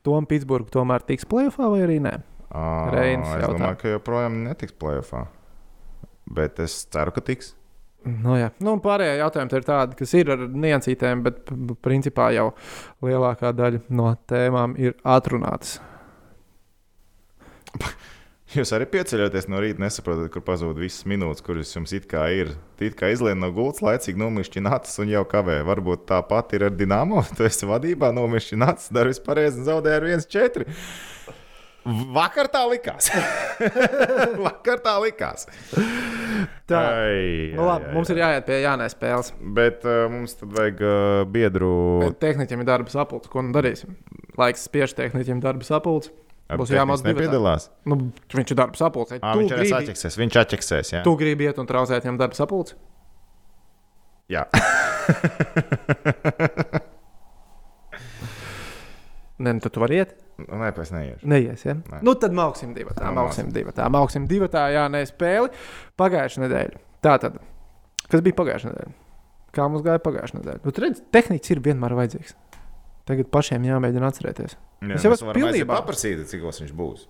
Tom 0.06 0.28
Pitsburgā 0.30 0.70
tomēr 0.78 1.02
tiks 1.06 1.26
plēsoņā 1.30 1.72
vai 1.72 1.80
arī 1.86 1.98
nē? 2.04 2.14
Ā, 2.52 2.66
Reinis 2.92 3.32
es 3.32 3.42
jautā. 3.42 3.56
domāju, 3.56 3.80
ka 3.80 3.96
joprojām 3.96 4.38
netiks 4.46 4.76
plēsoņā. 4.78 5.26
Bet 6.32 6.62
es 6.62 6.78
ceru, 6.92 7.14
ka 7.16 7.24
tiks. 7.24 7.56
Nu, 8.02 8.34
jā. 8.34 8.48
nu, 8.62 8.74
pārējie 8.82 9.18
jautājumi 9.20 9.58
ir 9.58 9.66
tādi, 9.66 9.96
kas 9.98 10.14
ir 10.18 10.30
ar 10.34 10.40
niansītēm, 10.50 11.22
bet 11.22 11.50
principā 11.86 12.32
jau 12.34 12.48
lielākā 13.04 13.52
daļa 13.54 13.84
no 13.94 14.08
tēmām 14.30 14.74
ir 14.78 14.96
atrunātas. 15.06 15.78
Jūs 18.52 18.68
arī 18.76 18.84
pieceļaties 18.92 19.46
no 19.48 19.60
rīta, 19.64 19.80
nesaprotat, 19.80 20.28
kur 20.34 20.42
pazūd 20.44 20.76
visas 20.76 21.06
minūtes, 21.08 21.40
kuras 21.44 21.70
jums 21.72 21.94
it 21.96 22.04
kā 22.10 22.26
ir. 22.36 22.50
It 22.84 22.98
kā 22.98 23.08
izlien 23.14 23.40
no 23.40 23.48
gultas, 23.54 23.80
laicīgi 23.86 24.20
nomišķināts 24.20 24.98
un 25.00 25.12
jau 25.12 25.22
kavē. 25.28 25.62
Varbūt 25.64 26.04
tā 26.10 26.18
pati 26.28 26.58
ir 26.58 26.66
ar 26.68 26.74
Dienāmo. 26.76 27.22
Tu 27.38 27.46
esi 27.48 27.68
vadībā 27.68 28.10
nomišķināts, 28.12 28.90
dari 28.92 29.14
visu 29.14 29.24
pareizi 29.24 29.62
un 29.62 29.68
zaudē 29.70 29.96
ar 29.96 30.04
1-4. 30.04 30.66
Vakar 32.12 32.50
tā 32.52 32.60
likās. 32.68 33.08
Vakar 34.44 34.82
tā 34.84 34.98
likās. 35.02 35.48
Tā, 36.68 36.78
Ai, 36.78 37.54
nu, 37.56 37.64
labi, 37.66 37.88
mums 37.96 38.12
ir 38.12 38.20
jāiet 38.20 38.44
pie 38.46 38.60
Jānis 38.62 38.94
spēles. 38.94 39.32
Bet 39.56 39.86
uh, 39.88 40.04
mums 40.12 40.36
tad 40.38 40.52
vajag 40.54 40.84
uh, 40.84 41.22
biedru. 41.32 41.72
Bet 42.04 42.20
Tehniķiem 42.22 42.62
ir 42.62 42.68
darba 42.68 42.92
sapulce. 42.92 43.32
Ko 43.32 43.42
nu 43.42 43.56
darīsim? 43.56 43.96
Laiks 44.38 44.68
spiež 44.68 44.94
tehniķiem 45.00 45.40
darba 45.42 45.66
sapulce. 45.66 46.12
Būs 46.60 46.72
jāmāc 46.74 47.00
divatā. 47.02 47.12
nepiedalās. 47.14 47.68
Nu, 47.88 47.98
viņš 48.34 48.50
ir 48.54 48.58
darba 48.58 48.76
sapulcē. 48.80 49.18
À, 49.22 49.34
viņš 49.38 49.52
arī 49.56 49.66
gribi, 49.68 49.76
atķeksēs. 49.80 50.18
Viņš 50.20 50.38
atķeksēs. 50.42 50.92
Jā. 50.96 51.00
tu 51.06 51.12
gribi 51.20 51.48
iet 51.48 51.58
un 51.62 51.66
traucēt 51.70 52.02
viņam 52.04 52.18
darba 52.20 52.34
sapulci? 52.38 52.74
jā. 54.32 54.46
Nē, 59.42 59.52
nu, 59.56 59.60
tad 59.64 59.72
tu 59.74 59.80
vari 59.82 59.96
iet. 59.98 60.12
Nē, 60.42 60.68
pēc 60.76 60.92
neiešu. 60.94 61.26
Neies, 61.28 61.64
ja? 61.66 61.74
Nē. 61.74 61.98
Nu, 62.06 62.14
tad 62.18 62.34
mauksim 62.36 62.74
divi. 62.76 62.92
Tā 62.94 63.08
Nu, 63.10 63.16
mauksim 63.18 63.48
divi. 63.54 63.72
Tā 63.74 63.88
mauksim 63.90 64.26
divi. 64.30 64.46
Tā 64.52 64.68
jā, 64.74 64.84
nē, 64.92 65.02
spēli. 65.08 65.50
Pagājušā 65.98 66.44
nedēļa. 66.44 66.82
Tā 67.02 67.16
tad. 67.22 67.40
Kas 68.12 68.22
bija 68.22 68.36
pagājušā 68.38 68.70
nedēļa? 68.70 68.94
Kā 69.56 69.66
mums 69.68 69.82
gāja 69.84 70.00
pagājušā 70.04 70.38
nedēļa? 70.38 70.62
Nu, 70.64 70.70
tur 70.74 70.86
redz, 70.86 71.02
tehnicis 71.14 71.54
ir 71.56 71.62
vienmēr 71.64 71.96
vajadzīgs. 71.98 72.36
Tagad 73.08 73.28
pašiem 73.34 73.64
jāmēģina 73.66 74.08
atcerēties. 74.12 74.56
Jā, 74.82 74.94
Es 74.96 75.04
jau 75.06 75.12
esmu 75.14 75.32
pilnībā. 75.34 75.74
paprasīt, 75.80 76.22
cik 76.30 76.42
viņš 76.46 76.72
būs. 76.78 77.06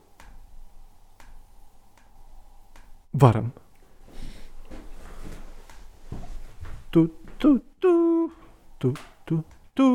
Varam. 3.12 3.50
Tu, 6.92 7.06
tu, 7.38 7.58
tu, 7.80 7.92
tu, 8.80 8.92
tu, 9.28 9.42
tu. 9.76 9.88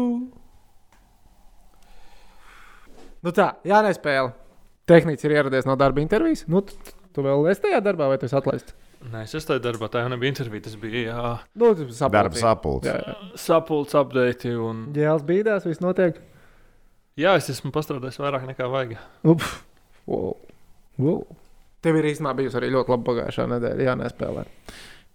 Nu 3.25 3.33
tā, 3.33 3.51
jā, 3.65 3.81
nespēle. 3.85 4.33
Tehnicis 4.87 5.25
ir 5.27 5.33
ieradies 5.35 5.65
no 5.67 5.75
darba 5.75 5.99
intervijas. 6.01 6.45
Nu, 6.47 6.61
tu, 6.61 6.77
tu 7.13 7.25
vēl 7.25 7.49
esi 7.51 7.65
tajā 7.65 7.81
darbā, 7.83 8.07
vai 8.11 8.17
tu 8.21 8.29
esi 8.29 8.37
atlaists? 8.37 8.75
Nē, 9.07 9.21
es 9.37 9.45
tajā 9.47 9.61
darbā, 9.63 9.87
tā 9.93 10.01
jau 10.03 10.09
nebija 10.11 10.33
intervija. 10.33 10.63
Tas 10.67 10.75
bija 10.81 11.03
jā, 11.05 11.25
Nu. 11.61 12.89
Jā, 12.89 12.95
jā. 13.05 13.15
sapulcs 13.39 13.95
update. 13.95 14.51
Un... 14.57 14.87
Jēls 14.97 15.23
bīdās, 15.27 15.67
viss 15.69 15.79
notiek. 15.83 16.17
Jā, 17.17 17.35
es 17.39 17.47
esmu 17.53 17.71
pastrādājis 17.73 18.19
vairāk 18.21 18.43
nekā 18.49 18.67
vajag. 18.69 18.97
Ups. 19.25 19.53
Wow. 20.09 20.33
Wow. 21.01 21.21
Tev 21.85 21.97
ir 21.99 22.09
īstenībā 22.11 22.33
bijusi 22.37 22.57
arī 22.59 22.71
ļoti 22.73 22.93
laba 22.93 23.05
pagājušā 23.11 23.45
nedēļa. 23.53 23.85
Jā, 23.87 23.95
nespēlē. 24.01 24.43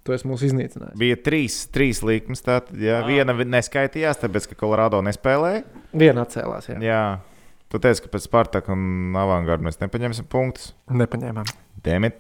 Tu 0.03 0.15
esi 0.17 0.27
mūs 0.27 0.43
iznīcinājis. 0.49 0.97
Bija 0.99 1.19
trīs, 1.23 1.59
trīs 1.75 2.01
Ah. 3.03 3.07
viena 3.07 3.35
vi- 3.39 3.47
neskaitījās, 3.51 4.19
tāpēc, 4.23 4.49
ka 4.51 4.59
Kolorādo 4.63 4.99
nespēlēja. 5.07 5.63
Viena 5.95 6.25
atcēlās, 6.27 6.71
jā. 6.73 6.79
Jā. 6.83 7.03
Tu 7.71 7.79
teici, 7.79 8.03
ka 8.03 8.09
pēc 8.15 8.27
Spartaka 8.27 8.73
un 8.75 9.15
Avangarda 9.17 9.65
mēs 9.65 9.79
nepaņemsim 9.83 10.27
punktus. 10.29 10.73
Nepaņēmām. 10.91 11.47
Demit. 11.83 12.19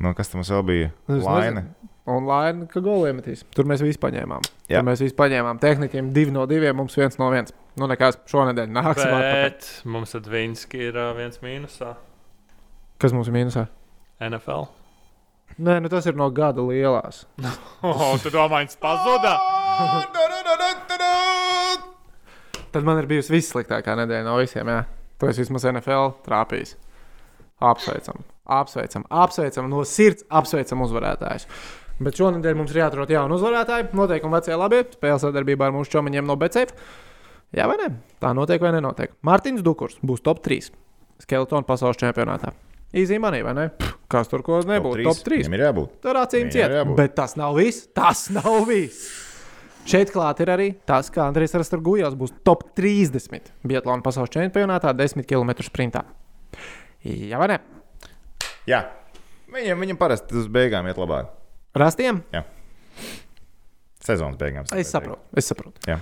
Nu, 0.00 0.14
kas 0.16 0.32
tam 0.32 0.40
mums 0.40 0.50
vēl 0.52 0.62
bija? 0.64 0.90
Laina. 1.08 1.66
Un 2.10 2.24
laina, 2.26 2.64
ka 2.66 2.80
goli 2.82 3.10
iemetīs. 3.12 3.44
Tur 3.54 3.68
mēs 3.68 3.82
visi 3.84 4.00
paņēmām. 4.00 4.46
Jā. 4.70 4.80
Tur 4.80 4.86
mēs 4.88 5.02
visi 5.04 5.14
paņēmām. 5.18 5.60
Tehniķiem 5.62 6.08
divi 6.16 6.32
no 6.34 6.46
diviem, 6.48 6.74
mums 6.80 6.96
viens 6.98 7.18
no 7.20 7.28
viens. 7.30 7.52
Nu, 7.78 7.86
nekas 7.90 8.18
šonadēļ 8.30 8.72
atpakaļ. 8.80 9.26
Bet 9.44 9.68
mums 9.92 10.16
tad 10.16 10.26
Vinski 10.32 10.80
ir 10.88 10.96
uh, 10.98 11.12
viens 11.18 11.38
mīnusā. 11.44 11.92
Kas 13.00 13.14
mums 13.14 13.28
ir 13.30 13.36
mīnusā? 13.36 13.66
NFL. 14.24 14.66
Nē, 15.60 15.76
nu 15.84 15.90
tas 15.92 16.06
ir 16.08 16.16
no 16.18 16.30
gada 16.34 16.64
lielās. 16.64 17.26
Oh, 17.80 18.16
tu 18.20 18.28
domā, 18.32 18.60
viņš 18.64 18.76
pazuda? 18.80 19.36
Tad 22.70 22.84
man 22.86 23.00
ir 23.00 23.08
bijusi 23.10 23.32
vissliktākā 23.34 23.96
nedēļa 23.98 24.26
no 24.26 24.36
visiem. 24.38 24.68
Jā. 24.68 24.84
Tu 25.18 25.26
esi 25.30 25.42
vismaz 25.42 25.64
NFL 25.70 26.12
trāpījis. 26.26 26.76
Apsveicam, 27.60 28.22
apsveicam, 28.48 29.04
apsveicam 29.12 29.68
no 29.70 29.84
sirds, 29.88 30.24
apsveicam 30.32 30.86
uzvarētājus. 30.86 31.46
Bet 32.00 32.16
šonadēļ 32.16 32.56
mums 32.56 32.72
ir 32.72 32.80
jāatrod 32.80 33.12
jauni 33.12 33.36
uzvarētāji. 33.36 33.90
Noteikumi 33.96 34.38
vecie 34.38 34.56
labi. 34.56 34.80
Spēles 34.96 35.26
sadarbībā 35.26 35.68
ar 35.68 35.76
mūsu 35.76 35.92
čomiņiem 35.92 36.24
no 36.24 36.38
BCF. 36.40 36.72
Jā, 37.52 37.66
vai 37.68 37.76
ne? 37.82 37.90
Tā 38.22 38.32
notiek 38.36 38.62
vai 38.64 38.72
nenotiek. 38.72 39.12
Mārtiņš 39.26 39.64
Dukurs 39.66 40.00
būs 40.00 40.24
top 40.24 40.40
3 40.46 40.72
skeletonu 41.20 41.68
pasaules 41.68 42.00
čempionātā. 42.00 42.54
Īzīmanī, 42.96 43.42
vai 43.44 43.52
ne? 43.58 43.68
Pff, 43.76 44.00
Kas 44.10 44.26
tur 44.26 44.42
ko 44.42 44.58
nebūtu? 44.66 45.04
Top 45.06 45.20
3. 45.22 45.44
Viņam 45.44 45.54
ir 45.54 45.62
jābūt. 45.68 45.90
Tur 46.02 46.18
acīm 46.18 46.48
ciet. 46.50 46.72
Bet 46.98 47.12
tas 47.18 47.36
nav 47.38 47.54
viss. 47.60 47.86
Tas 47.94 48.24
nav 48.34 48.64
viss. 48.66 49.04
Šeit 49.90 50.10
klāt 50.12 50.42
ir 50.42 50.50
arī 50.52 50.66
tas, 50.86 51.08
ka 51.14 51.28
Andrejs 51.28 51.54
Rasturgujās 51.56 52.16
būs 52.18 52.34
top 52.44 52.66
30 52.76 53.52
Bietlāna 53.66 54.02
pasaules 54.04 54.32
čempionātā 54.34 54.92
10 54.98 55.24
km 55.30 55.54
sprintā. 55.64 56.02
Jā, 57.06 57.38
vai 57.40 57.48
ne? 57.54 57.58
Jā. 58.68 58.84
Viņam, 59.50 59.80
viņam 59.82 59.98
parasti 59.98 60.36
uz 60.38 60.46
beigām 60.52 60.86
iet 60.90 61.00
labāk. 61.00 61.32
Rastiem? 61.74 62.22
Sezonas 64.04 64.38
beigām. 64.40 64.68
Es 64.76 64.92
saprotu. 64.92 65.20
Es 65.36 65.48
saprotu. 65.50 65.82
Jā. 65.88 65.98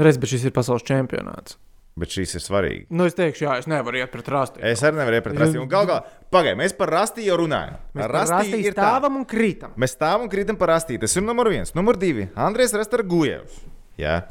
Reiz, 0.00 0.16
bet 0.20 0.30
šis 0.32 0.46
ir 0.48 0.54
pasaules 0.56 0.84
čempionāts. 0.88 1.58
Bet 2.00 2.08
šīs 2.14 2.30
ir 2.38 2.40
svarīgi. 2.40 2.86
Nu, 2.96 3.04
es 3.04 3.12
teikšu, 3.18 3.44
jā, 3.44 3.58
es 3.60 3.66
nevaru 3.68 3.98
iet 4.00 4.08
pret 4.14 4.28
rastiem. 4.32 4.62
Es 4.64 4.80
arī 4.80 4.96
nevaru 4.96 5.18
iepratīt 5.18 5.42
Rastī. 5.42 5.64
Gal 5.68 5.88
galā, 5.90 5.98
pagaidi, 6.32 6.56
mēs 6.62 6.72
par 6.78 6.88
Rastī 6.94 7.26
jau 7.26 7.36
runājam. 7.42 7.74
Mēs 7.98 8.08
Rastī 8.08 8.32
rastī 8.32 8.60
ir 8.64 8.76
tā. 8.78 8.86
stāvam 8.86 9.18
un 9.20 9.26
krītam. 9.28 9.74
Mēs 9.76 9.92
stāvam 9.98 10.24
un 10.24 10.30
krītam 10.32 10.56
par 10.56 10.72
Rastī. 10.72 10.96
Tas 11.02 11.12
ir 11.20 11.26
numur 11.26 11.50
viens. 11.52 11.74
Numur 11.76 11.98
divi. 12.00 12.30
Andrejs 12.32 12.72
Rastargujevs. 12.80 13.58
Jā. 14.00 14.22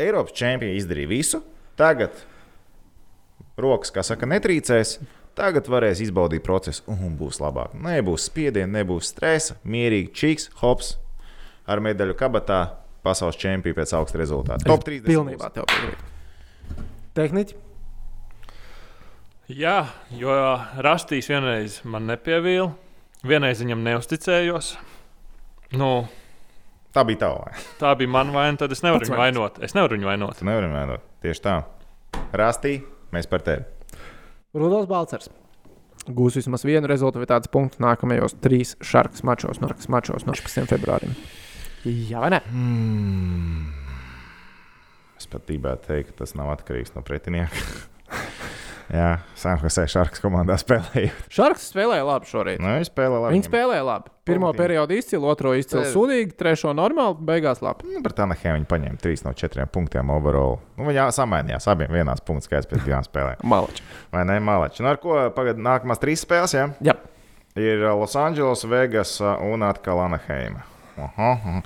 Eiropas 0.00 0.32
čempioni 0.40 0.80
izdarīja 0.80 1.12
visu. 1.12 1.42
Tagad 1.76 2.16
rokas, 3.60 3.92
kā 3.94 4.04
saka, 4.06 4.28
netrīcēs. 4.30 4.98
Tagad 5.38 5.68
varēs 5.70 6.00
izbaudīt 6.02 6.42
procesu, 6.42 6.82
un 6.90 7.14
būs 7.18 7.38
labāk. 7.38 7.76
Nebūs 7.78 8.24
spiediena, 8.26 8.80
nebūs 8.80 9.12
stresa, 9.12 9.54
mierīgi 9.62 10.10
čiks, 10.18 10.48
hops 10.62 10.96
ar 11.70 11.82
medaļu 11.84 12.16
kabatā. 12.18 12.62
Pasaules 13.06 13.38
čempioni 13.38 13.76
pēc 13.76 13.92
augsta 13.94 14.18
rezultāta. 14.18 14.66
Top 14.66 14.82
30. 14.84 15.06
Pilnībā 15.06 15.52
tev 15.54 15.68
piekrītu. 15.70 16.82
Tehniķi? 17.14 17.54
Jā, 19.54 19.76
jo 20.18 20.34
Rastīs 20.84 21.30
vienreiz 21.30 21.78
man 21.88 22.04
nepievīla, 22.10 22.72
vienreiz 23.24 23.62
viņam 23.62 23.86
neusticējos. 23.86 24.74
Nu, 25.78 25.92
Tā 26.92 27.04
bija 27.06 27.22
tava. 27.22 27.52
tā 27.78 27.94
bija 28.00 28.10
mana 28.10 28.34
vaina, 28.34 28.58
tad 28.60 28.72
es 28.74 28.82
nevaru 28.82 29.04
Pats 29.04 29.10
viņu 29.12 29.20
vainot. 29.22 29.58
Es 29.64 29.74
nevaru 29.76 29.96
viņu 29.96 30.08
vainot. 30.08 30.38
Tu 30.40 30.44
nevari 30.48 30.68
mēģināt. 30.72 31.06
Tieši 31.24 31.42
tā. 31.44 31.56
Rastī, 32.36 32.74
mēs 33.14 33.28
par 33.30 33.44
tevi. 33.46 33.66
Rudolf 34.56 34.88
Balcers. 34.90 35.28
Gūs 36.08 36.38
vismaz 36.38 36.64
vienu 36.64 36.88
rezultātu 36.88 37.50
punktu 37.52 37.82
nākamajos 37.84 38.38
trīs 38.40 38.76
šarkas 38.80 39.24
mačos, 39.28 39.60
Norkas 39.60 39.90
mačos 39.92 40.24
no 40.24 40.32
16. 40.36 40.64
februārim. 40.70 41.12
Jā, 41.84 42.22
vai 42.22 42.30
ne? 42.32 42.40
Hmm. 42.48 43.68
Es 45.18 45.28
pat 45.28 45.44
gribētu 45.50 45.90
teikt, 45.90 46.12
ka 46.12 46.24
tas 46.24 46.34
nav 46.38 46.52
atkarīgs 46.54 46.94
no 46.96 47.04
pretinieka. 47.06 47.52
Jā, 48.88 49.08
Sanhosē 49.36 49.84
Šarkas 49.90 50.22
komandā 50.24 50.56
spēlēja. 50.60 51.10
Šarks 51.32 51.66
spēlēja 51.74 52.06
labi 52.08 52.30
šorīt. 52.30 52.62
Nu, 52.62 52.70
viņš 52.78 52.88
spēlē 52.88 53.18
labi. 53.20 53.34
Viņi 53.36 53.48
spēlēja 53.50 53.84
labi. 53.84 54.12
Pirmā 54.28 54.52
perioda 54.56 54.96
izcili, 54.96 55.24
otro 55.28 55.52
izcili 55.56 55.82
Ceļ. 55.86 55.92
sūdīgi, 55.92 56.34
trešo 56.40 56.72
normāli, 56.76 57.16
beigās 57.28 57.60
labi. 57.64 57.88
Nu, 57.92 58.00
par 58.04 58.16
Tanahēm 58.16 58.58
viņi 58.58 58.68
paņēma 58.68 59.00
3 59.04 59.24
no 59.24 59.34
4 59.36 59.68
punktiem 59.72 60.12
overall. 60.12 60.58
Nu, 60.76 60.88
viņi 60.88 61.04
samainījās 61.16 61.68
abiem 61.72 61.92
vienās 61.96 62.24
punktu 62.24 62.48
skaits 62.48 62.68
pēc 62.68 62.84
divām 62.84 63.04
spēlēm. 63.04 63.44
Malači. 63.48 63.84
Vai 64.12 64.24
ne, 64.28 64.40
Malači? 64.44 64.84
Nu, 64.84 64.92
ar 64.92 65.00
ko 65.00 65.20
pagad 65.36 65.60
nākamās 65.60 66.00
trīs 66.00 66.24
spēles? 66.24 66.56
Ja? 66.56 66.68
Jā, 66.84 66.96
Ir 67.58 67.80
Losandželos, 67.98 68.64
Vegas 68.70 69.16
un 69.20 69.64
atkal 69.66 69.98
Anaheima. 70.04 70.62
Aha, 70.98 71.28
aha. 71.36 71.60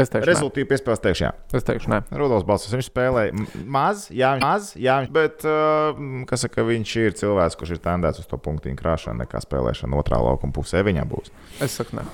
Es 0.00 0.08
teikšu, 0.12 0.28
Rezultātu 0.30 0.64
piespēlēs 0.70 1.02
teikšu, 1.04 1.24
jā. 1.26 1.32
Es 1.58 1.66
teikšu, 1.68 1.90
nē. 1.92 1.98
Rudolf 2.16 2.46
Balčs. 2.48 2.70
Viņš 2.72 2.88
spēlēja 2.88 3.34
maz, 3.68 4.06
jā, 4.08 4.30
viņš- 4.38 4.44
maz, 4.46 4.70
jā, 4.80 4.94
viņš- 5.04 5.12
bet 5.12 5.44
uh, 5.48 6.00
kas 6.30 6.46
saka, 6.46 6.64
viņš 6.68 6.94
ir 7.04 7.16
cilvēks, 7.20 7.58
kurš 7.60 7.74
ir 7.76 7.82
tendēts 7.84 8.22
uz 8.22 8.30
to 8.30 8.38
punktu 8.40 8.72
krāšanu, 8.78 9.20
nekā 9.26 9.42
spēlēšana 9.44 9.98
otrā 10.00 10.20
laukuma 10.24 10.54
pusē. 10.56 10.80
Viņam 10.86 11.10
būs. 11.12 11.28
Es 11.60 11.76
saku, 11.76 11.98
nē. 12.00 12.06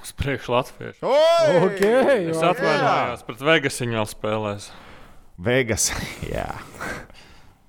Uz 0.00 0.12
priekšu 0.16 0.52
Latviešu. 0.54 1.04
Oi! 1.04 1.56
Ok, 1.66 1.80
Es 2.32 2.40
atvainojos, 2.40 3.24
pret 3.28 3.42
Vegas 3.44 3.80
viņa 3.82 3.98
vēl 3.98 4.08
spēlēs. 4.08 4.70
Vegas. 5.40 5.90
jā. 6.36 6.46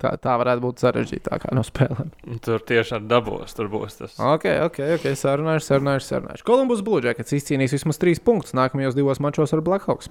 Tā, 0.01 0.15
tā 0.17 0.33
varētu 0.41 0.63
būt 0.63 0.81
sarežģītākā 0.81 1.51
no 1.53 1.61
spēlēm. 1.65 2.07
Tur 2.41 2.63
tieši 2.65 2.95
ar 2.97 3.03
dabos 3.05 3.53
tur 3.53 3.67
būs 3.69 3.99
tas. 3.99 4.15
Ok, 4.17 4.47
ok, 4.65 4.79
ok. 4.97 5.05
Sarunājuši, 5.19 5.67
sarunājuši, 5.67 6.07
sarunājuši. 6.07 6.45
Kolumbus 6.47 6.81
Blue 6.85 7.03
Jackets 7.05 7.35
izcīnīs 7.37 7.75
vismaz 7.75 8.01
trīs 8.01 8.21
punktus 8.23 8.55
nākamajos 8.57 8.97
divos 8.97 9.21
mačos 9.21 9.53
ar 9.53 9.61
Blackhawks. 9.65 10.09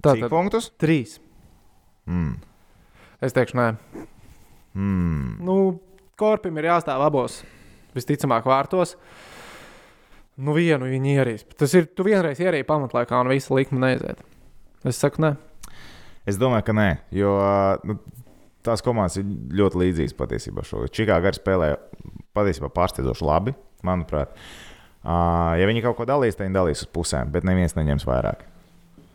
Cik 0.00 0.06
Tātad 0.06 0.32
punktus? 0.32 0.70
trīs. 0.80 1.18
Mm. 2.08 2.38
Es 3.20 3.36
teikšu, 3.36 3.58
nē. 3.60 3.66
Mm. 4.72 5.36
Nu, 5.44 5.56
korpim 6.16 6.56
ir 6.56 6.70
jāstāv 6.70 7.04
abos. 7.04 7.42
Visticamāk, 7.92 8.48
vārtos. 8.48 8.94
Nu, 10.40 10.54
vienu 10.56 10.88
viņi 10.88 11.18
ierīs. 11.18 11.44
Tas 11.60 11.76
ir, 11.76 11.90
tu 11.92 12.06
vienreiz 12.08 12.40
ierīji 12.40 12.64
pamatlaikā 12.64 13.20
un 13.20 13.28
visa 13.28 13.52
likme 13.52 13.82
neiziet. 13.82 14.24
Es 14.88 14.96
saku, 15.02 15.20
nē. 15.26 15.34
Es 16.30 16.38
domāju, 16.40 16.66
ka 16.68 16.76
nē, 16.76 16.88
jo 17.16 17.34
nu, 17.88 17.98
tās 18.66 18.84
komandas 18.84 19.18
ir 19.20 19.28
ļoti 19.60 19.82
līdzīgas 19.84 20.16
patiesībā. 20.18 20.64
Čikāga 20.94 21.30
arī 21.32 21.40
spēlēja 21.40 21.78
patiesībā 22.36 22.70
pārsteidzoši 22.76 23.26
labi, 23.26 23.56
manuprāt. 23.86 24.34
Uh, 25.00 25.56
ja 25.56 25.68
viņi 25.68 25.82
kaut 25.84 25.96
ko 25.98 26.06
dalīs, 26.08 26.36
tad 26.36 26.46
viņi 26.46 26.58
dalīs 26.58 26.82
uz 26.84 26.90
pusēm, 26.92 27.30
bet 27.32 27.46
neviens 27.48 27.76
neņems 27.78 28.04
vairāk. 28.08 28.44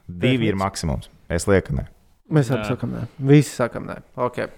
Divi 0.06 0.50
ir 0.50 0.58
maksimums. 0.58 1.12
Es 1.30 1.46
lieku, 1.50 1.72
ka 1.72 1.82
nē. 1.82 1.86
Mēs 2.34 2.50
abi 2.50 2.64
Nē. 2.64 2.70
sakām, 2.72 2.94
nē. 2.98 3.02
Visi 3.30 3.52
sakām, 3.54 3.84
nē. 3.86 4.00
Okay. 4.28 4.50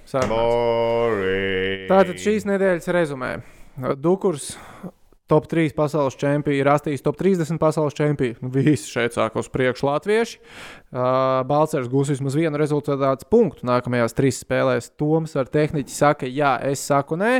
Tātad 1.90 2.22
šīs 2.24 2.46
nedēļas 2.48 2.88
rezumē. 2.96 3.32
Dukurs, 4.00 4.54
top 5.28 5.48
3 5.52 5.76
pasaules 5.76 6.16
čempioni, 6.20 6.64
Rastīs, 6.66 7.04
top 7.04 7.20
30 7.20 7.60
pasaules 7.62 7.96
čempioni. 7.98 8.38
Visi 8.54 8.90
šeit 8.90 9.16
sāk 9.18 9.36
uz 9.40 9.50
priekšu 9.52 9.90
latvieši. 9.90 10.40
Uh, 10.88 11.44
Balcers 11.48 11.90
gūs 11.92 12.14
vismaz 12.14 12.38
vienu 12.40 12.60
rezultātu 12.60 13.28
punktu 13.32 13.68
nākamajās 13.68 14.16
trīs 14.18 14.40
spēlēs. 14.44 14.92
Toms 15.00 15.36
ar 15.40 15.52
tehniķi 15.52 15.94
saka, 15.94 16.30
jā, 16.32 16.56
es 16.70 16.84
saku 16.88 17.20
nē. 17.20 17.34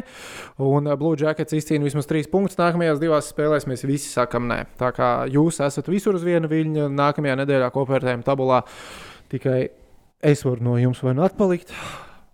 Un 0.64 0.92
Blue 1.00 1.20
Jackets 1.20 1.56
izcīna 1.56 1.88
vismaz 1.88 2.10
trīs 2.10 2.28
punktus 2.32 2.60
nākamajās 2.60 3.00
divās 3.04 3.32
spēlēs. 3.32 3.70
Mēs 3.72 3.88
visi 3.88 4.12
sakam 4.12 4.50
nē. 4.52 4.66
Tā 4.80 4.92
kā 4.96 5.12
jūs 5.32 5.62
esat 5.64 5.88
visur 5.92 6.20
uz 6.20 6.28
viena 6.28 6.52
viļņa 6.52 6.90
nākamajā 6.92 7.40
nedēļā 7.44 7.72
kopvērtējuma 7.76 8.28
tabulā. 8.28 8.64
Tikai 9.32 9.62
es 10.28 10.44
varu 10.44 10.64
no 10.66 10.76
jums 10.82 11.00
vai 11.04 11.16
nu 11.16 11.24
atpalikt, 11.26 11.72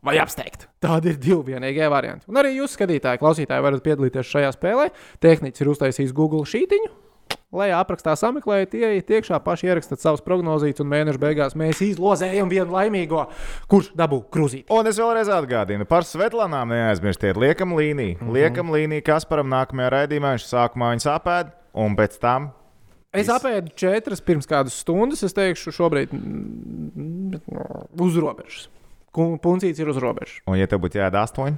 vai 0.04 0.18
apsteigt. 0.22 0.68
Tādi 0.84 1.14
ir 1.14 1.22
divi 1.22 1.54
vienīgie 1.54 1.88
varianti. 1.92 2.28
Un 2.32 2.42
arī 2.42 2.58
jūs, 2.58 2.76
skatītāji, 2.78 3.22
klausītāji, 3.22 3.66
varat 3.66 3.86
piedalīties 3.86 4.34
šajā 4.34 4.52
spēlē. 4.56 4.90
Tehnicis 5.24 5.64
ir 5.64 5.72
uztaisījis 5.74 6.14
Google 6.16 6.46
šītiņu. 6.50 6.92
Lai 7.54 7.68
aprakstā 7.70 8.16
sameklējat, 8.18 8.72
ieiet 8.80 9.12
iekšā, 9.14 9.38
paši 9.46 9.68
ierakstāt 9.70 10.02
savus 10.02 10.24
prognozītus, 10.26 10.82
un 10.82 10.90
mēneša 10.90 11.22
beigās 11.22 11.54
mēs 11.58 11.84
izlozējam 11.86 12.50
vienu 12.50 12.74
laimīgo, 12.74 13.28
kurš 13.70 13.92
dabū 13.98 14.24
krūzīt. 14.34 14.66
Un 14.74 14.90
es 14.90 14.98
vēlreiz 14.98 15.30
atgādinu 15.30 15.86
par 15.86 16.08
Svetlanām. 16.10 16.74
Neaizmirstiet, 16.74 17.38
liekam 17.38 17.78
līniju. 17.78 18.18
Mm 18.18 18.26
-hmm. 18.26 18.34
Liekam 18.34 18.74
līniju, 18.74 19.06
kas 19.06 19.30
param 19.30 19.54
nākamajā 19.54 19.94
raidījumā 19.94 20.34
viņš 20.34 20.50
sākumā 20.50 20.92
viņas 20.96 21.10
apēd, 21.14 21.54
un 21.74 21.96
pēc 21.96 22.18
tam 22.20 22.52
Es 23.14 23.30
apēdu 23.30 23.70
četras 23.78 24.24
pirms 24.26 24.48
kādas 24.50 24.74
stundas. 24.82 25.22
Es 25.22 25.36
teikšu, 25.38 25.72
šobrīd 25.76 26.14
mm, 26.18 27.42
uz 28.02 28.18
robežas. 28.18 28.66
Puncīts 29.14 29.80
ir 29.80 29.90
uz 29.94 29.98
robežas. 30.02 30.40
Un, 30.50 30.58
ja 30.58 30.66
tev 30.68 30.80
būtu 30.84 30.98
jādara 31.02 31.28
astoņi, 31.28 31.58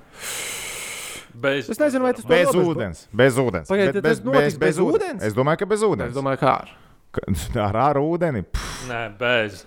Bez, 1.36 1.68
Es 1.70 1.80
nezinu, 1.82 2.06
vai 2.08 2.14
tas 2.16 2.24
bez 2.24 2.48
robežu- 2.48 2.72
ūdens, 2.72 3.00
bez 3.12 3.36
ūdens. 3.36 3.68
Pagaid, 3.68 3.90
Bet 3.92 3.98
tad 3.98 4.06
tas 4.08 4.20
notiks 4.24 4.58
bez 4.60 4.78
ūdens? 4.80 5.22
Es 5.28 5.34
domāju, 5.36 5.60
ka 5.60 5.66
bez 5.68 5.82
ūdens. 5.84 6.14
Es 6.14 6.16
domāju, 6.16 6.40
kā 6.40 6.52
ar. 6.62 6.70
Ka- 7.12 7.26
Ar, 7.68 7.76
ar 7.90 8.00
ūdeni. 8.00 8.46
pff. 8.48 8.86
Nē, 8.88 9.02
bez. 9.20 9.66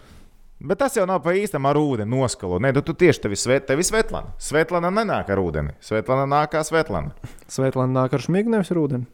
Bet 0.65 0.79
tas 0.81 0.97
jau 0.97 1.05
nav 1.07 1.21
pa 1.23 1.35
īstam 1.37 1.69
ar 1.69 1.77
ūdeni 1.77 2.09
noskalo. 2.09 2.57
Nē, 2.59 2.73
tu, 2.75 2.81
tu 2.89 2.95
tieši 2.97 3.21
tevi, 3.27 3.37
svet, 3.37 3.67
tevi 3.69 3.85
Svetlana. 3.85 4.33
Svetlana 4.41 4.89
nenāk 4.91 5.29
ar 5.31 5.39
ūdeni. 5.45 5.77
Svetlana 5.85 6.25
nāk 6.27 6.55
kā 6.57 6.65
Svetlana. 6.65 7.13
Svetlana 7.53 7.93
nāk 8.01 8.17
ar 8.17 8.25
šmigu, 8.25 8.49
nevis 8.57 8.73
ar 8.73 8.81
ūdeni. 8.81 9.07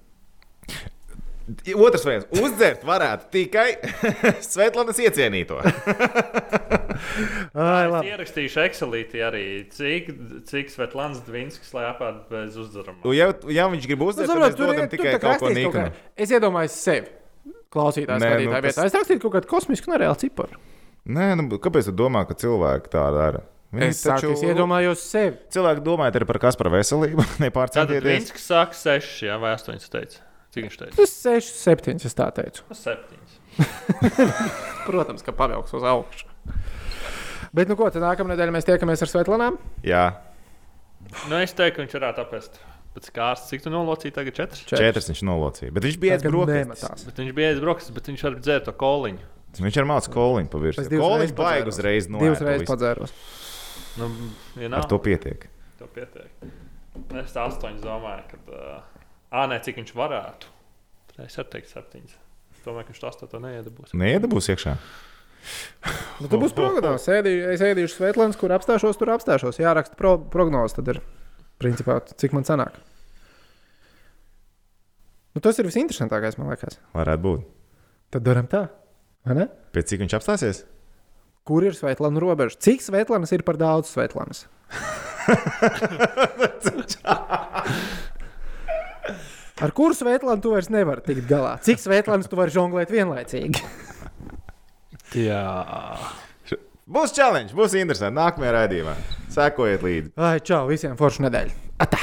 Otrs 1.76 2.04
viens- 2.08 2.24
uzdzert 2.40 2.84
varētu 2.88 3.26
tikai 3.34 3.66
Svetlanas 4.52 4.96
iecienīto. 5.02 5.58
Ai, 7.54 7.84
Es 7.90 8.06
ierakstīšu 8.08 8.62
Excelītī 8.64 9.20
arī, 9.26 9.42
cik, 9.74 10.08
cik 10.48 10.72
Svetlāns 10.72 11.20
Dvinskis 11.26 11.74
lai 11.76 11.84
apēd 11.90 12.22
bez 12.30 12.56
uzdzeruma. 12.60 13.02
Un 13.04 13.14
Ja, 13.16 13.28
ja 13.52 13.66
viņš 13.70 13.88
grib 13.90 14.00
Nu, 14.02 14.08
uzdzert, 14.10 14.30
tad 14.30 14.36
saprot, 14.36 14.48
mēs 14.48 14.58
tur 14.58 14.72
dodam 14.72 14.88
tikai 14.92 15.14
kaut 15.20 15.42
ko 15.44 15.52
kā- 15.76 15.86
Es 16.16 16.30
iedomājos 16.34 16.76
sevi. 16.80 17.08
Klausītājs, 17.74 18.22
Nē, 18.22 18.28
skatītāju 18.30 18.48
nu, 18.48 18.54
tas- 18.54 18.64
vietā. 18.70 18.84
Es 18.86 18.94
rakstīju 18.94 19.20
kaut 19.26 19.34
kādu 19.36 19.50
kosmisku, 19.50 19.90
nereālu 19.92 20.16
ciparu. 20.24 20.60
Nē, 21.06 21.34
nu, 21.36 21.58
kāpēc 21.58 21.84
tu 21.90 21.92
domā, 21.92 22.24
ka 22.28 22.34
cilvēki 22.34 22.88
tā 22.94 23.04
dara? 23.12 23.42
Viņi 23.74 23.88
Es, 23.90 24.00
saku, 24.00 24.30
es 24.32 24.42
iedomājos 24.46 25.02
sevi. 25.02 25.36
Cilvēki 25.50 25.82
domā 25.82 26.06
arī 26.12 26.24
par 26.26 26.38
kas 26.38 26.54
par 26.56 26.70
veselību, 26.70 27.18
Tātad 27.26 27.42
nepārcentieties. 27.42 28.02
Dvinskis 28.06 28.46
saka 28.46 28.72
6, 28.78 29.26
jā, 29.26 29.34
vai 29.42 29.52
8 29.58 29.90
teica. 29.90 30.22
Cik 30.54 30.68
viņš 30.68 30.76
teica? 30.80 30.96
Tas 31.00 31.14
6, 31.24 31.56
7, 31.64 31.96
es 32.06 32.14
tā 32.18 32.28
teicu. 32.36 32.62
7. 32.70 33.22
Protams, 34.88 35.24
ka 35.26 35.32
pavilks 35.36 35.74
uz 35.74 35.82
augšu. 35.86 36.28
Bet, 37.54 37.68
nu 37.70 37.76
ko, 37.78 37.86
tad 37.94 38.02
nākamā 38.02 38.34
nedēļa 38.34 38.54
mēs 38.54 38.66
tiekamies 38.68 39.02
ar 39.06 39.10
Svetlanām. 39.10 39.58
Jā, 39.86 40.06
Nu, 41.28 41.36
es 41.36 41.52
teiktu, 41.54 41.76
ka 41.76 41.82
viņš 41.84 41.92
varētu 41.98 42.22
apēst. 42.24 42.54
Pēc 42.94 43.08
kārtas, 43.14 43.44
cik 43.50 43.62
tu 43.66 43.70
nolocīji 43.70 44.14
tagad 44.16 44.34
4? 44.38 44.64
četras 44.70 45.06
viņš 45.10 45.20
nolocīja. 45.28 45.70
Bet 45.76 45.84
viņš 45.86 45.98
bija 46.00 46.16
aizbraucis. 46.16 47.04
viņš 47.18 47.34
bija 47.36 47.50
aizbraucis, 47.52 47.90
bet 47.94 48.08
viņš 48.10 48.22
arī 48.30 48.40
dzēra 48.40 48.62
to 48.66 48.72
koliņu. 48.80 49.26
Viņš 49.60 49.78
ir 49.82 49.86
mācījis 49.90 50.12
koliņu 50.14 50.50
pa 50.50 50.58
Es 50.58 50.64
virsmu. 50.64 50.84
divas 50.90 51.04
Koliņš 51.04 51.20
reizes 51.20 51.36
baig 51.38 51.60
padzēros. 51.60 51.76
uzreiz 51.76 52.08
no 52.10 52.22
Divas 52.24 52.42
reizes 52.48 52.68
padzēros. 52.70 53.14
Nu, 54.00 54.08
ja 54.58 54.66
Ar 54.70 54.72
nav, 54.78 54.88
to 54.90 54.98
pietiek. 55.04 55.46
to 55.78 55.90
pietiek. 55.94 56.48
Es 57.20 57.36
tā 57.36 57.44
8 57.52 57.78
domāju, 57.84 58.24
ka. 58.32 58.40
Uh, 58.48 58.93
ā, 59.34 59.46
nē, 59.50 59.58
cik 59.64 59.80
viņš 59.80 59.90
varētu. 59.98 60.52
Tad 61.10 61.24
Es 61.26 61.36
arī 61.40 61.50
teiktu 61.56 61.74
7. 61.76 62.04
Es 62.54 62.62
domāju, 62.64 62.86
ka 62.86 62.94
viņš 62.94 63.02
to 63.02 63.10
8 63.10 63.42
neiedabūs. 63.44 63.96
Neiedabūs 63.98 64.50
iekšā. 64.54 64.76
Nu, 66.22 66.30
tad 66.30 66.38
būs 66.40 66.54
prognozes. 66.56 67.04
Sēdīju, 67.04 67.40
es 67.52 67.62
ēdīšu 67.64 67.98
Svetlāns, 67.98 68.38
kur 68.40 68.54
apstāšos, 68.56 68.98
tur 69.00 69.12
apstāšos. 69.14 69.60
Jāraksta 69.60 69.98
pro, 69.98 70.14
prognozes. 70.32 70.76
Tad 70.78 70.92
ir, 70.94 71.00
principā, 71.60 71.98
cik 72.14 72.36
man 72.36 72.46
sanāk. 72.48 72.78
Nu, 75.34 75.42
tas 75.44 75.58
ir 75.58 75.68
visinteresantākais, 75.68 76.38
man 76.38 76.52
liekas. 76.52 76.78
Varētu 76.94 77.26
būt. 77.26 77.50
Tad 78.14 78.26
darām 78.26 78.48
tā. 78.50 78.62
Pēc 79.74 79.90
cik 79.90 80.04
viņš 80.04 80.16
apstāsies? 80.20 80.62
Kur 81.44 81.60
ir 81.66 81.76
Svetlāna 81.76 82.22
robeža? 82.22 82.60
Cik 82.64 82.84
Svetlānas 82.84 83.34
ir 83.36 83.42
par 83.44 83.56
daudz 83.60 83.90
Svetlānas? 83.92 84.46
Ar 89.62 89.70
kuru 89.70 89.94
Svetlānu 89.94 90.42
tu 90.42 90.50
vairs 90.50 90.66
nevari 90.72 91.04
tikt 91.06 91.28
galā? 91.30 91.54
Cik 91.62 91.78
Svetlānas 91.78 92.26
tu 92.30 92.38
vari 92.38 92.50
žonglēt 92.54 92.90
vienlaicīgi? 92.90 93.62
Jā. 95.14 95.44
Būs 96.90 97.14
challenge, 97.14 97.54
būs 97.56 97.76
interesanti. 97.78 98.18
Nākamajā 98.18 98.50
raidījumā. 98.58 98.96
Sekojiet 99.32 99.86
līdzi. 99.86 100.12
Ai, 100.18 100.36
čau, 100.44 100.64
visiem 100.68 100.98
foršu 100.98 101.24
nedēļu! 101.28 101.54
Atā! 101.86 102.02